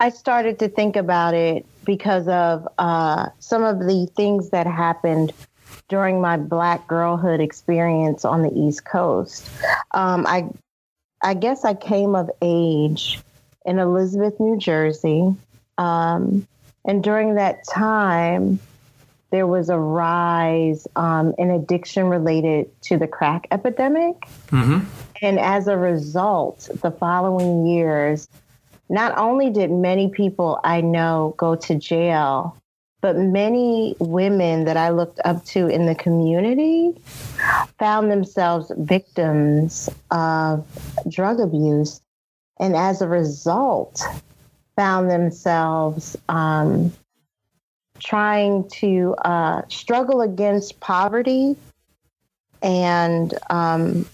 I 0.00 0.08
started 0.08 0.58
to 0.60 0.68
think 0.68 0.96
about 0.96 1.34
it 1.34 1.66
because 1.84 2.26
of 2.26 2.66
uh, 2.78 3.28
some 3.38 3.62
of 3.62 3.80
the 3.80 4.08
things 4.16 4.48
that 4.50 4.66
happened 4.66 5.32
during 5.88 6.22
my 6.22 6.38
black 6.38 6.86
girlhood 6.86 7.40
experience 7.40 8.24
on 8.24 8.42
the 8.42 8.52
East 8.58 8.86
Coast. 8.86 9.48
Um, 9.90 10.26
I, 10.26 10.48
I 11.22 11.34
guess 11.34 11.66
I 11.66 11.74
came 11.74 12.14
of 12.14 12.30
age 12.40 13.20
in 13.66 13.78
Elizabeth, 13.78 14.40
New 14.40 14.56
Jersey. 14.56 15.34
Um, 15.76 16.46
and 16.86 17.04
during 17.04 17.34
that 17.34 17.66
time, 17.68 18.58
there 19.30 19.46
was 19.46 19.68
a 19.68 19.78
rise 19.78 20.88
um, 20.96 21.34
in 21.38 21.50
addiction 21.50 22.06
related 22.06 22.70
to 22.82 22.96
the 22.96 23.06
crack 23.06 23.46
epidemic. 23.50 24.16
Mm-hmm. 24.48 24.86
And 25.20 25.38
as 25.38 25.68
a 25.68 25.76
result, 25.76 26.70
the 26.80 26.90
following 26.90 27.66
years, 27.66 28.28
not 28.90 29.16
only 29.16 29.50
did 29.50 29.70
many 29.70 30.10
people 30.10 30.60
I 30.64 30.80
know 30.80 31.34
go 31.38 31.54
to 31.54 31.74
jail, 31.76 32.56
but 33.00 33.16
many 33.16 33.96
women 33.98 34.64
that 34.64 34.76
I 34.76 34.90
looked 34.90 35.20
up 35.24 35.44
to 35.46 35.68
in 35.68 35.86
the 35.86 35.94
community 35.94 37.00
found 37.78 38.10
themselves 38.10 38.70
victims 38.76 39.88
of 40.10 40.66
drug 41.08 41.40
abuse. 41.40 42.02
And 42.58 42.76
as 42.76 43.00
a 43.00 43.08
result, 43.08 44.02
found 44.76 45.10
themselves 45.10 46.16
um, 46.28 46.92
trying 48.00 48.68
to 48.70 49.14
uh, 49.24 49.62
struggle 49.68 50.20
against 50.20 50.80
poverty 50.80 51.56
and, 52.60 53.32
um, 53.48 54.04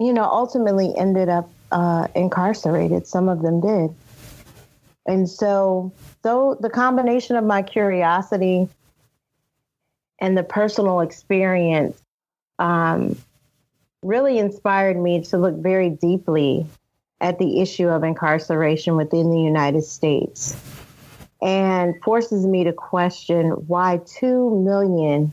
you 0.00 0.12
know, 0.12 0.24
ultimately 0.24 0.92
ended 0.98 1.28
up 1.28 1.48
uh, 1.74 2.06
incarcerated. 2.14 3.06
Some 3.06 3.28
of 3.28 3.42
them 3.42 3.60
did. 3.60 3.94
And 5.06 5.28
so, 5.28 5.92
though 6.22 6.56
the 6.58 6.70
combination 6.70 7.36
of 7.36 7.44
my 7.44 7.60
curiosity 7.62 8.68
and 10.18 10.38
the 10.38 10.44
personal 10.44 11.00
experience 11.00 12.00
um, 12.58 13.18
really 14.02 14.38
inspired 14.38 14.96
me 14.96 15.22
to 15.24 15.36
look 15.36 15.56
very 15.56 15.90
deeply 15.90 16.64
at 17.20 17.38
the 17.38 17.60
issue 17.60 17.88
of 17.88 18.04
incarceration 18.04 18.96
within 18.96 19.30
the 19.30 19.40
United 19.40 19.82
States 19.82 20.56
and 21.42 21.94
forces 22.02 22.46
me 22.46 22.64
to 22.64 22.72
question 22.72 23.50
why 23.66 24.00
2 24.06 24.62
million 24.64 25.32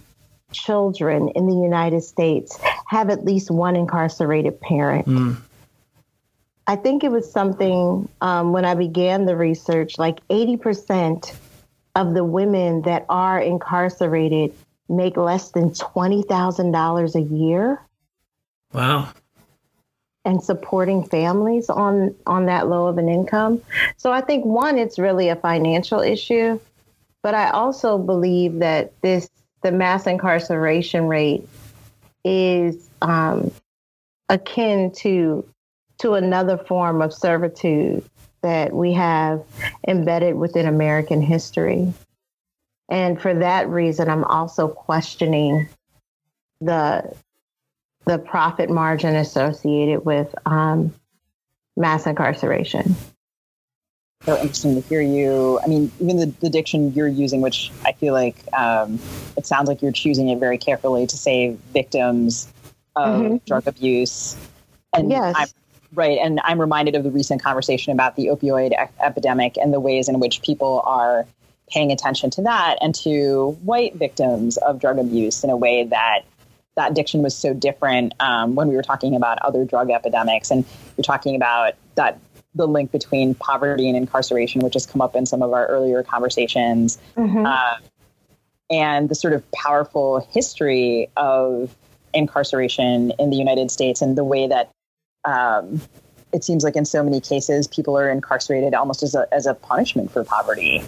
children 0.51 1.29
in 1.29 1.47
the 1.47 1.55
United 1.55 2.01
States 2.01 2.59
have 2.87 3.09
at 3.09 3.23
least 3.23 3.49
one 3.51 3.75
incarcerated 3.75 4.59
parent. 4.59 5.07
Mm. 5.07 5.37
I 6.67 6.75
think 6.75 7.03
it 7.03 7.11
was 7.11 7.31
something 7.31 8.07
um, 8.21 8.51
when 8.53 8.65
I 8.65 8.75
began 8.75 9.25
the 9.25 9.35
research, 9.35 9.97
like 9.97 10.25
80% 10.27 11.33
of 11.95 12.13
the 12.13 12.23
women 12.23 12.83
that 12.83 13.05
are 13.09 13.39
incarcerated 13.39 14.53
make 14.87 15.17
less 15.17 15.51
than 15.51 15.71
$20,000 15.71 17.15
a 17.15 17.21
year. 17.21 17.81
Wow. 18.73 19.09
And 20.23 20.43
supporting 20.43 21.03
families 21.03 21.69
on, 21.69 22.15
on 22.27 22.45
that 22.45 22.67
low 22.67 22.87
of 22.87 22.97
an 22.97 23.09
income. 23.09 23.61
So 23.97 24.11
I 24.11 24.21
think 24.21 24.45
one, 24.45 24.77
it's 24.77 24.99
really 24.99 25.29
a 25.29 25.35
financial 25.35 25.99
issue. 25.99 26.59
But 27.23 27.35
I 27.35 27.49
also 27.49 27.97
believe 27.97 28.59
that 28.59 28.93
this, 29.01 29.29
the 29.63 29.71
mass 29.71 30.07
incarceration 30.07 31.07
rate 31.07 31.47
is 32.23 32.89
um, 33.01 33.51
akin 34.29 34.91
to 34.97 35.45
to 36.01 36.13
another 36.13 36.57
form 36.57 37.01
of 37.01 37.13
servitude 37.13 38.03
that 38.41 38.73
we 38.73 38.93
have 38.93 39.43
embedded 39.87 40.35
within 40.35 40.65
American 40.67 41.21
history. 41.21 41.93
And 42.89 43.21
for 43.21 43.33
that 43.35 43.69
reason, 43.69 44.09
I'm 44.09 44.23
also 44.25 44.67
questioning 44.67 45.67
the 46.59 47.15
the 48.05 48.17
profit 48.17 48.69
margin 48.69 49.15
associated 49.15 50.03
with 50.05 50.33
um, 50.47 50.91
mass 51.77 52.07
incarceration. 52.07 52.95
so 54.25 54.35
interesting 54.37 54.81
to 54.81 54.87
hear 54.87 55.01
you. 55.01 55.59
I 55.63 55.67
mean, 55.67 55.91
even 55.99 56.17
the, 56.17 56.25
the 56.41 56.49
diction 56.49 56.93
you're 56.93 57.07
using, 57.07 57.41
which 57.41 57.71
I 57.85 57.91
feel 57.93 58.13
like 58.13 58.37
um, 58.53 58.99
it 59.37 59.45
sounds 59.45 59.67
like 59.67 59.81
you're 59.83 59.91
choosing 59.91 60.29
it 60.29 60.39
very 60.39 60.57
carefully 60.57 61.05
to 61.07 61.15
say 61.17 61.55
victims 61.73 62.47
of 62.95 63.21
Mhm. 63.21 63.45
drug 63.45 63.67
abuse. 63.67 64.35
And 64.93 65.09
Yes. 65.11 65.35
I'm, 65.37 65.47
right. 65.93 66.17
And 66.21 66.39
I'm 66.43 66.59
reminded 66.59 66.95
of 66.95 67.03
the 67.03 67.11
recent 67.11 67.41
conversation 67.43 67.91
about 67.93 68.15
the 68.15 68.27
opioid 68.27 68.71
e- 68.71 68.91
epidemic 68.99 69.57
and 69.57 69.73
the 69.73 69.79
ways 69.79 70.07
in 70.09 70.19
which 70.19 70.41
people 70.41 70.81
are 70.85 71.25
paying 71.69 71.91
attention 71.91 72.29
to 72.31 72.41
that 72.43 72.77
and 72.81 72.93
to 72.95 73.57
white 73.63 73.95
victims 73.95 74.57
of 74.57 74.79
drug 74.79 74.99
abuse 74.99 75.43
in 75.43 75.49
a 75.49 75.55
way 75.57 75.85
that 75.85 76.21
that 76.75 76.91
addiction 76.91 77.21
was 77.21 77.35
so 77.35 77.53
different 77.53 78.13
um, 78.19 78.55
when 78.55 78.67
we 78.67 78.75
were 78.75 78.81
talking 78.81 79.15
about 79.15 79.37
other 79.41 79.65
drug 79.65 79.89
epidemics. 79.89 80.51
And 80.51 80.65
you're 80.97 81.03
talking 81.03 81.35
about 81.35 81.73
that 81.95 82.19
the 82.55 82.67
link 82.67 82.91
between 82.91 83.33
poverty 83.35 83.87
and 83.87 83.95
incarceration, 83.95 84.61
which 84.61 84.73
has 84.73 84.85
come 84.85 85.01
up 85.01 85.15
in 85.15 85.25
some 85.25 85.41
of 85.41 85.53
our 85.53 85.65
earlier 85.67 86.03
conversations, 86.03 86.97
Mhm. 87.15 87.45
uh, 87.45 87.77
and 88.69 89.07
the 89.09 89.15
sort 89.15 89.33
of 89.33 89.49
powerful 89.51 90.19
history 90.31 91.09
of 91.17 91.75
incarceration 92.13 93.11
in 93.19 93.29
the 93.29 93.37
United 93.37 93.71
States 93.71 94.01
and 94.01 94.17
the 94.17 94.23
way 94.23 94.47
that 94.47 94.69
um, 95.25 95.81
it 96.33 96.43
seems 96.43 96.63
like 96.63 96.75
in 96.75 96.85
so 96.85 97.03
many 97.03 97.19
cases 97.19 97.67
people 97.67 97.97
are 97.97 98.09
incarcerated 98.09 98.73
almost 98.73 99.03
as 99.03 99.15
a, 99.15 99.27
as 99.33 99.45
a 99.45 99.53
punishment 99.53 100.11
for 100.11 100.23
poverty, 100.23 100.81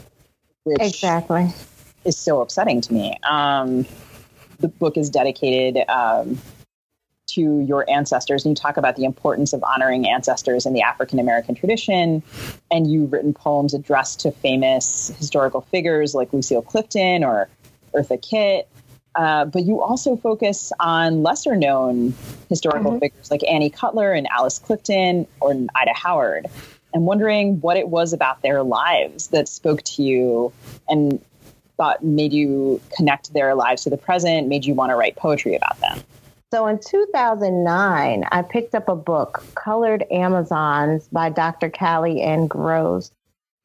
which 0.63 0.81
Exactly. 0.81 1.49
is 2.05 2.17
so 2.17 2.41
upsetting 2.41 2.81
to 2.81 2.93
me. 2.93 3.17
Um, 3.29 3.86
the 4.59 4.67
book 4.67 4.97
is 4.97 5.09
dedicated 5.09 5.88
um, 5.89 6.39
to 7.27 7.61
your 7.61 7.89
ancestors, 7.89 8.45
and 8.45 8.51
you 8.51 8.61
talk 8.61 8.77
about 8.77 8.95
the 8.95 9.05
importance 9.05 9.53
of 9.53 9.63
honoring 9.63 10.07
ancestors 10.07 10.65
in 10.65 10.73
the 10.73 10.81
African 10.81 11.19
American 11.19 11.55
tradition. 11.55 12.23
And 12.71 12.89
you've 12.91 13.11
written 13.11 13.34
poems 13.34 13.73
addressed 13.73 14.21
to 14.21 14.31
famous 14.31 15.11
historical 15.17 15.61
figures 15.61 16.13
like 16.13 16.31
Lucille 16.31 16.61
Clifton 16.61 17.23
or 17.23 17.49
Eartha 17.93 18.21
Kitt. 18.21 18.67
Uh, 19.16 19.45
but 19.45 19.64
you 19.64 19.82
also 19.82 20.16
focus 20.16 20.72
on 20.80 21.22
lesser 21.24 21.55
known 21.55 22.14
historical 22.49 22.99
figures 22.99 23.30
like 23.30 23.43
Annie 23.47 23.70
Cutler 23.70 24.11
and 24.11 24.28
Alice 24.28 24.59
Clifton 24.59 25.28
or 25.39 25.51
Ida 25.76 25.93
Howard. 25.93 26.47
And 26.93 27.05
wondering 27.05 27.59
what 27.61 27.78
it 27.78 27.89
was 27.89 28.14
about 28.14 28.41
their 28.41 28.64
lives 28.64 29.28
that 29.28 29.47
spoke 29.47 29.82
to 29.84 30.03
you 30.03 30.53
and 30.88 31.24
thought 31.78 32.03
made 32.03 32.34
you 32.34 32.80
connect 32.95 33.34
their 33.34 33.55
lives 33.55 33.84
to 33.84 33.89
the 33.89 33.97
present, 33.97 34.47
made 34.47 34.66
you 34.66 34.74
want 34.74 34.91
to 34.91 34.95
write 34.95 35.16
poetry 35.16 35.55
about 35.55 35.80
them. 35.80 35.99
So 36.53 36.68
in 36.68 36.80
2009, 36.80 38.26
I 38.32 38.41
picked 38.43 38.76
up 38.76 38.88
a 38.88 38.95
book, 38.95 39.43
Colored 39.55 40.05
Amazons 40.11 41.07
by 41.11 41.30
Dr. 41.30 41.72
Kali 41.72 42.22
N. 42.22 42.45
Gross, 42.45 43.11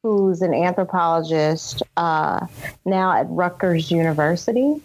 who's 0.02 0.40
an 0.40 0.54
anthropologist 0.54 1.82
uh, 1.98 2.46
now 2.86 3.12
at 3.12 3.26
Rutgers 3.28 3.90
University. 3.90 4.80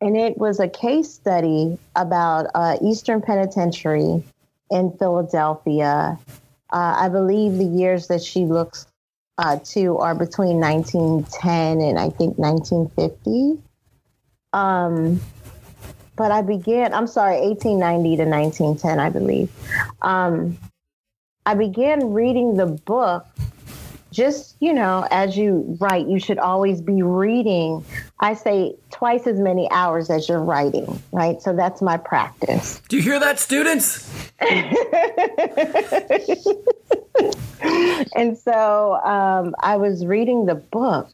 And 0.00 0.16
it 0.16 0.38
was 0.38 0.60
a 0.60 0.68
case 0.68 1.12
study 1.12 1.78
about 1.96 2.46
uh, 2.54 2.76
Eastern 2.82 3.20
Penitentiary 3.20 4.22
in 4.70 4.92
Philadelphia. 4.92 6.18
Uh, 6.70 6.94
I 6.98 7.08
believe 7.08 7.58
the 7.58 7.64
years 7.64 8.06
that 8.08 8.22
she 8.22 8.44
looks 8.44 8.86
uh, 9.38 9.58
to 9.64 9.98
are 9.98 10.14
between 10.14 10.60
1910 10.60 11.80
and 11.80 11.98
I 11.98 12.10
think 12.10 12.38
1950. 12.38 13.62
Um, 14.52 15.20
but 16.16 16.32
I 16.32 16.42
began, 16.42 16.92
I'm 16.94 17.06
sorry, 17.06 17.40
1890 17.40 18.16
to 18.16 18.24
1910, 18.24 18.98
I 18.98 19.08
believe. 19.10 19.50
Um, 20.02 20.58
I 21.46 21.54
began 21.54 22.12
reading 22.12 22.56
the 22.56 22.66
book 22.66 23.26
just, 24.10 24.56
you 24.60 24.72
know, 24.72 25.06
as 25.10 25.36
you 25.36 25.76
write, 25.80 26.06
you 26.06 26.18
should 26.18 26.38
always 26.38 26.80
be 26.80 27.02
reading. 27.02 27.84
I 28.20 28.34
say 28.34 28.74
twice 28.90 29.26
as 29.26 29.38
many 29.38 29.70
hours 29.70 30.10
as 30.10 30.28
you're 30.28 30.42
writing, 30.42 31.02
right? 31.12 31.40
So 31.42 31.54
that's 31.54 31.82
my 31.82 31.96
practice. 31.96 32.80
Do 32.88 32.96
you 32.96 33.02
hear 33.02 33.20
that, 33.20 33.38
students? 33.38 34.10
and 38.16 38.36
so 38.38 38.94
um, 39.04 39.54
I 39.60 39.76
was 39.76 40.06
reading 40.06 40.46
the 40.46 40.54
book. 40.54 41.10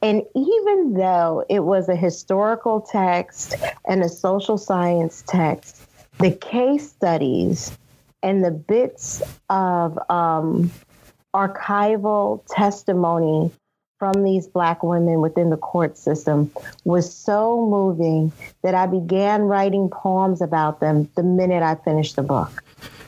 And 0.00 0.22
even 0.34 0.94
though 0.94 1.44
it 1.48 1.60
was 1.60 1.88
a 1.88 1.94
historical 1.94 2.80
text 2.80 3.54
and 3.86 4.02
a 4.02 4.08
social 4.08 4.58
science 4.58 5.22
text, 5.26 5.82
the 6.18 6.32
case 6.32 6.90
studies 6.90 7.76
and 8.22 8.44
the 8.44 8.50
bits 8.50 9.22
of 9.48 9.98
um, 10.10 10.70
archival 11.34 12.42
testimony 12.48 13.50
from 13.98 14.24
these 14.24 14.48
Black 14.48 14.82
women 14.82 15.20
within 15.20 15.50
the 15.50 15.56
court 15.56 15.96
system 15.96 16.50
was 16.84 17.14
so 17.14 17.64
moving 17.64 18.32
that 18.62 18.74
I 18.74 18.86
began 18.86 19.42
writing 19.42 19.88
poems 19.88 20.42
about 20.42 20.80
them 20.80 21.08
the 21.14 21.22
minute 21.22 21.62
I 21.62 21.76
finished 21.76 22.16
the 22.16 22.22
book. 22.22 22.64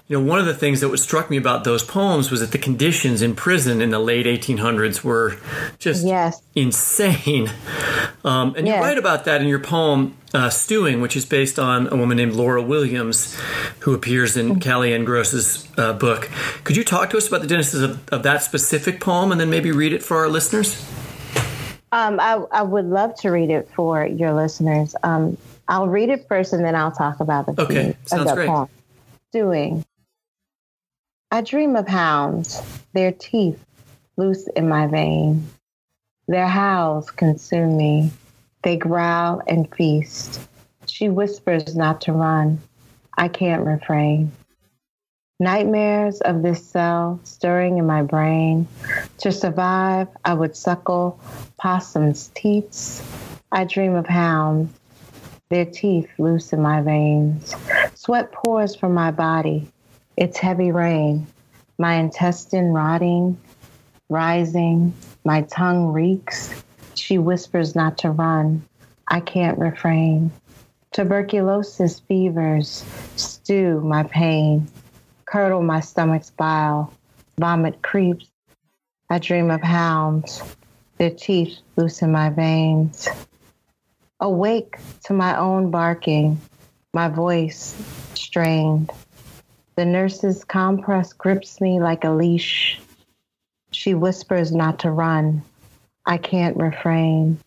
You 0.07 0.21
know, 0.21 0.27
one 0.27 0.39
of 0.39 0.45
the 0.45 0.53
things 0.53 0.83
that 0.83 0.95
struck 0.99 1.31
me 1.31 1.39
about 1.39 1.65
those 1.65 1.83
poems 1.83 2.31
was 2.31 2.41
that 2.41 2.53
the 2.53 2.59
conditions 2.59 3.23
in 3.23 3.35
prison 3.35 3.81
in 3.81 3.89
the 3.89 3.99
late 3.99 4.27
1800s 4.27 5.03
were 5.03 5.39
just 5.79 6.05
yes. 6.05 6.43
insane. 6.55 7.51
Um, 8.23 8.55
and 8.55 8.69
you 8.69 8.75
write 8.75 8.99
about 8.99 9.25
that 9.25 9.41
in 9.41 9.49
your 9.49 9.61
poem, 9.61 10.15
uh, 10.35 10.51
Stewing, 10.51 11.01
which 11.01 11.17
is 11.17 11.25
based 11.25 11.59
on 11.59 11.91
a 11.91 11.97
woman 11.97 12.19
named 12.19 12.35
Laura 12.35 12.61
Williams, 12.61 13.35
who 13.81 13.95
appears 13.95 14.37
in 14.37 14.61
Kali 14.61 14.93
N. 14.93 15.07
Gross's 15.07 15.67
uh, 15.79 15.95
book. 15.95 16.31
Could 16.65 16.77
you 16.77 16.85
talk 16.85 17.09
to 17.11 17.17
us 17.17 17.27
about 17.27 17.41
the 17.41 17.47
genesis 17.47 17.81
of, 17.81 18.07
of 18.11 18.23
that 18.25 18.43
specific 18.43 19.01
poem 19.01 19.33
and 19.33 19.41
then 19.41 19.49
maybe 19.49 19.73
read 19.73 19.95
it 19.95 20.03
for 20.03 20.19
our 20.19 20.29
listeners? 20.29 20.87
Um, 21.93 22.21
I, 22.21 22.45
I 22.53 22.61
would 22.61 22.87
love 22.87 23.15
to 23.21 23.31
read 23.31 23.49
it 23.49 23.71
for 23.75 24.05
your 24.05 24.35
listeners. 24.35 24.95
Um, 25.03 25.39
I'll 25.67 25.89
read 25.89 26.11
it 26.11 26.29
first 26.29 26.53
and 26.53 26.63
then 26.63 26.75
I'll 26.75 26.93
talk 26.93 27.21
about 27.21 27.47
the 27.47 27.63
Okay, 27.63 27.97
sounds 28.05 28.33
great. 28.33 28.49
poem. 28.49 28.69
Stewing. 29.31 29.83
I 31.35 31.41
dream 31.41 31.75
of 31.75 31.89
hounds, 31.89 32.63
their 32.93 33.11
teeth 33.11 33.59
loose 34.17 34.47
in 34.55 34.69
my 34.69 34.87
vein. 34.87 35.49
Their 36.29 36.47
howls 36.47 37.11
consume 37.11 37.77
me. 37.77 38.13
They 38.63 38.77
growl 38.77 39.43
and 39.49 39.69
feast. 39.75 40.41
She 40.87 41.09
whispers 41.09 41.75
not 41.75 42.03
to 42.03 42.13
run. 42.13 42.61
I 43.19 43.27
can't 43.27 43.67
refrain. 43.67 44.31
Nightmares 45.41 46.21
of 46.21 46.43
this 46.43 46.65
cell 46.65 47.19
stirring 47.25 47.79
in 47.79 47.87
my 47.89 48.03
brain. 48.03 48.69
To 49.19 49.33
survive, 49.33 50.07
I 50.25 50.35
would 50.35 50.55
suckle 50.55 51.19
possums' 51.59 52.31
teats. 52.37 53.03
I 53.51 53.65
dream 53.65 53.97
of 53.97 54.07
hounds, 54.07 54.73
their 55.51 55.65
teeth 55.65 56.11
loose 56.17 56.53
in 56.53 56.63
my 56.63 56.81
veins. 56.81 57.57
Sweat 57.97 58.31
pours 58.31 58.77
from 58.77 58.95
my 58.95 59.11
body. 59.11 59.69
It's 60.17 60.39
heavy 60.39 60.71
rain. 60.71 61.27
My 61.79 61.95
intestine 61.95 62.73
rotting, 62.73 63.39
rising. 64.09 64.95
My 65.25 65.43
tongue 65.43 65.93
reeks. 65.93 66.63
She 66.95 67.19
whispers 67.19 67.75
not 67.75 67.99
to 67.99 68.11
run. 68.11 68.63
I 69.09 69.21
can't 69.21 69.59
refrain. 69.59 70.31
Tuberculosis 70.93 71.99
fevers 71.99 72.85
stew 73.17 73.81
my 73.81 74.05
pain, 74.05 74.69
curdle 75.25 75.63
my 75.63 75.81
stomach's 75.81 76.31
bile, 76.31 76.95
vomit 77.37 77.83
creeps. 77.83 78.31
I 79.11 79.19
dream 79.19 79.51
of 79.51 79.61
hounds, 79.61 80.41
their 80.99 81.11
teeth 81.11 81.59
loose 81.77 82.01
in 82.01 82.13
my 82.13 82.31
veins. 82.31 83.09
Awake 84.21 84.79
to 85.07 85.13
my 85.13 85.37
own 85.37 85.73
barking, 85.73 86.41
my 86.93 87.09
voice 87.09 87.75
strained. 88.15 88.93
The 89.77 89.85
nurse's 89.85 90.45
compress 90.45 91.13
grips 91.13 91.61
me 91.61 91.81
like 91.81 92.05
a 92.05 92.11
leash. 92.11 92.81
She 93.73 93.95
whispers 93.95 94.53
not 94.53 94.79
to 94.81 94.91
run. 94.91 95.43
I 96.07 96.17
can't 96.17 96.57
refrain. 96.57 97.39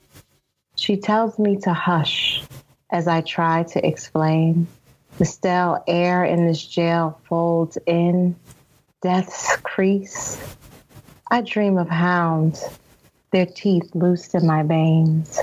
She 0.75 0.97
tells 0.97 1.39
me 1.39 1.57
to 1.61 1.73
hush 1.73 2.43
as 2.89 3.07
I 3.07 3.21
try 3.21 3.63
to 3.63 3.85
explain. 3.85 4.67
The 5.17 5.25
stale 5.25 5.83
air 5.87 6.25
in 6.25 6.45
this 6.45 6.63
jail 6.63 7.19
folds 7.27 7.77
in, 7.85 8.35
death's 9.01 9.55
crease. 9.57 10.37
I 11.31 11.41
dream 11.41 11.77
of 11.77 11.89
hounds, 11.89 12.63
their 13.31 13.45
teeth 13.45 13.89
loosed 13.93 14.35
in 14.35 14.45
my 14.45 14.63
veins. 14.63 15.39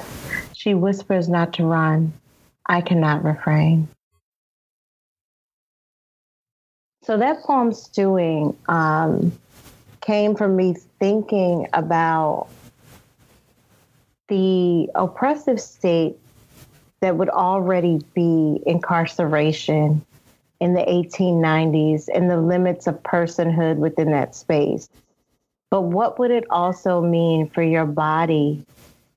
She 0.52 0.74
whispers 0.74 1.28
not 1.28 1.54
to 1.54 1.64
run. 1.64 2.12
I 2.66 2.80
cannot 2.80 3.24
refrain. 3.24 3.88
So 7.04 7.18
that 7.18 7.42
poem, 7.42 7.72
Stewing, 7.72 8.56
um, 8.66 9.32
came 10.00 10.34
from 10.34 10.56
me 10.56 10.74
thinking 10.98 11.68
about 11.72 12.48
the 14.28 14.88
oppressive 14.94 15.60
state 15.60 16.16
that 17.00 17.16
would 17.16 17.28
already 17.28 18.00
be 18.14 18.62
incarceration 18.64 20.04
in 20.60 20.72
the 20.72 20.80
1890s 20.80 22.08
and 22.14 22.30
the 22.30 22.40
limits 22.40 22.86
of 22.86 23.02
personhood 23.02 23.76
within 23.76 24.10
that 24.12 24.34
space. 24.34 24.88
But 25.70 25.82
what 25.82 26.18
would 26.18 26.30
it 26.30 26.44
also 26.48 27.02
mean 27.02 27.50
for 27.50 27.62
your 27.62 27.84
body 27.84 28.64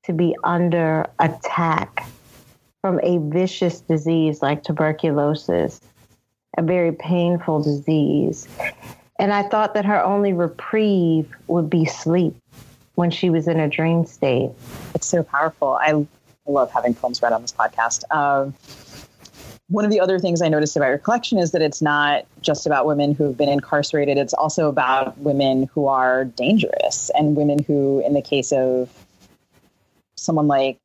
to 0.04 0.14
be 0.14 0.36
under 0.44 1.06
attack 1.20 2.06
from 2.82 3.00
a 3.02 3.20
vicious 3.20 3.80
disease 3.80 4.42
like 4.42 4.64
tuberculosis, 4.64 5.80
a 6.58 6.62
very 6.62 6.92
painful 6.92 7.62
disease? 7.62 8.48
And 9.20 9.34
I 9.34 9.44
thought 9.44 9.74
that 9.74 9.86
her 9.86 10.04
only 10.04 10.34
reprieve 10.34 11.34
would 11.48 11.70
be 11.70 11.86
sleep 11.86 12.36
when 12.96 13.12
she 13.12 13.30
was 13.30 13.48
in 13.48 13.60
a 13.60 13.68
dream 13.68 14.06
state. 14.06 14.52
It's 14.94 15.08
so 15.08 15.24
powerful. 15.24 15.78
I 15.82 16.06
love 16.48 16.72
having 16.72 16.94
poems 16.94 17.22
read 17.22 17.34
on 17.34 17.42
this 17.42 17.52
podcast. 17.52 18.04
Um, 18.16 18.54
one 19.70 19.84
of 19.84 19.92
the 19.92 20.00
other 20.00 20.18
things 20.18 20.42
I 20.42 20.48
noticed 20.48 20.78
about 20.78 20.88
your 20.88 20.98
collection 20.98 21.38
is 21.40 21.52
that 21.52 21.62
it's 21.62 21.82
not 21.82 22.26
just 22.42 22.66
about 22.66 22.86
women 22.86 23.14
who've 23.14 23.38
been 23.38 23.50
incarcerated, 23.50 24.18
it's 24.18 24.34
also 24.34 24.70
about 24.70 25.18
women 25.18 25.70
who 25.74 25.88
are 25.88 26.24
dangerous 26.24 27.12
and 27.16 27.36
women 27.36 27.62
who, 27.64 28.02
in 28.06 28.14
the 28.14 28.22
case 28.22 28.54
of 28.54 28.90
someone 30.16 30.48
like 30.48 30.80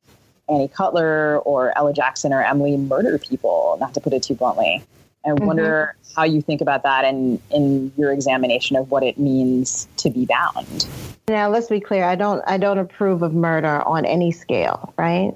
Annie 0.49 0.67
Cutler 0.67 1.39
or 1.39 1.75
Ella 1.77 1.93
Jackson 1.93 2.33
or 2.33 2.43
Emily, 2.43 2.75
murder 2.75 3.17
people, 3.17 3.77
not 3.79 3.93
to 3.93 4.01
put 4.01 4.11
it 4.11 4.21
too 4.21 4.35
bluntly. 4.35 4.83
I 5.25 5.29
mm-hmm. 5.29 5.45
wonder 5.45 5.95
how 6.15 6.23
you 6.23 6.41
think 6.41 6.61
about 6.61 6.83
that 6.83 7.05
and 7.05 7.41
in 7.49 7.91
your 7.97 8.11
examination 8.11 8.75
of 8.75 8.91
what 8.91 9.03
it 9.03 9.17
means 9.17 9.87
to 9.97 10.09
be 10.09 10.25
bound. 10.25 10.87
Now, 11.27 11.49
let's 11.49 11.67
be 11.67 11.79
clear. 11.79 12.03
I 12.03 12.15
don't. 12.15 12.43
I 12.45 12.57
don't 12.57 12.77
approve 12.77 13.21
of 13.21 13.33
murder 13.33 13.81
on 13.87 14.05
any 14.05 14.31
scale, 14.31 14.93
right? 14.97 15.33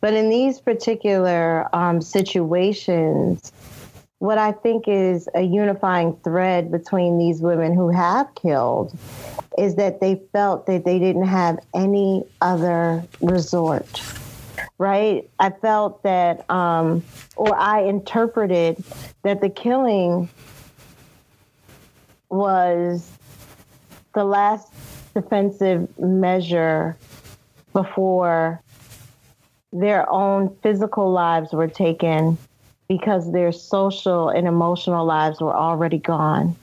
But 0.00 0.14
in 0.14 0.30
these 0.30 0.60
particular 0.60 1.68
um, 1.74 2.00
situations, 2.00 3.52
what 4.18 4.38
I 4.38 4.52
think 4.52 4.86
is 4.86 5.28
a 5.34 5.42
unifying 5.42 6.16
thread 6.22 6.70
between 6.70 7.18
these 7.18 7.40
women 7.40 7.74
who 7.74 7.90
have 7.90 8.32
killed 8.36 8.96
is 9.58 9.74
that 9.74 10.00
they 10.00 10.22
felt 10.32 10.66
that 10.66 10.84
they 10.84 10.98
didn't 10.98 11.26
have 11.26 11.58
any 11.74 12.24
other 12.40 13.02
resort 13.20 14.00
right? 14.78 15.28
I 15.38 15.50
felt 15.50 16.02
that, 16.02 16.48
um, 16.50 17.02
or 17.36 17.54
I 17.56 17.82
interpreted 17.82 18.82
that 19.22 19.40
the 19.40 19.48
killing 19.48 20.28
was 22.28 23.10
the 24.14 24.24
last 24.24 24.72
defensive 25.14 25.88
measure 25.98 26.96
before 27.72 28.60
their 29.72 30.08
own 30.10 30.54
physical 30.62 31.10
lives 31.10 31.52
were 31.52 31.68
taken 31.68 32.38
because 32.88 33.32
their 33.32 33.52
social 33.52 34.28
and 34.28 34.46
emotional 34.46 35.04
lives 35.04 35.40
were 35.40 35.54
already 35.54 35.98
gone, 35.98 36.56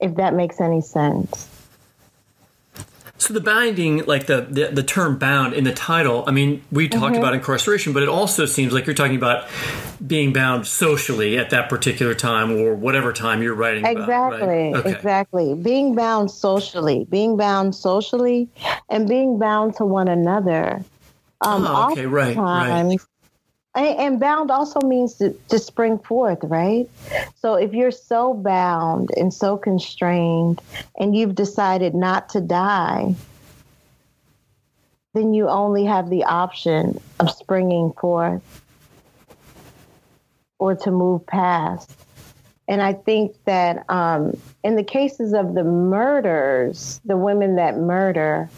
if 0.00 0.14
that 0.16 0.34
makes 0.34 0.60
any 0.60 0.80
sense. 0.80 1.57
So 3.28 3.34
the 3.34 3.40
binding, 3.42 4.06
like 4.06 4.24
the, 4.24 4.40
the, 4.40 4.68
the 4.68 4.82
term 4.82 5.18
bound 5.18 5.52
in 5.52 5.64
the 5.64 5.72
title, 5.74 6.24
I 6.26 6.30
mean, 6.30 6.62
we 6.72 6.88
talked 6.88 7.12
mm-hmm. 7.12 7.16
about 7.16 7.34
incarceration, 7.34 7.92
but 7.92 8.02
it 8.02 8.08
also 8.08 8.46
seems 8.46 8.72
like 8.72 8.86
you're 8.86 8.94
talking 8.94 9.18
about 9.18 9.46
being 10.06 10.32
bound 10.32 10.66
socially 10.66 11.36
at 11.36 11.50
that 11.50 11.68
particular 11.68 12.14
time 12.14 12.50
or 12.50 12.74
whatever 12.74 13.12
time 13.12 13.42
you're 13.42 13.54
writing 13.54 13.84
exactly, 13.84 14.02
about. 14.02 14.32
Right? 14.32 14.74
Okay. 14.76 14.92
Exactly. 14.92 15.54
Being 15.54 15.94
bound 15.94 16.30
socially, 16.30 17.06
being 17.10 17.36
bound 17.36 17.74
socially, 17.74 18.48
and 18.88 19.06
being 19.06 19.38
bound 19.38 19.76
to 19.76 19.84
one 19.84 20.08
another. 20.08 20.82
Um, 21.42 21.66
oh, 21.66 21.92
okay, 21.92 22.06
right, 22.06 22.34
right. 22.34 22.98
And 23.78 24.18
bound 24.18 24.50
also 24.50 24.80
means 24.80 25.14
to, 25.14 25.32
to 25.48 25.58
spring 25.58 25.98
forth, 25.98 26.40
right? 26.42 26.88
So 27.36 27.54
if 27.54 27.72
you're 27.72 27.90
so 27.90 28.34
bound 28.34 29.10
and 29.16 29.32
so 29.32 29.56
constrained 29.56 30.60
and 30.98 31.16
you've 31.16 31.34
decided 31.34 31.94
not 31.94 32.28
to 32.30 32.40
die, 32.40 33.14
then 35.14 35.32
you 35.32 35.48
only 35.48 35.84
have 35.84 36.10
the 36.10 36.24
option 36.24 37.00
of 37.20 37.30
springing 37.30 37.92
forth 37.92 38.42
or 40.58 40.74
to 40.74 40.90
move 40.90 41.26
past. 41.26 41.90
And 42.66 42.82
I 42.82 42.92
think 42.92 43.34
that 43.44 43.88
um, 43.88 44.36
in 44.62 44.76
the 44.76 44.84
cases 44.84 45.32
of 45.32 45.54
the 45.54 45.64
murders, 45.64 47.00
the 47.04 47.16
women 47.16 47.56
that 47.56 47.78
murder, 47.78 48.50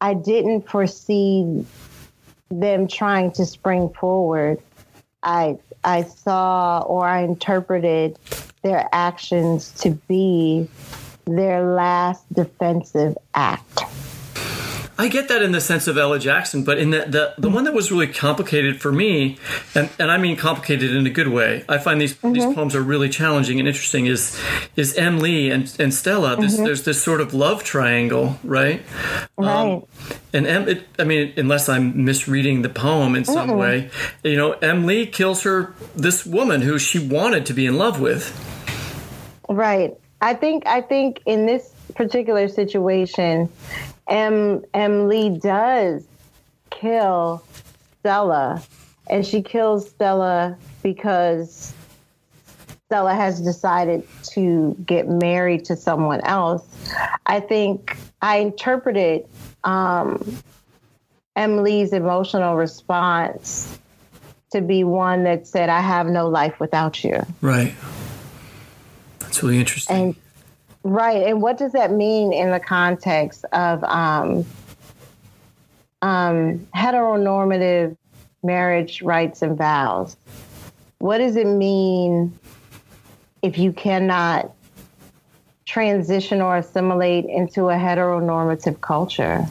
I 0.00 0.14
didn't 0.14 0.68
foresee 0.68 1.66
them 2.50 2.88
trying 2.88 3.32
to 3.32 3.46
spring 3.46 3.90
forward, 3.90 4.60
I 5.22 5.58
I 5.82 6.02
saw 6.02 6.80
or 6.80 7.06
I 7.06 7.22
interpreted 7.22 8.18
their 8.62 8.88
actions 8.92 9.70
to 9.82 9.90
be 9.90 10.68
their 11.26 11.62
last 11.62 12.30
defensive 12.32 13.16
act. 13.34 13.80
I 14.96 15.08
get 15.08 15.28
that 15.28 15.42
in 15.42 15.52
the 15.52 15.60
sense 15.60 15.88
of 15.88 15.98
Ella 15.98 16.18
Jackson, 16.18 16.62
but 16.62 16.78
in 16.78 16.90
the 16.90 17.04
the, 17.06 17.34
the 17.36 17.50
one 17.50 17.64
that 17.64 17.74
was 17.74 17.90
really 17.90 18.06
complicated 18.06 18.80
for 18.80 18.92
me, 18.92 19.38
and, 19.74 19.90
and 19.98 20.10
I 20.10 20.18
mean 20.18 20.36
complicated 20.36 20.94
in 20.94 21.06
a 21.06 21.10
good 21.10 21.28
way. 21.28 21.64
I 21.68 21.78
find 21.78 22.00
these 22.00 22.14
mm-hmm. 22.14 22.32
these 22.32 22.44
poems 22.54 22.76
are 22.76 22.82
really 22.82 23.08
challenging 23.08 23.58
and 23.58 23.66
interesting. 23.66 24.06
Is 24.06 24.40
is 24.76 24.96
Em 24.96 25.18
Lee 25.18 25.50
and, 25.50 25.74
and 25.80 25.92
Stella? 25.92 26.36
This, 26.36 26.54
mm-hmm. 26.54 26.64
There's 26.64 26.84
this 26.84 27.02
sort 27.02 27.20
of 27.20 27.34
love 27.34 27.64
triangle, 27.64 28.38
right? 28.44 28.82
Right. 29.36 29.72
Um, 29.72 29.86
and 30.32 30.46
Em, 30.46 30.68
it, 30.68 30.86
I 30.98 31.04
mean, 31.04 31.32
unless 31.36 31.68
I'm 31.68 32.04
misreading 32.04 32.62
the 32.62 32.68
poem 32.68 33.16
in 33.16 33.24
some 33.24 33.50
mm-hmm. 33.50 33.58
way, 33.58 33.90
you 34.22 34.36
know, 34.36 34.52
Em 34.52 34.86
Lee 34.86 35.06
kills 35.06 35.42
her 35.42 35.74
this 35.96 36.24
woman 36.24 36.62
who 36.62 36.78
she 36.78 37.04
wanted 37.04 37.46
to 37.46 37.52
be 37.52 37.66
in 37.66 37.78
love 37.78 38.00
with. 38.00 38.32
Right. 39.48 39.92
I 40.20 40.34
think 40.34 40.66
I 40.66 40.80
think 40.80 41.20
in 41.26 41.46
this 41.46 41.73
particular 41.94 42.48
situation, 42.48 43.48
M. 44.08 44.64
M. 44.74 45.08
Lee 45.08 45.30
does 45.38 46.06
kill 46.70 47.42
Stella, 48.00 48.62
and 49.08 49.26
she 49.26 49.42
kills 49.42 49.88
Stella 49.88 50.56
because 50.82 51.72
Stella 52.86 53.14
has 53.14 53.40
decided 53.40 54.06
to 54.24 54.76
get 54.84 55.08
married 55.08 55.64
to 55.66 55.76
someone 55.76 56.20
else. 56.22 56.66
I 57.26 57.40
think 57.40 57.96
I 58.22 58.38
interpreted 58.38 59.26
um. 59.64 60.22
Lee's 61.36 61.92
emotional 61.92 62.54
response 62.54 63.76
to 64.52 64.60
be 64.60 64.84
one 64.84 65.24
that 65.24 65.48
said, 65.48 65.68
I 65.68 65.80
have 65.80 66.06
no 66.06 66.28
life 66.28 66.60
without 66.60 67.02
you. 67.02 67.26
Right. 67.40 67.74
That's 69.18 69.42
really 69.42 69.58
interesting. 69.58 69.96
And 69.96 70.16
Right. 70.84 71.26
And 71.26 71.40
what 71.40 71.56
does 71.56 71.72
that 71.72 71.92
mean 71.92 72.34
in 72.34 72.50
the 72.50 72.60
context 72.60 73.46
of 73.52 73.82
um, 73.84 74.44
um, 76.02 76.58
heteronormative 76.76 77.96
marriage 78.42 79.00
rights 79.00 79.40
and 79.40 79.56
vows? 79.56 80.18
What 80.98 81.18
does 81.18 81.36
it 81.36 81.46
mean 81.46 82.38
if 83.40 83.56
you 83.56 83.72
cannot 83.72 84.54
transition 85.64 86.42
or 86.42 86.58
assimilate 86.58 87.24
into 87.24 87.70
a 87.70 87.74
heteronormative 87.74 88.82
culture? 88.82 89.46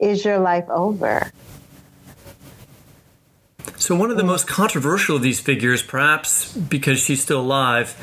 Is 0.00 0.24
your 0.24 0.40
life 0.40 0.68
over? 0.68 1.30
So, 3.84 3.94
one 3.94 4.10
of 4.10 4.16
the 4.16 4.24
most 4.24 4.46
controversial 4.46 5.16
of 5.16 5.20
these 5.20 5.40
figures, 5.40 5.82
perhaps 5.82 6.56
because 6.56 6.98
she's 6.98 7.22
still 7.22 7.42
alive, 7.42 7.94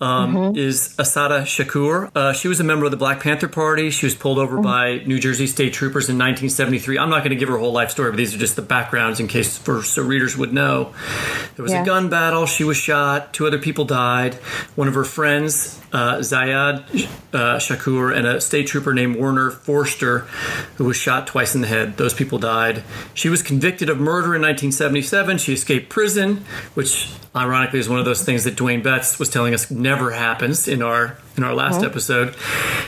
um, 0.00 0.34
mm-hmm. 0.34 0.58
is 0.58 0.96
Assata 0.98 1.42
Shakur. 1.42 2.10
Uh, 2.16 2.32
she 2.32 2.48
was 2.48 2.58
a 2.58 2.64
member 2.64 2.84
of 2.84 2.90
the 2.90 2.96
Black 2.96 3.20
Panther 3.20 3.46
Party. 3.46 3.90
She 3.90 4.06
was 4.06 4.16
pulled 4.16 4.40
over 4.40 4.56
mm-hmm. 4.56 4.64
by 4.64 5.04
New 5.06 5.20
Jersey 5.20 5.46
state 5.46 5.72
troopers 5.72 6.08
in 6.08 6.16
1973. 6.16 6.98
I'm 6.98 7.10
not 7.10 7.18
going 7.18 7.30
to 7.30 7.36
give 7.36 7.48
her 7.48 7.58
whole 7.58 7.70
life 7.70 7.92
story, 7.92 8.10
but 8.10 8.16
these 8.16 8.34
are 8.34 8.38
just 8.38 8.56
the 8.56 8.62
backgrounds 8.62 9.20
in 9.20 9.28
case 9.28 9.56
for 9.56 9.84
so 9.84 10.02
readers 10.02 10.36
would 10.36 10.52
know. 10.52 10.92
There 11.54 11.62
was 11.62 11.70
yeah. 11.70 11.82
a 11.82 11.86
gun 11.86 12.10
battle. 12.10 12.46
She 12.46 12.64
was 12.64 12.76
shot. 12.76 13.32
Two 13.32 13.46
other 13.46 13.60
people 13.60 13.84
died. 13.84 14.34
One 14.74 14.88
of 14.88 14.94
her 14.94 15.04
friends, 15.04 15.80
uh, 15.92 16.22
Zayd 16.22 16.50
uh, 16.50 16.80
Shakur, 17.32 18.16
and 18.16 18.26
a 18.26 18.40
state 18.40 18.66
trooper 18.66 18.92
named 18.92 19.14
Werner 19.14 19.52
Foerster, 19.52 20.26
who 20.74 20.86
was 20.86 20.96
shot 20.96 21.28
twice 21.28 21.54
in 21.54 21.60
the 21.60 21.68
head. 21.68 21.98
Those 21.98 22.14
people 22.14 22.40
died. 22.40 22.82
She 23.14 23.28
was 23.28 23.44
convicted 23.44 23.88
of 23.88 24.00
murder 24.00 24.34
in 24.34 24.42
1977. 24.42 25.19
She 25.38 25.52
escaped 25.52 25.88
prison, 25.88 26.44
which 26.74 27.10
ironically 27.34 27.78
is 27.78 27.88
one 27.88 27.98
of 27.98 28.04
those 28.04 28.24
things 28.24 28.44
that 28.44 28.56
Dwayne 28.56 28.82
Betts 28.82 29.18
was 29.18 29.28
telling 29.28 29.54
us 29.54 29.70
never 29.70 30.10
happens 30.10 30.66
in 30.66 30.82
our 30.82 31.18
in 31.36 31.44
our 31.44 31.54
last 31.54 31.82
episode. 31.82 32.34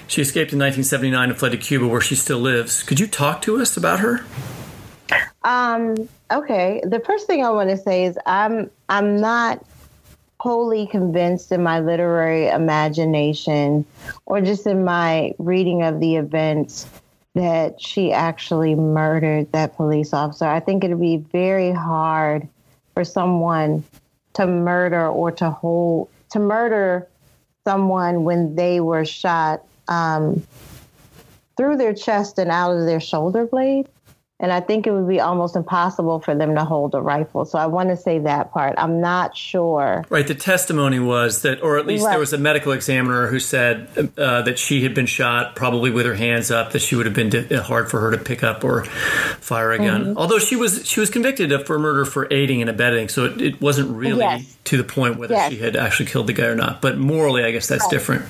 She 0.06 0.20
escaped 0.20 0.52
in 0.52 0.58
1979 0.58 1.30
and 1.30 1.38
fled 1.38 1.52
to 1.52 1.58
Cuba, 1.58 1.86
where 1.86 2.00
she 2.00 2.14
still 2.14 2.38
lives. 2.38 2.82
Could 2.82 3.00
you 3.00 3.06
talk 3.06 3.42
to 3.42 3.60
us 3.60 3.76
about 3.76 4.00
her? 4.00 4.24
Um, 5.44 6.08
okay. 6.30 6.80
The 6.84 7.00
first 7.00 7.26
thing 7.26 7.44
I 7.44 7.50
want 7.50 7.70
to 7.70 7.76
say 7.76 8.04
is 8.04 8.18
I'm 8.26 8.70
I'm 8.88 9.20
not 9.20 9.64
wholly 10.42 10.88
convinced 10.88 11.52
in 11.52 11.62
my 11.62 11.78
literary 11.78 12.48
imagination 12.48 13.86
or 14.26 14.40
just 14.40 14.66
in 14.66 14.84
my 14.84 15.32
reading 15.38 15.82
of 15.82 16.00
the 16.00 16.16
events 16.16 16.84
that 17.34 17.80
she 17.80 18.12
actually 18.12 18.74
murdered 18.74 19.50
that 19.52 19.76
police 19.76 20.12
officer. 20.12 20.44
I 20.44 20.60
think 20.60 20.84
it'd 20.84 21.00
be 21.00 21.16
very 21.16 21.72
hard 21.72 22.46
for 22.94 23.04
someone 23.04 23.84
to 24.34 24.46
murder 24.46 25.06
or 25.06 25.30
to 25.32 25.50
hold 25.50 26.08
to 26.30 26.38
murder 26.38 27.08
someone 27.64 28.24
when 28.24 28.54
they 28.54 28.80
were 28.80 29.04
shot 29.04 29.62
um, 29.88 30.42
through 31.56 31.76
their 31.76 31.94
chest 31.94 32.38
and 32.38 32.50
out 32.50 32.76
of 32.76 32.86
their 32.86 33.00
shoulder 33.00 33.46
blade. 33.46 33.88
And 34.42 34.52
I 34.52 34.58
think 34.60 34.88
it 34.88 34.90
would 34.92 35.08
be 35.08 35.20
almost 35.20 35.54
impossible 35.54 36.18
for 36.18 36.34
them 36.34 36.56
to 36.56 36.64
hold 36.64 36.96
a 36.96 37.00
rifle. 37.00 37.44
So 37.44 37.58
I 37.60 37.66
want 37.66 37.90
to 37.90 37.96
say 37.96 38.18
that 38.18 38.50
part. 38.50 38.74
I'm 38.76 39.00
not 39.00 39.36
sure. 39.36 40.04
Right. 40.10 40.26
The 40.26 40.34
testimony 40.34 40.98
was 40.98 41.42
that, 41.42 41.62
or 41.62 41.78
at 41.78 41.86
least 41.86 42.04
Right. 42.04 42.10
there 42.10 42.18
was 42.18 42.32
a 42.32 42.38
medical 42.38 42.72
examiner 42.72 43.28
who 43.28 43.38
said 43.38 43.88
uh, 44.18 44.42
that 44.42 44.58
she 44.58 44.82
had 44.82 44.94
been 44.94 45.06
shot, 45.06 45.54
probably 45.54 45.90
with 45.92 46.06
her 46.06 46.14
hands 46.14 46.50
up, 46.50 46.72
that 46.72 46.80
she 46.82 46.96
would 46.96 47.06
have 47.06 47.14
been 47.14 47.30
di- 47.30 47.54
hard 47.56 47.88
for 47.88 48.00
her 48.00 48.10
to 48.10 48.18
pick 48.18 48.42
up 48.42 48.64
or 48.64 48.84
fire 48.84 49.70
a 49.70 49.78
gun. 49.78 50.06
Mhm. 50.06 50.16
Although 50.16 50.40
she 50.40 50.56
was 50.56 50.84
she 50.88 50.98
was 50.98 51.08
convicted 51.08 51.52
of 51.52 51.64
for 51.64 51.78
murder 51.78 52.04
for 52.04 52.26
aiding 52.32 52.60
and 52.60 52.68
abetting, 52.68 53.08
so 53.08 53.26
it, 53.26 53.40
it 53.40 53.60
wasn't 53.60 53.90
really 53.96 54.18
Yes. 54.18 54.56
to 54.64 54.76
the 54.76 54.82
point 54.84 55.18
whether 55.20 55.34
Yes. 55.34 55.52
she 55.52 55.58
had 55.58 55.76
actually 55.76 56.06
killed 56.06 56.26
the 56.26 56.32
guy 56.32 56.46
or 56.46 56.56
not. 56.56 56.82
But 56.82 56.98
morally, 56.98 57.44
I 57.44 57.52
guess 57.52 57.68
that's 57.68 57.84
Right. 57.84 57.90
different. 57.92 58.24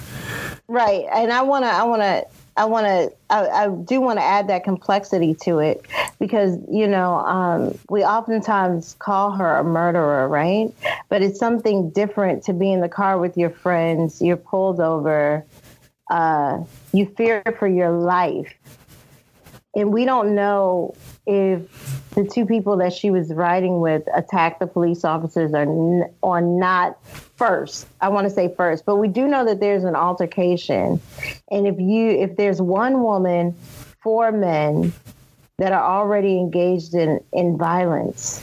Right. 0.69 1.07
And 1.11 1.33
I 1.33 1.41
want 1.43 1.65
to, 1.65 1.71
I 1.71 1.85
want 1.85 2.03
to, 2.03 2.25
I 2.57 2.67
want 2.67 2.87
to, 2.87 3.13
I, 3.31 3.49
I 3.49 3.69
do 3.69 4.01
want 4.01 4.19
to 4.19 4.23
add 4.23 4.49
that 4.49 4.65
complexity 4.65 5.35
to 5.43 5.59
it 5.61 5.87
because, 6.19 6.59
you 6.71 6.87
know, 6.87 7.15
um, 7.17 7.79
we 7.89 8.05
oftentimes 8.05 8.95
call 8.99 9.31
her 9.33 9.57
a 9.57 9.65
murderer, 9.65 10.29
right? 10.29 10.73
But 11.09 11.23
it's 11.23 11.39
something 11.39 11.91
different 11.91 12.45
to 12.45 12.53
be 12.53 12.71
in 12.73 12.81
the 12.81 12.89
car 12.89 13.19
with 13.19 13.37
your 13.37 13.51
friends, 13.51 14.21
you're 14.21 14.37
pulled 14.37 14.81
over, 14.81 15.45
uh, 16.11 16.63
you 16.93 17.07
fear 17.17 17.43
for 17.59 17.67
your 17.67 17.91
life. 17.91 18.55
And 19.75 19.93
we 19.93 20.05
don't 20.05 20.35
know 20.35 20.95
if 21.27 22.02
the 22.15 22.25
two 22.25 22.45
people 22.45 22.77
that 22.77 22.93
she 22.93 23.11
was 23.11 23.33
riding 23.33 23.81
with 23.81 24.03
attacked 24.15 24.61
the 24.61 24.67
police 24.67 25.05
officers 25.05 25.53
or, 25.53 25.63
n- 25.63 26.13
or 26.21 26.41
not 26.41 27.03
first. 27.37 27.87
I 28.01 28.09
want 28.09 28.27
to 28.27 28.31
say 28.31 28.55
first, 28.55 28.85
but 28.85 28.97
we 28.97 29.09
do 29.09 29.27
know 29.27 29.45
that 29.47 29.61
there's 29.61 29.85
an 29.85 29.97
altercation. 29.97 31.01
And 31.51 31.67
if 31.67 31.79
you 31.79 32.11
if 32.11 32.37
there's 32.37 32.61
one 32.61 33.03
woman, 33.03 33.57
four 34.03 34.31
men 34.31 34.93
that 35.59 35.73
are 35.73 35.85
already 35.85 36.39
engaged 36.39 36.95
in, 36.95 37.21
in 37.33 37.57
violence, 37.57 38.43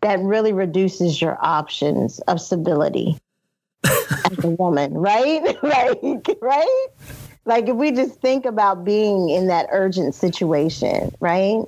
that 0.00 0.18
really 0.20 0.52
reduces 0.52 1.20
your 1.20 1.38
options 1.44 2.20
of 2.20 2.40
stability 2.40 3.18
as 3.84 4.44
a 4.44 4.48
woman, 4.48 4.94
right? 4.94 5.56
like, 5.62 6.38
right? 6.40 6.86
Like 7.44 7.68
if 7.68 7.76
we 7.76 7.92
just 7.92 8.20
think 8.20 8.44
about 8.44 8.84
being 8.84 9.28
in 9.28 9.48
that 9.48 9.68
urgent 9.70 10.14
situation, 10.14 11.14
right? 11.20 11.62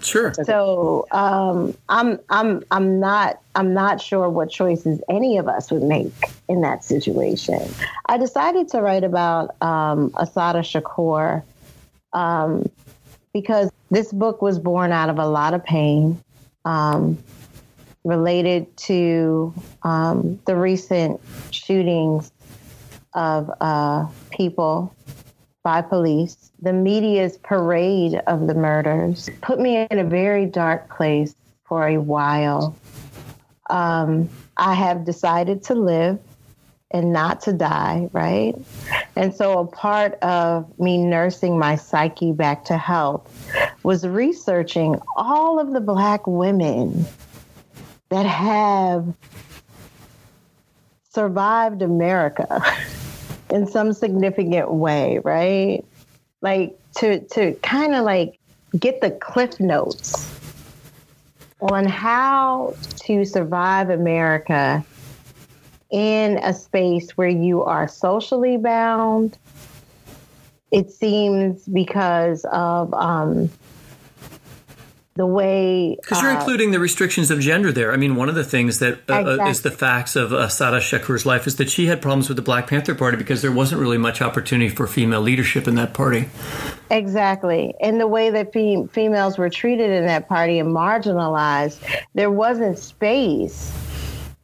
Sure. 0.00 0.32
So 0.34 1.06
um, 1.10 1.76
I'm 1.88 2.18
I'm 2.30 2.62
I'm 2.70 3.00
not 3.00 3.40
I'm 3.54 3.74
not 3.74 4.00
sure 4.00 4.28
what 4.28 4.50
choices 4.50 5.00
any 5.08 5.38
of 5.38 5.48
us 5.48 5.70
would 5.70 5.82
make 5.82 6.12
in 6.48 6.60
that 6.60 6.84
situation. 6.84 7.60
I 8.06 8.18
decided 8.18 8.68
to 8.68 8.80
write 8.80 9.04
about 9.04 9.60
um, 9.62 10.12
Assata 10.16 10.60
Shakur 10.60 11.42
um, 12.12 12.70
because 13.32 13.70
this 13.90 14.12
book 14.12 14.40
was 14.40 14.58
born 14.58 14.92
out 14.92 15.10
of 15.10 15.18
a 15.18 15.26
lot 15.26 15.54
of 15.54 15.64
pain 15.64 16.22
um, 16.64 17.18
related 18.04 18.74
to 18.76 19.52
um, 19.82 20.38
the 20.46 20.56
recent 20.56 21.20
shootings 21.50 22.30
of 23.14 23.50
uh, 23.60 24.06
people 24.30 24.94
by 25.62 25.82
police. 25.82 26.50
The 26.60 26.72
media's 26.72 27.36
parade 27.38 28.20
of 28.26 28.46
the 28.46 28.54
murders 28.54 29.28
put 29.40 29.60
me 29.60 29.86
in 29.90 29.98
a 29.98 30.04
very 30.04 30.46
dark 30.46 30.94
place 30.94 31.34
for 31.64 31.86
a 31.86 31.98
while. 31.98 32.76
Um, 33.70 34.28
I 34.56 34.74
have 34.74 35.04
decided 35.04 35.62
to 35.64 35.74
live 35.74 36.18
and 36.90 37.12
not 37.12 37.42
to 37.42 37.52
die, 37.52 38.08
right? 38.12 38.54
And 39.14 39.34
so 39.34 39.58
a 39.58 39.66
part 39.66 40.14
of 40.22 40.78
me 40.78 40.96
nursing 40.96 41.58
my 41.58 41.76
psyche 41.76 42.32
back 42.32 42.64
to 42.66 42.78
health 42.78 43.30
was 43.82 44.06
researching 44.06 44.98
all 45.16 45.58
of 45.58 45.72
the 45.72 45.80
Black 45.80 46.26
women 46.26 47.04
that 48.08 48.24
have 48.24 49.14
survived 51.10 51.82
America 51.82 52.62
in 53.50 53.66
some 53.66 53.92
significant 53.92 54.72
way, 54.72 55.20
right? 55.24 55.84
Like 56.40 56.78
to 56.96 57.20
to 57.20 57.54
kind 57.62 57.94
of 57.94 58.04
like 58.04 58.38
get 58.78 59.00
the 59.00 59.10
cliff 59.10 59.58
notes 59.60 60.34
on 61.60 61.86
how 61.86 62.74
to 62.96 63.24
survive 63.24 63.90
America 63.90 64.84
in 65.90 66.38
a 66.38 66.52
space 66.52 67.16
where 67.16 67.28
you 67.28 67.64
are 67.64 67.88
socially 67.88 68.56
bound. 68.56 69.38
It 70.70 70.90
seems 70.90 71.64
because 71.66 72.44
of 72.52 72.92
um, 72.92 73.50
the 75.18 75.26
way 75.26 75.96
Because 76.00 76.22
you're 76.22 76.30
uh, 76.30 76.38
including 76.38 76.70
the 76.70 76.78
restrictions 76.78 77.30
of 77.32 77.40
gender 77.40 77.72
there. 77.72 77.92
I 77.92 77.96
mean, 77.96 78.14
one 78.14 78.28
of 78.28 78.36
the 78.36 78.44
things 78.44 78.78
that 78.78 79.00
uh, 79.08 79.14
uh, 79.14 79.20
Exactly. 79.20 79.50
is 79.50 79.62
the 79.62 79.70
facts 79.72 80.14
of 80.14 80.32
uh, 80.32 80.36
Assata 80.38 80.78
Shakur's 80.78 81.26
life 81.26 81.48
is 81.48 81.56
that 81.56 81.68
she 81.68 81.86
had 81.86 82.00
problems 82.00 82.28
with 82.28 82.36
the 82.36 82.42
Black 82.42 82.68
Panther 82.68 82.94
Party 82.94 83.16
because 83.16 83.42
there 83.42 83.50
wasn't 83.50 83.80
really 83.80 83.98
much 83.98 84.22
opportunity 84.22 84.70
for 84.70 84.86
female 84.86 85.20
leadership 85.20 85.66
in 85.66 85.74
that 85.74 85.92
party. 85.92 86.28
Exactly. 86.88 87.74
And 87.80 88.00
the 88.00 88.06
way 88.06 88.30
that 88.30 88.52
fem- 88.52 88.86
females 88.88 89.36
were 89.38 89.50
treated 89.50 89.90
in 89.90 90.06
that 90.06 90.28
party 90.28 90.60
and 90.60 90.68
marginalized, 90.68 91.84
there 92.14 92.30
wasn't 92.30 92.78
space 92.78 93.72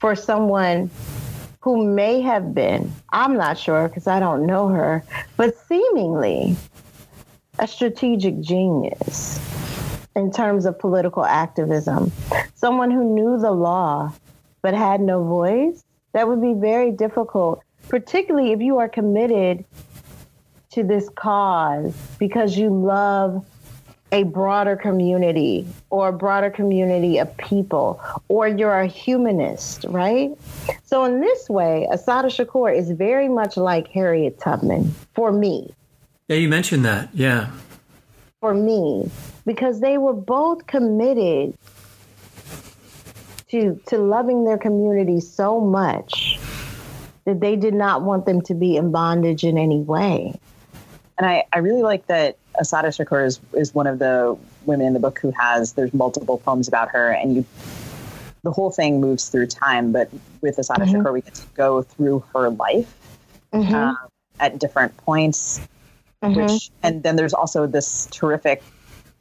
for 0.01 0.17
someone 0.17 0.91
who 1.61 1.87
may 1.87 2.21
have 2.21 2.53
been, 2.53 2.93
I'm 3.11 3.37
not 3.37 3.57
sure 3.59 3.89
because 3.89 4.09
I 4.09 4.19
don't 4.19 4.45
know 4.45 4.69
her, 4.69 5.05
but 5.37 5.57
seemingly 5.69 6.57
a 7.61 7.69
strategic 7.69 8.41
genius 8.41 9.39
in 10.17 10.31
terms 10.31 10.67
of 10.67 10.79
political 10.79 11.25
activism. 11.25 12.13
Someone 12.55 12.91
who 12.91 13.15
knew 13.15 13.39
the 13.39 13.51
law 13.51 14.13
but 14.63 14.75
had 14.75 15.01
no 15.01 15.23
voice. 15.23 15.85
That 16.13 16.27
would 16.27 16.41
be 16.41 16.55
very 16.55 16.91
difficult, 16.91 17.63
particularly 17.89 18.53
if 18.53 18.61
you 18.61 18.79
are 18.79 18.89
committed 18.89 19.65
to 20.71 20.83
this 20.83 21.09
cause 21.11 21.95
because 22.19 22.57
you 22.57 22.71
love 22.71 23.45
a 24.11 24.23
broader 24.23 24.77
community 24.77 25.67
or 25.91 26.09
a 26.09 26.13
broader 26.13 26.49
community 26.49 27.19
of 27.19 27.37
people, 27.37 28.01
or 28.29 28.47
you're 28.47 28.81
a 28.81 28.87
humanist, 28.87 29.85
right? 29.89 30.31
So, 30.85 31.05
in 31.05 31.21
this 31.21 31.51
way, 31.51 31.89
Assata 31.91 32.29
Shakur 32.29 32.75
is 32.77 32.91
very 32.93 33.29
much 33.29 33.57
like 33.57 33.89
Harriet 33.89 34.39
Tubman 34.39 34.95
for 35.15 35.33
me. 35.33 35.75
Yeah, 36.29 36.37
you 36.37 36.49
mentioned 36.49 36.85
that. 36.85 37.09
Yeah. 37.13 37.51
For 38.45 38.53
me, 38.53 39.11
because 39.47 39.81
they 39.81 39.97
were 39.97 40.13
both 40.13 40.67
committed 40.67 41.57
to 43.49 43.81
to 43.87 43.97
loving 43.97 44.45
their 44.45 44.59
community 44.59 45.21
so 45.21 45.63
much 45.63 46.39
that 47.25 47.41
they 47.41 47.57
did 47.57 47.73
not 47.73 48.03
want 48.03 48.27
them 48.27 48.43
to 48.43 48.53
be 48.53 48.77
in 48.77 48.93
bondage 48.93 49.45
in 49.45 49.57
any 49.57 49.81
way. 49.81 50.39
And 51.17 51.27
I, 51.27 51.45
I 51.55 51.61
really 51.61 51.81
like 51.81 52.07
that 52.09 52.37
Assata 52.61 52.89
Shakur 52.89 53.25
is, 53.25 53.41
is 53.55 53.75
one 53.75 53.87
of 53.87 53.99
the 53.99 54.37
women 54.67 54.89
in 54.89 54.93
the 54.93 55.01
book 55.01 55.19
who 55.21 55.31
has, 55.31 55.73
there's 55.73 55.95
multiple 55.95 56.37
poems 56.37 56.69
about 56.69 56.91
her 56.91 57.13
and 57.13 57.37
you, 57.37 57.45
the 58.43 58.51
whole 58.51 58.71
thing 58.71 59.01
moves 59.01 59.31
through 59.31 59.47
time, 59.47 59.91
but 59.91 60.11
with 60.43 60.59
Assata 60.59 60.85
Mhm. 60.85 61.03
Shakur, 61.03 61.15
we 61.15 61.23
get 61.23 61.33
to 61.37 61.47
go 61.55 61.81
through 61.81 62.23
her 62.35 62.51
life 62.51 62.95
Mhm. 63.55 63.73
um, 63.73 63.97
at 64.39 64.59
different 64.59 64.95
points, 64.99 65.63
Mhm. 66.25 66.37
which, 66.53 66.71
and 66.83 67.03
then 67.03 67.17
there's 67.17 67.35
also 67.35 67.67
this 67.67 68.07
terrific 68.11 68.63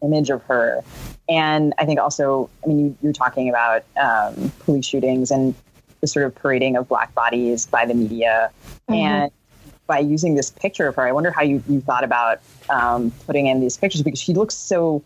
image 0.01 0.30
of 0.30 0.41
her. 0.43 0.82
And 1.30 1.74
I 1.78 1.86
think 1.86 1.99
also, 1.99 2.49
I 2.64 2.68
mean, 2.68 2.80
you, 2.80 2.97
you're 3.01 3.14
talking 3.14 3.49
about 3.49 3.84
um, 4.01 4.51
police 4.60 4.86
shootings 4.86 5.32
and 5.32 5.54
the 6.01 6.08
sort 6.08 6.26
of 6.26 6.36
parading 6.36 6.76
of 6.76 6.88
black 6.88 7.14
bodies 7.16 7.66
by 7.66 7.86
the 7.86 7.93
media. 7.93 8.51
Mhm. 8.89 8.95
And 8.95 9.32
by 9.88 9.99
using 9.99 10.36
this 10.36 10.49
picture 10.49 10.88
of 10.88 10.95
her, 10.95 11.08
I 11.08 11.12
wonder 11.12 11.32
how 11.32 11.41
you, 11.41 11.62
you 11.68 11.82
thought 11.82 12.04
about 12.04 12.39
um, 12.70 13.12
putting 13.26 13.47
in 13.47 13.60
these 13.62 13.78
pictures 13.78 14.01
because 14.01 14.20
she 14.22 14.34
looks 14.34 14.56
so 14.56 15.04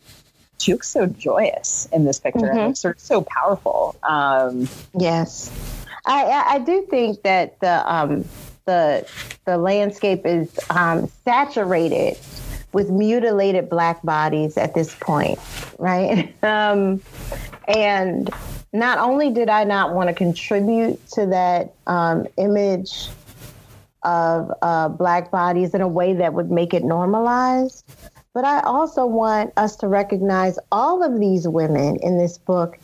she 0.60 0.72
looks 0.74 0.89
so 0.89 1.06
joyous 1.06 1.88
in 1.93 2.06
this 2.06 2.20
picture 2.20 2.48
and 2.48 2.58
Mhm. 2.58 2.68
looks 2.70 2.80
sort 2.80 2.95
of 2.95 3.02
so 3.02 3.22
powerful. 3.22 3.95
Um, 4.02 4.68
Yes, 4.98 5.52
I, 6.08 6.24
I, 6.24 6.54
I 6.56 6.60
do 6.60 6.82
think 6.89 7.22
that 7.22 7.60
the 7.60 7.93
um, 7.93 8.26
the 8.68 9.09
the 9.45 9.57
landscape 9.57 10.26
is 10.26 10.59
um, 10.70 11.07
saturated 11.26 12.20
with 12.74 12.91
mutilated 12.91 13.70
black 13.70 14.03
bodies 14.03 14.57
at 14.57 14.76
this 14.76 14.93
point, 14.99 15.39
right? 15.80 16.36
Um, 16.43 17.01
and 17.68 18.30
not 18.72 18.99
only 18.99 19.32
did 19.32 19.49
I 19.49 19.63
not 19.63 19.93
want 19.93 20.09
to 20.09 20.13
contribute 20.13 21.05
to 21.11 21.26
that 21.28 21.74
um, 21.88 22.28
image 22.38 23.09
of 24.03 24.51
uh, 24.61 24.89
black 24.89 25.32
bodies 25.32 25.74
in 25.74 25.82
a 25.82 25.88
way 25.88 26.13
that 26.13 26.34
would 26.34 26.51
make 26.51 26.74
it 26.74 26.84
normalized, 26.84 27.84
but 28.34 28.45
I 28.45 28.61
also 28.61 29.05
want 29.05 29.51
us 29.57 29.76
to 29.78 29.88
recognize 29.88 30.59
all 30.72 31.03
of 31.03 31.20
these 31.20 31.47
women 31.47 31.97
in 32.01 32.18
this 32.18 32.38
book 32.38 32.78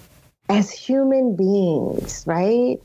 as 0.50 0.72
human 0.72 1.36
beings, 1.36 2.24
right? 2.26 2.78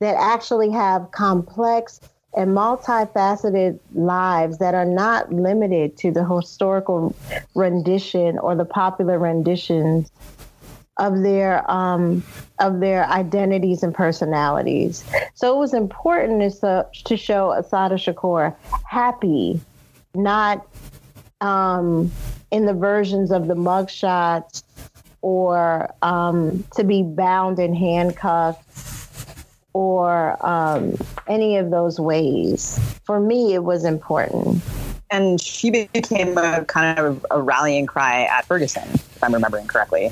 That 0.00 0.16
actually 0.16 0.70
have 0.72 1.12
complex 1.12 2.00
and 2.34 2.50
multifaceted 2.50 3.78
lives 3.94 4.58
that 4.58 4.74
are 4.74 4.84
not 4.84 5.32
limited 5.32 5.96
to 5.98 6.10
the 6.10 6.24
historical 6.24 7.14
rendition 7.54 8.38
or 8.38 8.54
the 8.54 8.64
popular 8.64 9.18
renditions 9.18 10.10
of 10.98 11.22
their 11.22 11.68
um, 11.70 12.22
of 12.58 12.80
their 12.80 13.04
identities 13.06 13.82
and 13.82 13.94
personalities. 13.94 15.04
So 15.34 15.54
it 15.54 15.58
was 15.58 15.74
important 15.74 16.40
to, 16.60 17.16
show 17.16 17.52
Assata 17.52 17.96
Shakur 17.96 18.54
happy, 18.84 19.60
not 20.14 20.66
um, 21.40 22.10
in 22.50 22.66
the 22.66 22.74
versions 22.74 23.30
of 23.30 23.48
the 23.48 23.54
mugshots 23.54 24.62
or 25.22 25.92
um, 26.02 26.64
to 26.76 26.84
be 26.84 27.02
bound 27.02 27.58
in 27.58 27.74
handcuffs 27.74 28.91
or 29.72 30.36
um, 30.46 30.96
any 31.28 31.56
of 31.56 31.70
those 31.70 31.98
ways. 31.98 32.78
For 33.04 33.20
me, 33.20 33.54
it 33.54 33.64
was 33.64 33.84
important. 33.84 34.62
And 35.10 35.40
she 35.40 35.70
became 35.70 36.38
a 36.38 36.64
kind 36.64 36.98
of 36.98 37.24
a 37.30 37.40
rallying 37.40 37.86
cry 37.86 38.24
at 38.24 38.46
Ferguson, 38.46 38.88
if 38.88 39.22
I'm 39.22 39.34
remembering 39.34 39.66
correctly. 39.66 40.10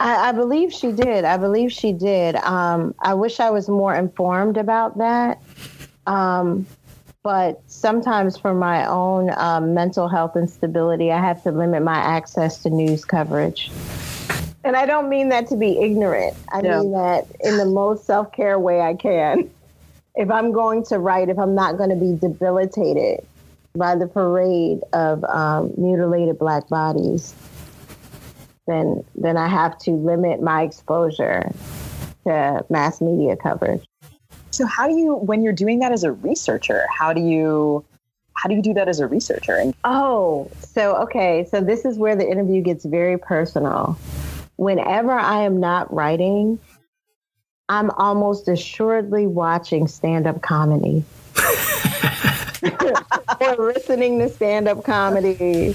I, 0.00 0.28
I 0.28 0.32
believe 0.32 0.72
she 0.72 0.92
did. 0.92 1.24
I 1.24 1.36
believe 1.36 1.72
she 1.72 1.92
did. 1.92 2.36
Um, 2.36 2.94
I 3.00 3.14
wish 3.14 3.40
I 3.40 3.50
was 3.50 3.68
more 3.68 3.94
informed 3.94 4.56
about 4.56 4.98
that. 4.98 5.42
Um, 6.06 6.66
but 7.22 7.60
sometimes 7.66 8.36
for 8.36 8.54
my 8.54 8.86
own 8.86 9.30
um, 9.36 9.74
mental 9.74 10.06
health 10.08 10.36
and 10.36 10.48
stability, 10.48 11.10
I 11.10 11.20
have 11.20 11.42
to 11.42 11.50
limit 11.50 11.82
my 11.82 11.96
access 11.96 12.62
to 12.62 12.70
news 12.70 13.04
coverage. 13.04 13.70
And 14.66 14.74
I 14.74 14.84
don't 14.84 15.08
mean 15.08 15.28
that 15.28 15.46
to 15.48 15.56
be 15.56 15.78
ignorant. 15.78 16.36
I 16.52 16.60
yeah. 16.60 16.80
mean 16.80 16.90
that 16.90 17.28
in 17.38 17.56
the 17.56 17.66
most 17.66 18.04
self 18.04 18.32
care 18.32 18.58
way 18.58 18.80
I 18.80 18.94
can. 18.94 19.48
If 20.16 20.30
I'm 20.30 20.50
going 20.50 20.82
to 20.86 20.98
write, 20.98 21.28
if 21.28 21.38
I'm 21.38 21.54
not 21.54 21.76
going 21.76 21.90
to 21.90 21.96
be 21.96 22.16
debilitated 22.16 23.24
by 23.76 23.94
the 23.94 24.06
parade 24.06 24.80
of 24.92 25.22
um, 25.24 25.72
mutilated 25.76 26.38
black 26.38 26.68
bodies, 26.68 27.34
then 28.66 29.04
then 29.14 29.36
I 29.36 29.46
have 29.46 29.78
to 29.80 29.90
limit 29.90 30.42
my 30.42 30.62
exposure 30.62 31.52
to 32.24 32.64
mass 32.68 33.00
media 33.00 33.36
coverage. 33.36 33.84
So 34.50 34.66
how 34.66 34.88
do 34.88 34.96
you 34.96 35.14
when 35.14 35.42
you're 35.42 35.52
doing 35.52 35.78
that 35.80 35.92
as 35.92 36.02
a 36.02 36.10
researcher, 36.10 36.86
how 36.98 37.12
do 37.12 37.20
you 37.20 37.84
how 38.32 38.48
do 38.48 38.54
you 38.56 38.62
do 38.62 38.74
that 38.74 38.88
as 38.88 39.00
a 39.00 39.06
researcher? 39.06 39.72
Oh, 39.84 40.50
so 40.60 40.96
okay, 41.02 41.46
so 41.50 41.60
this 41.60 41.84
is 41.84 41.98
where 41.98 42.16
the 42.16 42.28
interview 42.28 42.62
gets 42.62 42.84
very 42.84 43.18
personal. 43.18 43.98
Whenever 44.56 45.12
I 45.12 45.42
am 45.42 45.60
not 45.60 45.92
writing, 45.92 46.58
I'm 47.68 47.90
almost 47.90 48.48
assuredly 48.48 49.26
watching 49.26 49.86
stand-up 49.88 50.42
comedy. 50.42 51.04
or 53.40 53.56
listening 53.56 54.18
to 54.20 54.28
stand-up 54.28 54.84
comedy 54.84 55.74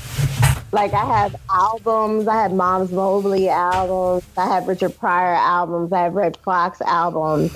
like 0.71 0.93
I 0.93 1.05
have 1.05 1.35
albums. 1.49 2.27
I 2.27 2.43
have 2.43 2.53
Moms 2.53 2.91
Mabley 2.91 3.49
albums. 3.49 4.23
I 4.37 4.47
have 4.47 4.67
Richard 4.67 4.97
Pryor 4.97 5.35
albums. 5.35 5.91
I 5.91 6.03
have 6.03 6.13
Redd 6.13 6.37
Foxx 6.37 6.81
albums. 6.81 7.53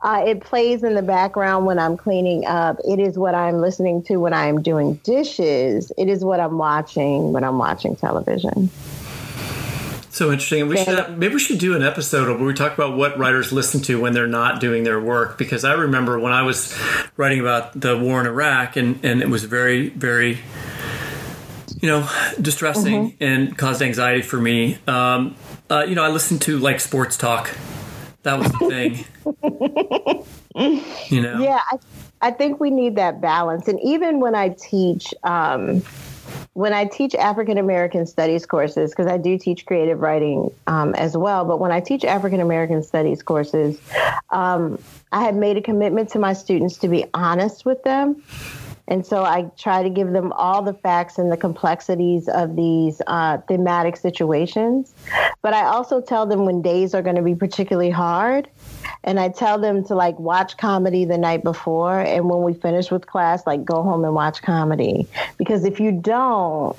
Uh, 0.00 0.22
it 0.26 0.40
plays 0.40 0.82
in 0.82 0.94
the 0.94 1.02
background 1.02 1.66
when 1.66 1.78
I'm 1.78 1.96
cleaning 1.96 2.46
up. 2.46 2.78
It 2.86 3.00
is 3.00 3.18
what 3.18 3.34
I'm 3.34 3.60
listening 3.60 4.02
to 4.04 4.16
when 4.18 4.32
I'm 4.32 4.62
doing 4.62 4.94
dishes. 5.04 5.92
It 5.96 6.08
is 6.08 6.24
what 6.24 6.40
I'm 6.40 6.58
watching 6.58 7.32
when 7.32 7.44
I'm 7.44 7.58
watching 7.58 7.96
television. 7.96 8.70
So 10.18 10.32
interesting. 10.32 10.66
We 10.66 10.84
should 10.84 11.16
maybe 11.16 11.34
we 11.34 11.38
should 11.38 11.60
do 11.60 11.76
an 11.76 11.82
episode 11.84 12.26
where 12.26 12.44
we 12.44 12.52
talk 12.52 12.74
about 12.74 12.96
what 12.96 13.16
writers 13.16 13.52
listen 13.52 13.80
to 13.82 14.00
when 14.00 14.14
they're 14.14 14.26
not 14.26 14.58
doing 14.58 14.82
their 14.82 14.98
work. 15.00 15.38
Because 15.38 15.64
I 15.64 15.74
remember 15.74 16.18
when 16.18 16.32
I 16.32 16.42
was 16.42 16.76
writing 17.16 17.38
about 17.38 17.80
the 17.80 17.96
war 17.96 18.20
in 18.20 18.26
Iraq, 18.26 18.74
and 18.74 18.98
and 19.04 19.22
it 19.22 19.28
was 19.28 19.44
very 19.44 19.90
very 19.90 20.38
you 21.80 21.88
know, 21.88 22.10
distressing 22.40 23.12
mm-hmm. 23.12 23.22
and 23.22 23.56
caused 23.56 23.80
anxiety 23.80 24.22
for 24.22 24.40
me. 24.40 24.78
Um, 24.88 25.36
uh, 25.70 25.84
you 25.86 25.94
know, 25.94 26.02
I 26.02 26.08
listened 26.08 26.42
to 26.42 26.58
like 26.58 26.80
sports 26.80 27.16
talk. 27.16 27.54
That 28.24 28.40
was 28.40 28.50
the 28.50 28.58
thing. 28.68 29.04
you 31.16 31.22
know. 31.22 31.38
Yeah, 31.38 31.60
I, 31.70 31.78
I 32.20 32.30
think 32.32 32.58
we 32.58 32.72
need 32.72 32.96
that 32.96 33.20
balance. 33.20 33.68
And 33.68 33.78
even 33.84 34.18
when 34.18 34.34
I 34.34 34.48
teach, 34.48 35.14
um, 35.22 35.84
when 36.58 36.72
I 36.72 36.86
teach 36.86 37.14
African 37.14 37.56
American 37.56 38.04
studies 38.04 38.44
courses, 38.44 38.90
because 38.90 39.06
I 39.06 39.16
do 39.16 39.38
teach 39.38 39.64
creative 39.64 40.00
writing 40.00 40.50
um, 40.66 40.92
as 40.96 41.16
well, 41.16 41.44
but 41.44 41.60
when 41.60 41.70
I 41.70 41.78
teach 41.78 42.04
African 42.04 42.40
American 42.40 42.82
studies 42.82 43.22
courses, 43.22 43.80
um, 44.30 44.76
I 45.12 45.22
have 45.22 45.36
made 45.36 45.56
a 45.56 45.62
commitment 45.62 46.08
to 46.10 46.18
my 46.18 46.32
students 46.32 46.78
to 46.78 46.88
be 46.88 47.04
honest 47.14 47.64
with 47.64 47.84
them 47.84 48.24
and 48.88 49.06
so 49.06 49.22
I 49.22 49.50
try 49.58 49.82
to 49.82 49.90
give 49.90 50.12
them 50.12 50.32
all 50.32 50.62
the 50.62 50.72
facts 50.72 51.18
and 51.18 51.30
the 51.30 51.36
complexities 51.36 52.26
of 52.26 52.56
these 52.56 53.02
uh, 53.06 53.36
thematic 53.46 53.96
situations. 53.96 54.94
But 55.42 55.52
I 55.52 55.66
also 55.66 56.00
tell 56.00 56.24
them 56.24 56.46
when 56.46 56.62
days 56.62 56.94
are 56.94 57.02
going 57.02 57.16
to 57.16 57.22
be 57.22 57.34
particularly 57.34 57.90
hard. 57.90 58.48
And 59.04 59.18
I 59.20 59.28
tell 59.28 59.58
them 59.58 59.84
to 59.84 59.94
like 59.94 60.18
watch 60.18 60.56
comedy 60.56 61.04
the 61.04 61.18
night 61.18 61.44
before. 61.44 62.00
And 62.00 62.28
when 62.28 62.42
we 62.42 62.54
finish 62.54 62.90
with 62.90 63.06
class, 63.06 63.46
like 63.46 63.64
go 63.64 63.82
home 63.82 64.04
and 64.04 64.14
watch 64.14 64.42
comedy. 64.42 65.06
Because 65.36 65.64
if 65.64 65.80
you 65.80 65.92
don't, 65.92 66.78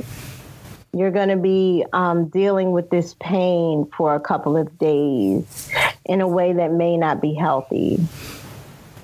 you're 0.93 1.11
going 1.11 1.29
to 1.29 1.37
be 1.37 1.85
um, 1.93 2.27
dealing 2.27 2.71
with 2.71 2.89
this 2.89 3.15
pain 3.19 3.85
for 3.95 4.15
a 4.15 4.19
couple 4.19 4.57
of 4.57 4.77
days 4.79 5.69
in 6.05 6.21
a 6.21 6.27
way 6.27 6.53
that 6.53 6.71
may 6.71 6.97
not 6.97 7.21
be 7.21 7.33
healthy 7.33 7.99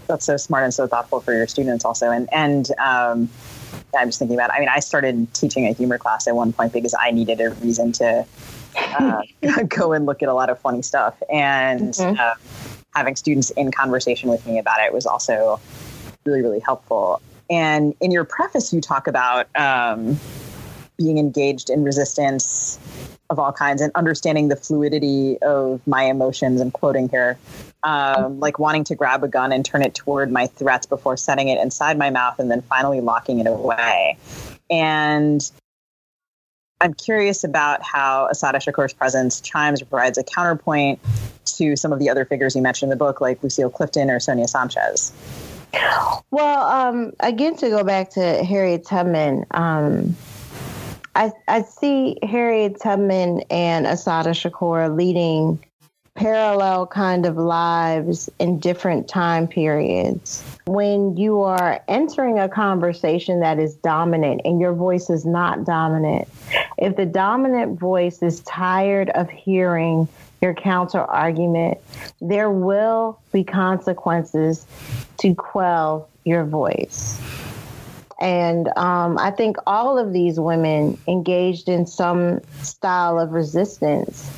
that's 0.08 0.26
so 0.26 0.38
smart 0.38 0.64
and 0.64 0.74
so 0.74 0.88
thoughtful 0.88 1.20
for 1.20 1.34
your 1.34 1.48
students 1.48 1.86
also. 1.86 2.12
And 2.12 2.30
and 2.32 2.70
um, 2.80 3.30
I'm 3.98 4.10
just 4.10 4.20
thinking 4.20 4.36
about. 4.36 4.52
I 4.52 4.60
mean, 4.60 4.70
I 4.70 4.80
started 4.80 5.34
teaching 5.34 5.68
a 5.68 5.74
humor 5.74 5.98
class 5.98 6.28
at 6.28 6.36
one 6.36 6.54
point 6.54 6.74
because 6.74 6.96
I 7.00 7.12
needed 7.12 7.42
a 7.42 7.52
reason 7.52 7.92
to 7.94 8.26
uh, 8.78 9.22
go 9.68 9.94
and 9.94 10.06
look 10.06 10.22
at 10.24 10.30
a 10.30 10.34
lot 10.34 10.50
of 10.50 10.60
funny 10.60 10.82
stuff, 10.82 11.16
and 11.32 11.94
mm-hmm. 11.94 12.20
uh, 12.20 12.36
having 12.96 13.16
students 13.16 13.50
in 13.52 13.72
conversation 13.72 14.30
with 14.30 14.46
me 14.46 14.58
about 14.58 14.80
it 14.80 14.94
was 14.94 15.06
also 15.06 15.60
really 16.26 16.42
really 16.42 16.60
helpful. 16.60 17.22
And 17.50 17.94
in 18.00 18.12
your 18.12 18.26
preface, 18.26 18.74
you 18.74 18.82
talk 18.82 19.08
about 19.08 19.48
um, 19.56 20.20
being 20.98 21.20
engaged 21.20 21.70
in 21.70 21.84
resistance 21.84 22.80
of 23.30 23.40
all 23.40 23.52
kinds 23.52 23.82
and 23.82 23.92
understanding 23.96 24.48
the 24.48 24.56
fluidity 24.56 25.38
of 25.42 25.86
my 25.88 26.04
emotions 26.04 26.62
and 26.62 26.72
quoting 26.74 27.10
here 27.10 27.38
um, 27.86 28.40
like 28.40 28.60
wanting 28.60 28.84
to 28.84 28.96
grab 28.96 29.24
a 29.24 29.28
gun 29.28 29.52
and 29.52 29.64
turn 29.64 29.84
it 29.84 29.94
toward 29.94 30.32
my 30.32 30.48
threats 30.48 30.86
before 30.86 31.16
setting 31.16 31.50
it 31.50 31.60
inside 31.60 31.98
my 31.98 32.10
mouth 32.10 32.40
and 32.40 32.50
then 32.50 32.62
finally 32.64 33.00
locking 33.00 33.40
it 33.40 33.48
away. 33.48 34.18
And 34.70 35.40
I'm 36.86 36.94
curious 36.94 37.44
about 37.44 37.82
how 37.82 38.28
Assata 38.30 38.60
Shakur's 38.60 38.94
presence 38.94 39.42
chimes 39.42 39.82
or 39.82 39.86
provides 39.86 40.20
a 40.20 40.24
counterpoint 40.24 41.00
to 41.58 41.76
some 41.76 41.92
of 41.92 41.98
the 41.98 42.12
other 42.12 42.26
figures 42.26 42.56
you 42.56 42.62
mentioned 42.62 42.92
in 42.92 42.98
the 42.98 43.04
book, 43.04 43.20
like 43.20 43.42
Lucille 43.42 43.72
Clifton 43.72 44.12
or 44.12 44.20
Sonia 44.20 44.48
Sanchez. 44.48 45.12
Well, 46.30 46.68
um, 46.68 47.14
again, 47.22 47.56
to 47.58 47.70
go 47.70 47.84
back 47.84 48.12
to 48.12 48.44
Harriet 48.44 48.86
Tubman, 48.86 49.46
um, 49.50 50.16
I, 51.16 51.32
I 51.48 51.64
see 51.64 52.20
Harriet 52.22 52.80
Tubman 52.80 53.42
and 53.50 53.88
Assata 53.88 54.30
Shakur 54.30 54.96
leading 54.96 55.66
parallel 56.16 56.88
kind 56.88 57.26
of 57.26 57.36
lives 57.36 58.30
in 58.40 58.58
different 58.58 59.08
time 59.08 59.48
periods. 59.48 60.44
When 60.66 61.18
you 61.18 61.42
are 61.42 61.84
entering 61.90 62.40
a 62.40 62.48
conversation 62.48 63.42
that 63.42 63.60
is 63.60 63.76
dominant 63.76 64.42
and 64.46 64.60
your 64.60 64.74
voice 64.74 65.10
is 65.10 65.26
not 65.26 65.66
dominant, 65.66 66.28
if 66.78 66.96
the 66.96 67.06
dominant 67.06 67.80
voice 67.80 68.24
is 68.24 68.40
tired 68.42 69.10
of 69.10 69.30
hearing 69.30 70.08
your 70.42 70.54
counter 70.54 71.02
argument, 71.02 71.80
there 72.22 72.50
will 72.50 73.20
be 73.34 73.44
consequences 73.44 74.66
to 75.18 75.36
quell 75.36 76.08
your 76.24 76.46
voice. 76.46 77.22
And 78.22 78.70
um, 78.78 79.18
I 79.18 79.32
think 79.32 79.58
all 79.68 79.98
of 79.98 80.14
these 80.14 80.40
women 80.40 80.98
engaged 81.08 81.68
in 81.68 81.86
some 81.86 82.40
style 82.62 83.20
of 83.20 83.32
resistance 83.34 84.32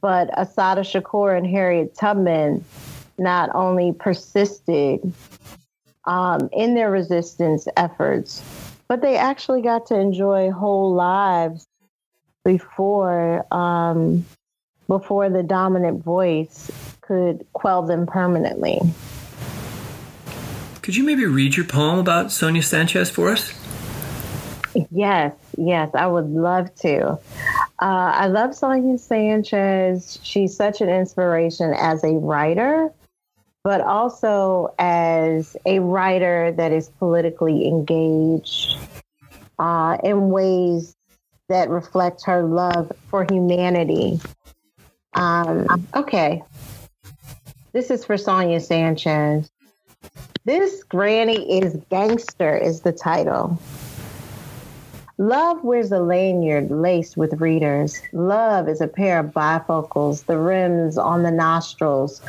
but 0.00 0.30
Assata 0.32 0.82
Shakur 0.82 1.36
and 1.36 1.46
Harriet 1.46 1.94
Tubman 1.94 2.64
not 3.18 3.50
only 3.54 3.92
persisted 3.92 5.12
um, 6.04 6.48
in 6.52 6.74
their 6.74 6.90
resistance 6.90 7.66
efforts, 7.76 8.42
but 8.88 9.00
they 9.00 9.16
actually 9.16 9.62
got 9.62 9.86
to 9.86 9.98
enjoy 9.98 10.50
whole 10.50 10.94
lives 10.94 11.66
before 12.44 13.44
um, 13.52 14.24
before 14.86 15.28
the 15.28 15.42
dominant 15.42 16.04
voice 16.04 16.70
could 17.00 17.44
quell 17.52 17.82
them 17.82 18.06
permanently. 18.06 18.78
Could 20.82 20.94
you 20.94 21.02
maybe 21.02 21.24
read 21.24 21.56
your 21.56 21.66
poem 21.66 21.98
about 21.98 22.30
Sonia 22.30 22.62
Sanchez 22.62 23.10
for 23.10 23.30
us? 23.30 23.52
Yes, 24.92 25.34
yes, 25.56 25.90
I 25.94 26.06
would 26.06 26.28
love 26.28 26.72
to. 26.76 27.18
Uh, 27.80 28.12
I 28.14 28.26
love 28.26 28.54
Sonia 28.54 28.96
Sanchez. 28.96 30.18
She's 30.22 30.56
such 30.56 30.80
an 30.80 30.88
inspiration 30.88 31.74
as 31.74 32.02
a 32.04 32.12
writer, 32.12 32.90
but 33.64 33.82
also 33.82 34.74
as 34.78 35.56
a 35.66 35.80
writer 35.80 36.52
that 36.52 36.72
is 36.72 36.88
politically 36.88 37.68
engaged 37.68 38.78
uh, 39.58 39.98
in 40.02 40.30
ways 40.30 40.96
that 41.48 41.68
reflect 41.68 42.24
her 42.24 42.42
love 42.42 42.90
for 43.08 43.26
humanity. 43.30 44.20
Um, 45.14 45.86
okay. 45.94 46.42
This 47.72 47.90
is 47.90 48.04
for 48.04 48.16
Sonia 48.16 48.60
Sanchez. 48.60 49.50
This 50.44 50.82
Granny 50.84 51.60
is 51.60 51.76
Gangster 51.90 52.56
is 52.56 52.80
the 52.80 52.92
title. 52.92 53.58
Love 55.18 55.64
wears 55.64 55.90
a 55.92 55.98
lanyard 55.98 56.70
laced 56.70 57.16
with 57.16 57.40
readers. 57.40 58.02
Love 58.12 58.68
is 58.68 58.82
a 58.82 58.86
pair 58.86 59.18
of 59.18 59.32
bifocals, 59.32 60.26
the 60.26 60.36
rims 60.36 60.98
on 60.98 61.22
the 61.22 61.30
nostrils 61.30 62.20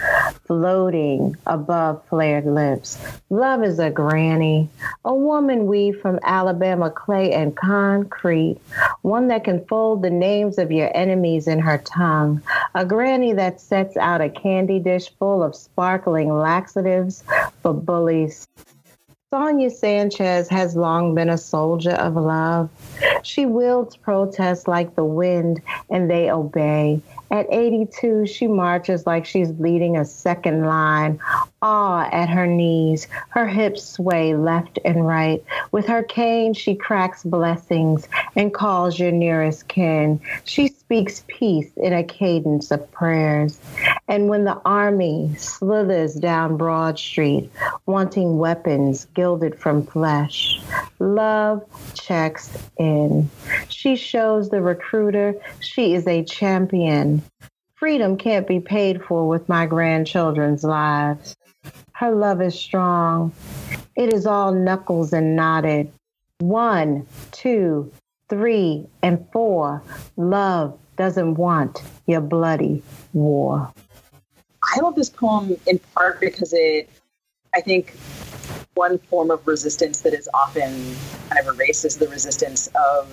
floating 0.45 1.35
above 1.47 2.01
flared 2.05 2.45
lips. 2.45 2.97
Love 3.29 3.61
is 3.61 3.77
a 3.77 3.89
granny, 3.89 4.69
a 5.03 5.13
woman 5.13 5.65
weaved 5.65 5.99
from 5.99 6.17
Alabama 6.23 6.89
clay 6.89 7.33
and 7.33 7.57
concrete, 7.57 8.57
one 9.01 9.27
that 9.27 9.43
can 9.43 9.65
fold 9.65 10.01
the 10.01 10.09
names 10.09 10.57
of 10.57 10.71
your 10.71 10.89
enemies 10.95 11.45
in 11.45 11.59
her 11.59 11.79
tongue, 11.79 12.41
a 12.73 12.85
granny 12.85 13.33
that 13.33 13.59
sets 13.59 13.97
out 13.97 14.21
a 14.21 14.29
candy 14.29 14.79
dish 14.79 15.11
full 15.19 15.43
of 15.43 15.57
sparkling 15.57 16.33
laxatives 16.33 17.25
for 17.61 17.73
bullies. 17.73 18.47
Sonia 19.29 19.69
Sanchez 19.69 20.47
has 20.47 20.77
long 20.77 21.13
been 21.13 21.27
a 21.27 21.37
soldier 21.37 21.91
of 21.91 22.15
love. 22.15 22.69
She 23.23 23.45
wields 23.45 23.97
protest 23.97 24.69
like 24.69 24.95
the 24.95 25.03
wind, 25.03 25.61
and 25.89 26.09
they 26.09 26.31
obey. 26.31 27.01
At 27.29 27.45
82, 27.51 28.25
she 28.25 28.47
marches 28.47 29.05
like 29.05 29.25
she's 29.25 29.49
leading 29.59 29.97
a 29.97 30.05
second 30.05 30.65
line, 30.65 31.19
awe 31.61 32.07
at 32.09 32.29
her 32.29 32.47
knees. 32.47 33.09
Her 33.27 33.45
hips 33.45 33.83
sway 33.83 34.33
left 34.33 34.79
and 34.85 35.05
right. 35.05 35.43
With 35.73 35.87
her 35.87 36.03
cane, 36.03 36.53
she 36.53 36.73
cracks 36.73 37.23
blessings 37.23 38.07
and 38.37 38.53
calls 38.53 38.97
your 38.97 39.11
nearest 39.11 39.67
kin. 39.67 40.21
She 40.45 40.69
speaks 40.69 41.25
peace 41.27 41.71
in 41.75 41.91
a 41.91 42.01
cadence 42.05 42.71
of 42.71 42.89
prayers. 42.91 43.59
And 44.09 44.29
when 44.29 44.45
the 44.45 44.61
army 44.63 45.35
slithers 45.37 46.15
down 46.15 46.55
Broad 46.55 46.97
Street, 46.97 47.51
wanting 47.85 48.37
weapons 48.37 49.05
gilded 49.13 49.59
from 49.59 49.85
flesh, 49.85 50.61
love 50.99 51.63
checks 51.93 52.57
in. 52.77 53.29
She 53.67 53.97
shows 53.97 54.49
the 54.49 54.61
recruiter 54.61 55.35
she 55.59 55.93
is 55.93 56.07
a 56.07 56.23
champion. 56.23 57.21
Freedom 57.75 58.17
can't 58.17 58.47
be 58.47 58.61
paid 58.61 59.03
for 59.03 59.27
with 59.27 59.49
my 59.49 59.65
grandchildren's 59.65 60.63
lives. 60.63 61.35
Her 61.91 62.11
love 62.11 62.41
is 62.41 62.57
strong. 62.57 63.33
It 63.95 64.13
is 64.13 64.25
all 64.25 64.53
knuckles 64.53 65.11
and 65.11 65.35
knotted. 65.35 65.91
One, 66.39 67.05
two, 67.31 67.91
three, 68.29 68.87
and 69.01 69.27
four. 69.33 69.83
Love 70.15 70.77
doesn't 70.95 71.35
want 71.35 71.81
your 72.05 72.21
bloody 72.21 72.83
war. 73.13 73.71
I 74.75 74.81
love 74.81 74.95
this 74.95 75.09
poem 75.09 75.55
in 75.65 75.79
part 75.95 76.19
because 76.19 76.53
it, 76.53 76.89
I 77.53 77.61
think, 77.61 77.93
one 78.73 78.97
form 78.97 79.31
of 79.31 79.47
resistance 79.47 80.01
that 80.01 80.13
is 80.13 80.29
often 80.33 80.95
kind 81.29 81.39
of 81.47 81.55
erased 81.55 81.85
is 81.85 81.97
the 81.97 82.07
resistance 82.09 82.67
of 82.75 83.09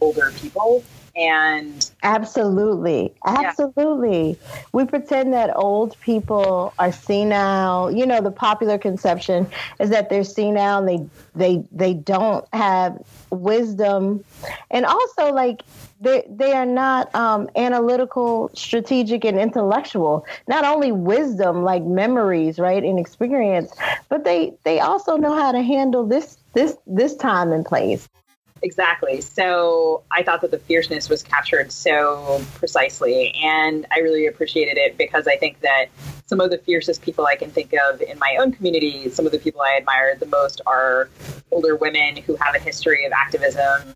older 0.00 0.32
people. 0.36 0.82
And 1.16 1.90
absolutely, 2.02 3.14
absolutely, 3.24 4.30
yeah. 4.30 4.62
we 4.72 4.84
pretend 4.84 5.32
that 5.32 5.54
old 5.54 5.96
people 6.00 6.74
are 6.80 6.90
senile. 6.90 7.92
You 7.92 8.04
know, 8.04 8.20
the 8.20 8.32
popular 8.32 8.78
conception 8.78 9.46
is 9.78 9.90
that 9.90 10.10
they're 10.10 10.24
senile. 10.24 10.84
And 10.84 10.88
they 10.88 11.08
they 11.36 11.64
they 11.70 11.94
don't 11.94 12.44
have 12.52 13.00
wisdom, 13.30 14.24
and 14.72 14.84
also 14.84 15.32
like 15.32 15.62
they 16.00 16.26
they 16.28 16.52
are 16.52 16.66
not 16.66 17.14
um, 17.14 17.48
analytical, 17.54 18.50
strategic, 18.54 19.24
and 19.24 19.38
intellectual. 19.38 20.26
Not 20.48 20.64
only 20.64 20.90
wisdom, 20.90 21.62
like 21.62 21.84
memories, 21.84 22.58
right, 22.58 22.82
and 22.82 22.98
experience, 22.98 23.72
but 24.08 24.24
they 24.24 24.54
they 24.64 24.80
also 24.80 25.16
know 25.16 25.34
how 25.34 25.52
to 25.52 25.62
handle 25.62 26.04
this 26.04 26.38
this 26.54 26.76
this 26.88 27.14
time 27.14 27.52
and 27.52 27.64
place 27.64 28.08
exactly. 28.64 29.20
So 29.20 30.02
I 30.10 30.22
thought 30.22 30.40
that 30.40 30.50
the 30.50 30.58
fierceness 30.58 31.08
was 31.08 31.22
captured 31.22 31.70
so 31.70 32.42
precisely, 32.54 33.32
and 33.42 33.86
I 33.92 33.98
really 34.00 34.26
appreciated 34.26 34.78
it 34.78 34.96
because 34.98 35.28
I 35.28 35.36
think 35.36 35.60
that 35.60 35.86
some 36.26 36.40
of 36.40 36.50
the 36.50 36.58
fiercest 36.58 37.02
people 37.02 37.26
I 37.26 37.36
can 37.36 37.50
think 37.50 37.74
of 37.88 38.00
in 38.00 38.18
my 38.18 38.38
own 38.40 38.52
community, 38.52 39.10
some 39.10 39.26
of 39.26 39.32
the 39.32 39.38
people 39.38 39.60
I 39.60 39.76
admire 39.76 40.16
the 40.16 40.26
most 40.26 40.62
are 40.66 41.08
older 41.52 41.76
women 41.76 42.16
who 42.16 42.34
have 42.36 42.54
a 42.54 42.58
history 42.58 43.04
of 43.04 43.12
activism, 43.12 43.94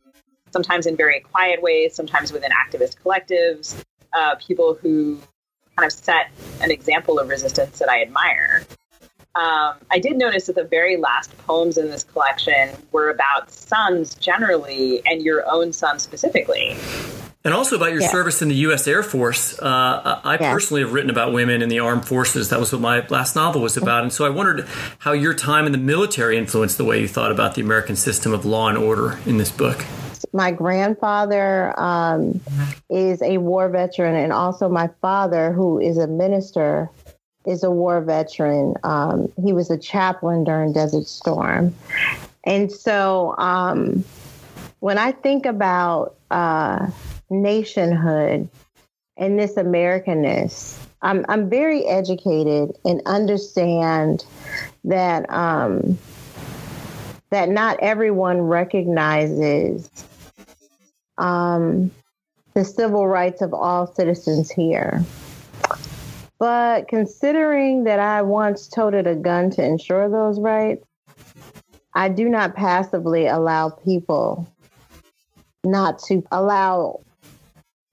sometimes 0.52 0.86
in 0.86 0.96
very 0.96 1.20
quiet 1.20 1.62
ways, 1.62 1.94
sometimes 1.94 2.30
within 2.30 2.50
activist 2.52 2.96
collectives, 3.02 3.82
uh, 4.12 4.36
people 4.36 4.74
who 4.74 5.18
kind 5.76 5.86
of 5.86 5.92
set 5.92 6.30
an 6.60 6.70
example 6.70 7.18
of 7.18 7.28
resistance 7.28 7.78
that 7.78 7.88
I 7.88 8.02
admire. 8.02 8.64
Um, 9.38 9.76
I 9.92 10.00
did 10.00 10.16
notice 10.16 10.46
that 10.46 10.56
the 10.56 10.64
very 10.64 10.96
last 10.96 11.36
poems 11.46 11.78
in 11.78 11.90
this 11.90 12.02
collection 12.02 12.70
were 12.90 13.08
about 13.08 13.52
sons 13.52 14.16
generally 14.16 15.00
and 15.06 15.22
your 15.22 15.48
own 15.48 15.72
son 15.72 16.00
specifically. 16.00 16.76
And 17.44 17.54
also 17.54 17.76
about 17.76 17.92
your 17.92 18.00
service 18.00 18.42
in 18.42 18.48
the 18.48 18.56
U.S. 18.56 18.88
Air 18.88 19.04
Force. 19.04 19.56
Uh, 19.60 20.20
I 20.24 20.36
personally 20.38 20.82
have 20.82 20.92
written 20.92 21.08
about 21.08 21.32
women 21.32 21.62
in 21.62 21.68
the 21.68 21.78
armed 21.78 22.04
forces. 22.04 22.50
That 22.50 22.58
was 22.58 22.72
what 22.72 22.80
my 22.80 23.06
last 23.06 23.36
novel 23.36 23.62
was 23.62 23.76
about. 23.76 24.02
And 24.02 24.12
so 24.12 24.26
I 24.26 24.28
wondered 24.28 24.66
how 24.98 25.12
your 25.12 25.34
time 25.34 25.64
in 25.64 25.72
the 25.72 25.78
military 25.78 26.36
influenced 26.36 26.76
the 26.76 26.84
way 26.84 27.00
you 27.00 27.06
thought 27.06 27.30
about 27.30 27.54
the 27.54 27.62
American 27.62 27.94
system 27.94 28.32
of 28.34 28.44
law 28.44 28.68
and 28.68 28.76
order 28.76 29.20
in 29.24 29.36
this 29.36 29.52
book. 29.52 29.84
My 30.32 30.50
grandfather 30.50 31.78
um, 31.80 32.40
is 32.90 33.22
a 33.22 33.38
war 33.38 33.68
veteran, 33.68 34.16
and 34.16 34.32
also 34.32 34.68
my 34.68 34.90
father, 35.00 35.52
who 35.52 35.78
is 35.78 35.96
a 35.96 36.08
minister, 36.08 36.90
is 37.48 37.64
a 37.64 37.70
war 37.70 38.00
veteran. 38.02 38.74
Um, 38.84 39.32
he 39.42 39.52
was 39.52 39.70
a 39.70 39.78
chaplain 39.78 40.44
during 40.44 40.72
Desert 40.72 41.06
Storm. 41.06 41.74
And 42.44 42.70
so 42.70 43.34
um, 43.38 44.04
when 44.80 44.98
I 44.98 45.12
think 45.12 45.46
about 45.46 46.16
uh, 46.30 46.90
nationhood 47.30 48.48
and 49.16 49.38
this 49.38 49.54
Americanness, 49.54 50.78
I'm, 51.00 51.24
I'm 51.28 51.48
very 51.48 51.86
educated 51.86 52.76
and 52.84 53.00
understand 53.06 54.24
that 54.84 55.30
um, 55.30 55.98
that 57.30 57.48
not 57.48 57.78
everyone 57.80 58.40
recognizes 58.40 59.90
um, 61.18 61.90
the 62.54 62.64
civil 62.64 63.06
rights 63.06 63.42
of 63.42 63.52
all 63.52 63.86
citizens 63.86 64.50
here. 64.50 65.04
But 66.38 66.88
considering 66.88 67.84
that 67.84 67.98
I 67.98 68.22
once 68.22 68.68
toted 68.68 69.06
a 69.06 69.16
gun 69.16 69.50
to 69.50 69.64
ensure 69.64 70.08
those 70.08 70.38
rights, 70.38 70.86
I 71.94 72.08
do 72.08 72.28
not 72.28 72.54
passively 72.54 73.26
allow 73.26 73.70
people 73.70 74.46
not 75.64 75.98
to 76.04 76.22
allow 76.30 77.00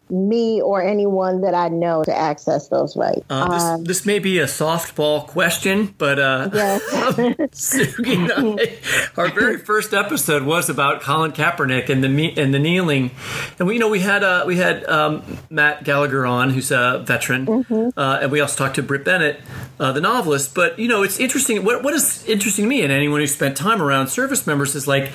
me 0.09 0.61
or 0.61 0.83
anyone 0.83 1.41
that 1.41 1.53
I 1.53 1.69
know 1.69 2.03
to 2.03 2.15
access 2.15 2.67
those 2.67 2.95
rights. 2.95 3.25
Uh, 3.29 3.49
this, 3.49 3.63
um, 3.63 3.83
this, 3.83 4.05
may 4.05 4.19
be 4.19 4.39
a 4.39 4.45
softball 4.45 5.25
question, 5.25 5.95
but 5.97 6.19
uh, 6.19 6.49
yes. 6.53 6.81
I, 8.05 8.77
our 9.17 9.29
very 9.29 9.57
first 9.57 9.93
episode 9.93 10.43
was 10.43 10.69
about 10.69 11.01
Colin 11.01 11.31
Kaepernick 11.31 11.89
and 11.89 12.03
the 12.03 12.37
and 12.37 12.53
the 12.53 12.59
kneeling, 12.59 13.11
and 13.57 13.67
we 13.67 13.75
you 13.75 13.79
know 13.79 13.89
we 13.89 13.99
had 13.99 14.23
uh, 14.23 14.43
we 14.45 14.57
had 14.57 14.85
um, 14.85 15.23
Matt 15.49 15.83
Gallagher 15.83 16.25
on, 16.25 16.51
who's 16.51 16.71
a 16.71 17.03
veteran, 17.05 17.45
mm-hmm. 17.45 17.99
uh, 17.99 18.19
and 18.21 18.31
we 18.31 18.39
also 18.41 18.63
talked 18.63 18.75
to 18.75 18.83
Brit 18.83 19.05
Bennett, 19.05 19.39
uh, 19.79 19.91
the 19.91 20.01
novelist. 20.01 20.53
But 20.53 20.77
you 20.77 20.87
know, 20.87 21.01
it's 21.01 21.19
interesting. 21.19 21.63
What 21.65 21.83
what 21.83 21.93
is 21.93 22.25
interesting 22.27 22.65
to 22.65 22.69
me 22.69 22.81
and 22.83 22.91
anyone 22.91 23.21
who 23.21 23.27
spent 23.27 23.57
time 23.57 23.81
around 23.81 24.07
service 24.09 24.45
members 24.45 24.75
is 24.75 24.87
like 24.87 25.11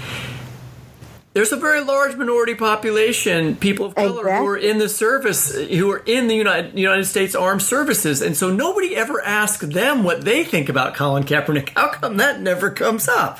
there's 1.32 1.52
a 1.52 1.56
very 1.56 1.80
large 1.80 2.16
minority 2.16 2.56
population, 2.56 3.54
people 3.54 3.86
of 3.86 3.94
color, 3.94 4.20
exactly. 4.20 4.38
who 4.38 4.46
are 4.46 4.56
in 4.56 4.78
the 4.78 4.88
service, 4.88 5.54
who 5.54 5.90
are 5.90 6.02
in 6.04 6.26
the 6.26 6.34
United, 6.34 6.76
United 6.76 7.04
States 7.04 7.36
Armed 7.36 7.62
Services. 7.62 8.20
And 8.20 8.36
so 8.36 8.52
nobody 8.52 8.96
ever 8.96 9.22
asked 9.22 9.72
them 9.72 10.02
what 10.02 10.22
they 10.22 10.42
think 10.42 10.68
about 10.68 10.96
Colin 10.96 11.22
Kaepernick. 11.22 11.70
How 11.70 11.90
come 11.90 12.16
that 12.16 12.40
never 12.40 12.70
comes 12.70 13.08
up? 13.08 13.38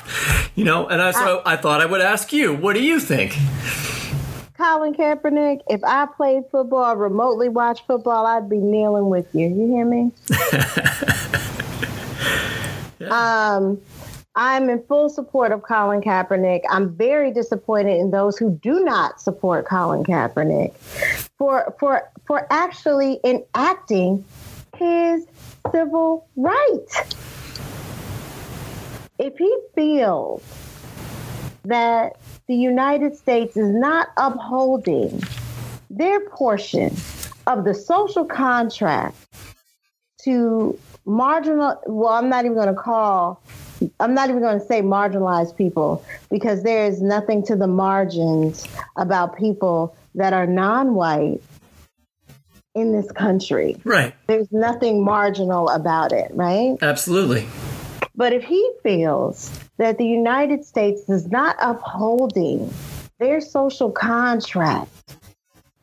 You 0.55 0.63
know, 0.63 0.87
and 0.87 1.01
I, 1.01 1.11
so 1.11 1.41
I, 1.45 1.53
I 1.53 1.57
thought 1.57 1.81
I 1.81 1.85
would 1.85 2.01
ask 2.01 2.31
you, 2.31 2.55
what 2.55 2.73
do 2.73 2.81
you 2.81 2.99
think? 2.99 3.35
Colin 4.57 4.93
Kaepernick, 4.93 5.61
if 5.67 5.83
I 5.83 6.05
played 6.05 6.43
football, 6.49 6.95
remotely 6.95 7.49
watched 7.49 7.85
football, 7.87 8.25
I'd 8.25 8.49
be 8.49 8.59
kneeling 8.59 9.09
with 9.09 9.27
you. 9.33 9.49
You 9.49 9.67
hear 9.67 9.85
me? 9.85 10.11
yeah. 12.99 13.57
Um, 13.57 13.81
I'm 14.35 14.69
in 14.69 14.81
full 14.83 15.09
support 15.09 15.51
of 15.51 15.63
Colin 15.63 16.01
Kaepernick. 16.01 16.61
I'm 16.69 16.95
very 16.95 17.31
disappointed 17.33 17.97
in 17.97 18.11
those 18.11 18.37
who 18.37 18.51
do 18.61 18.83
not 18.83 19.19
support 19.19 19.65
Colin 19.65 20.05
Kaepernick 20.05 20.73
for 21.37 21.75
for 21.79 22.09
for 22.25 22.47
actually 22.49 23.19
enacting 23.25 24.23
his 24.77 25.25
civil 25.71 26.27
rights. 26.37 27.15
If 29.19 29.37
he 29.37 29.55
feels 29.75 30.41
that 31.65 32.17
the 32.47 32.55
United 32.55 33.17
States 33.17 33.57
is 33.57 33.69
not 33.69 34.09
upholding 34.17 35.21
their 35.89 36.21
portion 36.29 36.95
of 37.47 37.65
the 37.65 37.73
social 37.73 38.25
contract 38.25 39.15
to 40.23 40.79
marginal, 41.05 41.79
well, 41.85 42.13
I'm 42.13 42.29
not 42.29 42.45
even 42.45 42.55
going 42.55 42.73
to 42.73 42.81
call, 42.81 43.41
I'm 43.99 44.13
not 44.13 44.29
even 44.29 44.41
going 44.41 44.59
to 44.59 44.65
say 44.65 44.81
marginalized 44.81 45.55
people 45.55 46.03
because 46.29 46.63
there 46.63 46.85
is 46.85 47.01
nothing 47.01 47.43
to 47.45 47.55
the 47.55 47.67
margins 47.67 48.67
about 48.95 49.37
people 49.37 49.95
that 50.15 50.33
are 50.33 50.47
non 50.47 50.93
white 50.93 51.41
in 52.75 52.91
this 52.93 53.11
country. 53.11 53.77
Right. 53.83 54.13
There's 54.27 54.51
nothing 54.51 55.03
marginal 55.03 55.69
about 55.69 56.11
it, 56.11 56.31
right? 56.33 56.77
Absolutely. 56.81 57.47
But 58.15 58.33
if 58.33 58.43
he 58.43 58.71
feels 58.83 59.51
that 59.77 59.97
the 59.97 60.05
United 60.05 60.65
States 60.65 61.09
is 61.09 61.27
not 61.27 61.55
upholding 61.59 62.71
their 63.19 63.41
social 63.41 63.91
contract 63.91 64.89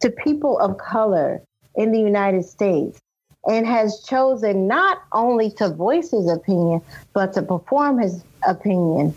to 0.01 0.11
people 0.11 0.59
of 0.59 0.79
color 0.79 1.43
in 1.75 1.93
the 1.93 1.99
United 1.99 2.45
States 2.45 3.01
and 3.47 3.67
has 3.67 4.03
chosen 4.03 4.67
not 4.67 5.03
only 5.13 5.51
to 5.53 5.69
voice 5.69 6.11
his 6.11 6.29
opinion, 6.29 6.81
but 7.13 7.33
to 7.35 7.43
perform 7.43 7.99
his 7.99 8.23
opinion, 8.47 9.15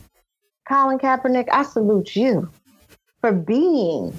Colin 0.67 0.99
Kaepernick, 0.99 1.49
I 1.51 1.63
salute 1.63 2.15
you 2.15 2.49
for 3.19 3.32
being 3.32 4.13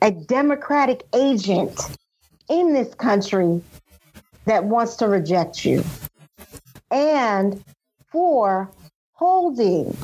a 0.00 0.10
Democratic 0.10 1.04
agent 1.14 1.96
in 2.48 2.72
this 2.72 2.94
country 2.94 3.62
that 4.44 4.64
wants 4.64 4.96
to 4.96 5.08
reject 5.08 5.64
you 5.64 5.84
and 6.90 7.64
for 8.10 8.70
holding 9.12 9.96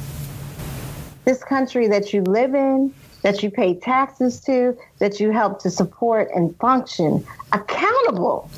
this 1.24 1.44
country 1.44 1.88
that 1.88 2.12
you 2.12 2.22
live 2.22 2.54
in, 2.54 2.94
that 3.22 3.42
you 3.42 3.50
pay 3.50 3.74
taxes 3.74 4.40
to, 4.40 4.76
that 4.98 5.20
you 5.20 5.30
help 5.30 5.60
to 5.60 5.70
support 5.70 6.28
and 6.34 6.56
function 6.56 7.24
accountable 7.52 8.50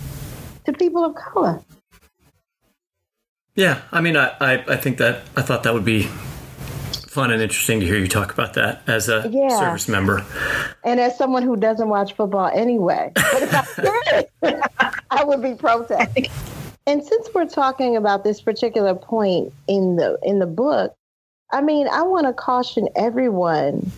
to 0.72 0.78
people 0.78 1.04
of 1.04 1.14
color. 1.14 1.62
Yeah, 3.54 3.82
I 3.92 4.00
mean, 4.00 4.16
I, 4.16 4.28
I, 4.40 4.52
I 4.68 4.76
think 4.76 4.98
that 4.98 5.22
I 5.36 5.42
thought 5.42 5.64
that 5.64 5.74
would 5.74 5.84
be 5.84 6.08
fun 7.08 7.32
and 7.32 7.42
interesting 7.42 7.80
to 7.80 7.86
hear 7.86 7.98
you 7.98 8.06
talk 8.06 8.32
about 8.32 8.54
that 8.54 8.82
as 8.86 9.08
a 9.08 9.28
Yeah. 9.30 9.48
service 9.48 9.88
member. 9.88 10.24
And 10.84 11.00
as 11.00 11.18
someone 11.18 11.42
who 11.42 11.56
doesn't 11.56 11.88
watch 11.88 12.14
football 12.14 12.50
anyway, 12.54 13.10
but 13.14 13.42
if 13.42 13.52
I 13.52 14.24
did, 14.42 14.60
I 15.10 15.24
would 15.24 15.42
be 15.42 15.54
protesting. 15.54 16.28
And 16.86 17.04
since 17.04 17.28
we're 17.34 17.46
talking 17.48 17.96
about 17.96 18.24
this 18.24 18.40
particular 18.40 18.94
point 18.94 19.52
in 19.66 19.96
the 19.96 20.18
in 20.22 20.38
the 20.38 20.46
book, 20.46 20.94
I 21.52 21.60
mean, 21.60 21.88
I 21.88 22.02
want 22.02 22.26
to 22.26 22.32
caution 22.32 22.88
everyone 22.96 23.90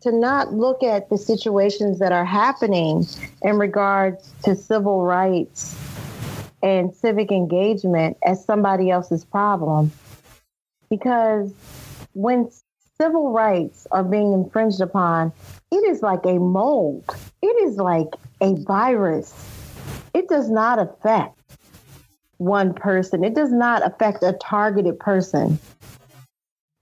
to 0.00 0.12
not 0.12 0.52
look 0.52 0.82
at 0.82 1.08
the 1.10 1.18
situations 1.18 1.98
that 1.98 2.12
are 2.12 2.24
happening 2.24 3.06
in 3.42 3.58
regards 3.58 4.32
to 4.44 4.54
civil 4.54 5.02
rights 5.02 5.76
and 6.62 6.94
civic 6.94 7.30
engagement 7.30 8.16
as 8.24 8.44
somebody 8.44 8.90
else's 8.90 9.24
problem. 9.24 9.90
Because 10.90 11.52
when 12.14 12.50
civil 13.00 13.32
rights 13.32 13.86
are 13.90 14.04
being 14.04 14.32
infringed 14.32 14.80
upon, 14.80 15.32
it 15.70 15.84
is 15.88 16.02
like 16.02 16.24
a 16.24 16.38
mold, 16.38 17.04
it 17.42 17.62
is 17.62 17.76
like 17.76 18.08
a 18.40 18.54
virus. 18.54 19.34
It 20.14 20.28
does 20.28 20.50
not 20.50 20.78
affect 20.78 21.38
one 22.38 22.72
person, 22.72 23.24
it 23.24 23.34
does 23.34 23.52
not 23.52 23.86
affect 23.86 24.22
a 24.22 24.32
targeted 24.40 24.98
person. 24.98 25.58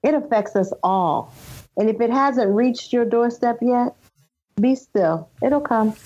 It 0.02 0.14
affects 0.14 0.54
us 0.54 0.72
all. 0.82 1.34
And 1.76 1.90
if 1.90 2.00
it 2.00 2.10
hasn't 2.10 2.50
reached 2.54 2.92
your 2.92 3.04
doorstep 3.04 3.58
yet, 3.60 3.94
be 4.60 4.74
still. 4.74 5.28
It'll 5.42 5.60
come. 5.60 5.94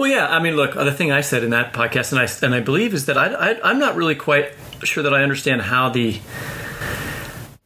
Well, 0.00 0.10
yeah. 0.10 0.28
I 0.28 0.38
mean, 0.42 0.56
look, 0.56 0.72
the 0.72 0.92
thing 0.92 1.12
I 1.12 1.20
said 1.20 1.44
in 1.44 1.50
that 1.50 1.74
podcast, 1.74 2.10
and 2.12 2.18
I 2.18 2.46
and 2.46 2.54
I 2.54 2.60
believe 2.60 2.94
is 2.94 3.04
that 3.04 3.18
I, 3.18 3.34
I 3.34 3.70
I'm 3.70 3.78
not 3.78 3.96
really 3.96 4.14
quite 4.14 4.50
sure 4.82 5.02
that 5.02 5.12
I 5.12 5.22
understand 5.22 5.60
how 5.60 5.90
the 5.90 6.18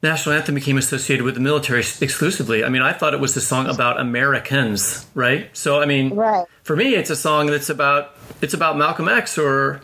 national 0.03 0.35
anthem 0.35 0.57
became 0.57 0.77
associated 0.77 1.23
with 1.25 1.35
the 1.35 1.41
military 1.41 1.79
exclusively. 1.79 2.65
I 2.65 2.71
mean, 2.71 2.83
I 2.83 2.93
thought 2.93 3.15
it 3.15 3.21
was 3.21 3.37
a 3.37 3.41
song 3.41 3.69
about 3.69 4.01
Americans, 4.01 5.07
right? 5.15 5.49
So, 5.57 5.81
I 5.81 5.87
mean, 5.87 6.15
right. 6.17 6.45
For 6.65 6.75
me, 6.77 6.95
it's 6.95 7.11
a 7.11 7.17
song 7.17 7.47
that's 7.49 7.69
about 7.69 8.12
it's 8.41 8.55
about 8.55 8.77
Malcolm 8.79 9.07
X 9.09 9.37
or 9.37 9.81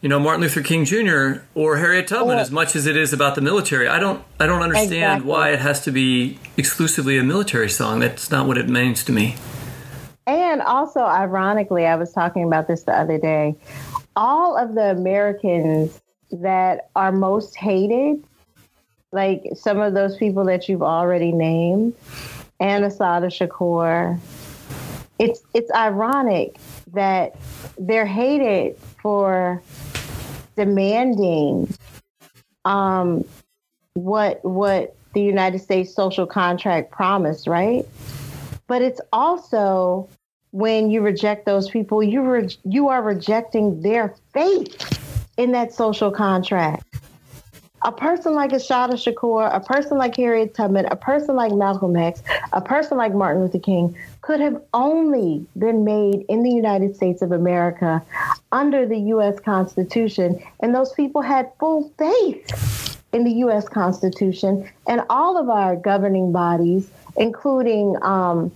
you 0.00 0.08
know 0.08 0.18
Martin 0.18 0.40
Luther 0.40 0.62
King 0.62 0.84
Jr. 0.86 1.42
or 1.54 1.76
Harriet 1.76 2.08
Tubman 2.08 2.38
Or- 2.38 2.40
as 2.40 2.50
much 2.50 2.74
as 2.74 2.86
it 2.86 2.96
is 2.96 3.12
about 3.12 3.34
the 3.34 3.42
military. 3.42 3.88
I 3.88 3.98
don't 3.98 4.22
I 4.40 4.46
don't 4.46 4.62
understand 4.62 4.92
Exactly. 4.94 5.30
why 5.30 5.50
it 5.50 5.58
has 5.60 5.82
to 5.84 5.90
be 5.92 6.38
exclusively 6.56 7.18
a 7.18 7.22
military 7.22 7.68
song. 7.68 8.00
That's 8.00 8.30
not 8.30 8.46
what 8.46 8.56
it 8.56 8.68
means 8.70 9.04
to 9.04 9.12
me. 9.12 9.36
And 10.26 10.62
also, 10.62 11.00
ironically, 11.00 11.84
I 11.84 11.96
was 11.96 12.10
talking 12.12 12.44
about 12.44 12.66
this 12.68 12.84
the 12.84 12.98
other 12.98 13.18
day. 13.18 13.54
All 14.16 14.56
of 14.56 14.74
the 14.74 14.90
Americans 14.92 16.00
that 16.30 16.88
are 16.96 17.12
most 17.12 17.54
hated, 17.54 18.24
like 19.12 19.42
some 19.54 19.78
of 19.78 19.92
those 19.92 20.16
people 20.16 20.46
that 20.46 20.66
you've 20.70 20.82
already 20.82 21.32
named, 21.32 21.92
and 22.58 22.86
Assata 22.86 23.26
Shakur, 23.26 24.18
it's 25.18 25.42
it's 25.54 25.70
ironic 25.72 26.56
that 26.92 27.36
they're 27.78 28.06
hated 28.06 28.76
for 29.00 29.62
demanding 30.56 31.72
um, 32.64 33.24
what 33.94 34.44
what 34.44 34.96
the 35.14 35.22
United 35.22 35.60
States 35.60 35.94
social 35.94 36.26
contract 36.26 36.90
promised, 36.90 37.46
right? 37.46 37.86
But 38.66 38.82
it's 38.82 39.00
also 39.12 40.08
when 40.50 40.90
you 40.90 41.00
reject 41.00 41.46
those 41.46 41.68
people, 41.70 42.02
you 42.02 42.22
re- 42.22 42.56
you 42.64 42.88
are 42.88 43.02
rejecting 43.02 43.80
their 43.82 44.14
faith 44.32 45.00
in 45.36 45.52
that 45.52 45.72
social 45.72 46.10
contract. 46.10 46.84
A 47.82 47.92
person 47.92 48.34
like 48.34 48.52
Assata 48.52 48.94
Shakur, 48.94 49.54
a 49.54 49.60
person 49.60 49.98
like 49.98 50.16
Harriet 50.16 50.54
Tubman, 50.54 50.86
a 50.86 50.96
person 50.96 51.36
like 51.36 51.52
Malcolm 51.52 51.96
X, 51.96 52.22
a 52.52 52.60
person 52.60 52.96
like 52.96 53.12
Martin 53.12 53.42
Luther 53.42 53.58
King 53.58 53.94
could 54.24 54.40
have 54.40 54.58
only 54.72 55.46
been 55.58 55.84
made 55.84 56.24
in 56.30 56.42
the 56.42 56.50
United 56.50 56.96
States 56.96 57.20
of 57.20 57.30
America 57.30 58.02
under 58.52 58.86
the 58.86 58.98
U.S. 58.98 59.38
Constitution. 59.38 60.42
And 60.60 60.74
those 60.74 60.94
people 60.94 61.20
had 61.20 61.52
full 61.60 61.92
faith 61.98 62.98
in 63.12 63.24
the 63.24 63.32
U.S. 63.44 63.68
Constitution 63.68 64.66
and 64.88 65.02
all 65.10 65.36
of 65.36 65.50
our 65.50 65.76
governing 65.76 66.32
bodies, 66.32 66.88
including 67.18 67.96
um, 68.00 68.50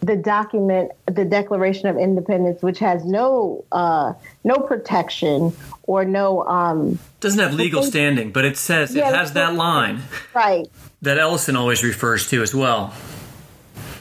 the 0.00 0.16
document, 0.16 0.92
the 1.04 1.26
Declaration 1.26 1.88
of 1.88 1.98
Independence, 1.98 2.62
which 2.62 2.78
has 2.78 3.04
no 3.04 3.62
uh, 3.72 4.14
no 4.42 4.56
protection 4.56 5.52
or 5.82 6.06
no 6.06 6.44
um, 6.44 6.98
doesn't 7.20 7.40
have 7.40 7.52
legal 7.52 7.82
standing, 7.82 8.32
but 8.32 8.46
it 8.46 8.56
says 8.56 8.94
Yeah, 8.94 9.10
it 9.10 9.14
has 9.14 9.34
that 9.34 9.54
line 9.54 10.00
right, 10.34 10.66
that 11.02 11.18
Ellison 11.18 11.56
always 11.56 11.84
refers 11.84 12.26
to 12.30 12.42
as 12.42 12.54
well. 12.54 12.94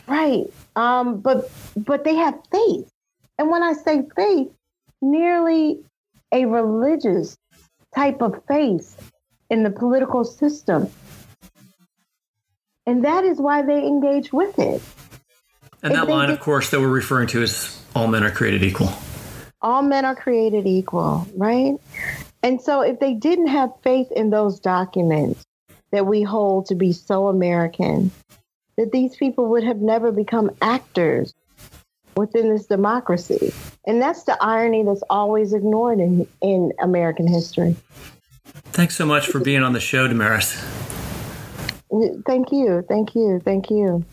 right. 0.08 0.46
Um, 0.76 1.20
but 1.20 1.50
but 1.76 2.04
they 2.04 2.16
have 2.16 2.40
faith, 2.52 2.90
and 3.38 3.50
when 3.50 3.64
I 3.64 3.74
say 3.74 4.04
faith, 4.16 4.50
nearly 5.02 5.80
a 6.32 6.46
religious 6.46 7.38
type 7.96 8.22
of 8.22 8.42
faith 8.48 9.12
in 9.50 9.64
the 9.64 9.72
political 9.72 10.24
system, 10.24 10.90
and 12.86 13.04
that 13.06 13.24
is 13.24 13.40
why 13.40 13.62
they 13.62 13.86
engage 13.86 14.32
with 14.32 14.58
it. 14.60 14.82
And 15.82 15.94
If 15.94 16.00
that 16.02 16.10
line, 16.10 16.28
did- 16.30 16.38
of 16.38 16.40
course, 16.44 16.70
that 16.72 16.80
we're 16.80 16.88
referring 16.88 17.28
to 17.30 17.42
is 17.42 17.82
all 17.96 18.08
men 18.08 18.24
are 18.24 18.32
created 18.32 18.64
equal. 18.64 18.90
all 19.62 19.82
men 19.82 20.06
are 20.06 20.16
created 20.16 20.66
equal, 20.68 21.28
right? 21.36 21.76
And 22.44 22.62
so 22.62 22.82
if 22.82 23.00
they 23.00 23.14
didn't 23.14 23.48
have 23.48 23.72
faith 23.84 24.10
in 24.12 24.30
those 24.30 24.60
documents 24.60 25.44
that 25.92 26.06
we 26.06 26.22
hold 26.22 26.68
to 26.68 26.76
be 26.76 26.94
so 26.94 27.28
American, 27.28 28.12
that 28.80 28.94
these 28.94 29.14
people 29.18 29.48
would 29.48 29.64
have 29.64 29.82
never 29.82 30.10
become 30.10 30.50
actors 30.62 31.34
within 32.16 32.50
this 32.50 32.66
democracy. 32.66 33.54
And 33.86 34.02
that's 34.02 34.24
the 34.24 34.42
irony 34.42 34.84
that's 34.84 35.04
always 35.10 35.52
ignored 35.52 36.00
in, 36.00 36.26
in 36.42 36.72
American 36.82 37.28
history. 37.28 37.76
Thanks 38.72 38.96
so 38.96 39.06
much 39.06 39.28
for 39.28 39.40
being 39.40 39.64
on 39.64 39.74
the 39.74 39.82
show, 39.82 40.08
DaMaris. 40.08 40.56
Thank 42.26 42.54
you. 42.54 42.86
Thank 42.88 43.16
you. 43.16 43.42
Thank 43.44 43.70
you. 43.70 44.06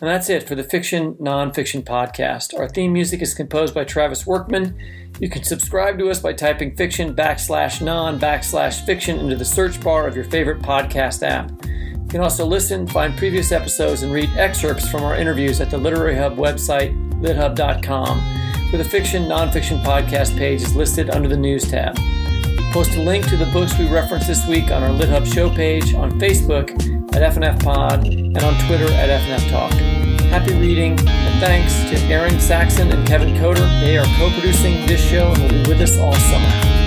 And 0.00 0.08
that's 0.08 0.28
it 0.28 0.48
for 0.48 0.56
the 0.56 0.64
Fiction 0.64 1.14
Nonfiction 1.14 1.84
Podcast. 1.84 2.58
Our 2.58 2.68
theme 2.68 2.92
music 2.92 3.22
is 3.22 3.32
composed 3.32 3.74
by 3.74 3.84
Travis 3.84 4.26
Workman. 4.26 4.76
You 5.20 5.30
can 5.30 5.44
subscribe 5.44 5.98
to 5.98 6.10
us 6.10 6.18
by 6.18 6.32
typing 6.32 6.74
fiction 6.74 7.14
backslash 7.14 7.80
non 7.80 8.18
backslash 8.18 8.84
fiction 8.84 9.20
into 9.20 9.36
the 9.36 9.44
search 9.44 9.80
bar 9.80 10.08
of 10.08 10.16
your 10.16 10.24
favorite 10.24 10.62
podcast 10.62 11.22
app. 11.22 11.52
You 12.10 12.14
can 12.14 12.22
also 12.22 12.44
listen, 12.44 12.88
find 12.88 13.16
previous 13.16 13.52
episodes, 13.52 14.02
and 14.02 14.12
read 14.12 14.30
excerpts 14.36 14.88
from 14.88 15.04
our 15.04 15.14
interviews 15.14 15.60
at 15.60 15.70
the 15.70 15.78
Literary 15.78 16.16
Hub 16.16 16.36
website, 16.36 16.92
lithub.com. 17.20 18.18
where 18.72 18.82
the 18.82 18.88
fiction 18.88 19.26
nonfiction 19.26 19.80
podcast 19.84 20.36
page 20.36 20.60
is 20.60 20.74
listed 20.74 21.08
under 21.10 21.28
the 21.28 21.36
news 21.36 21.70
tab. 21.70 21.96
Post 22.72 22.96
a 22.96 23.00
link 23.00 23.28
to 23.28 23.36
the 23.36 23.46
books 23.52 23.78
we 23.78 23.88
referenced 23.88 24.26
this 24.26 24.44
week 24.48 24.72
on 24.72 24.82
our 24.82 24.90
LitHub 24.90 25.32
show 25.32 25.48
page, 25.50 25.94
on 25.94 26.10
Facebook 26.18 26.72
at 27.14 27.32
FNF 27.32 27.62
Pod, 27.62 28.04
and 28.04 28.42
on 28.42 28.66
Twitter 28.66 28.92
at 28.94 29.08
FNF 29.22 29.48
Talk. 29.48 29.72
Happy 30.32 30.54
reading, 30.54 30.98
and 30.98 31.40
thanks 31.40 31.72
to 31.90 32.06
Aaron 32.06 32.40
Saxon 32.40 32.90
and 32.90 33.06
Kevin 33.06 33.36
Coder. 33.36 33.68
They 33.80 33.96
are 33.96 34.06
co 34.18 34.30
producing 34.30 34.84
this 34.84 35.00
show 35.00 35.30
and 35.30 35.42
will 35.42 35.62
be 35.62 35.68
with 35.68 35.80
us 35.80 35.96
all 35.96 36.14
summer. 36.14 36.79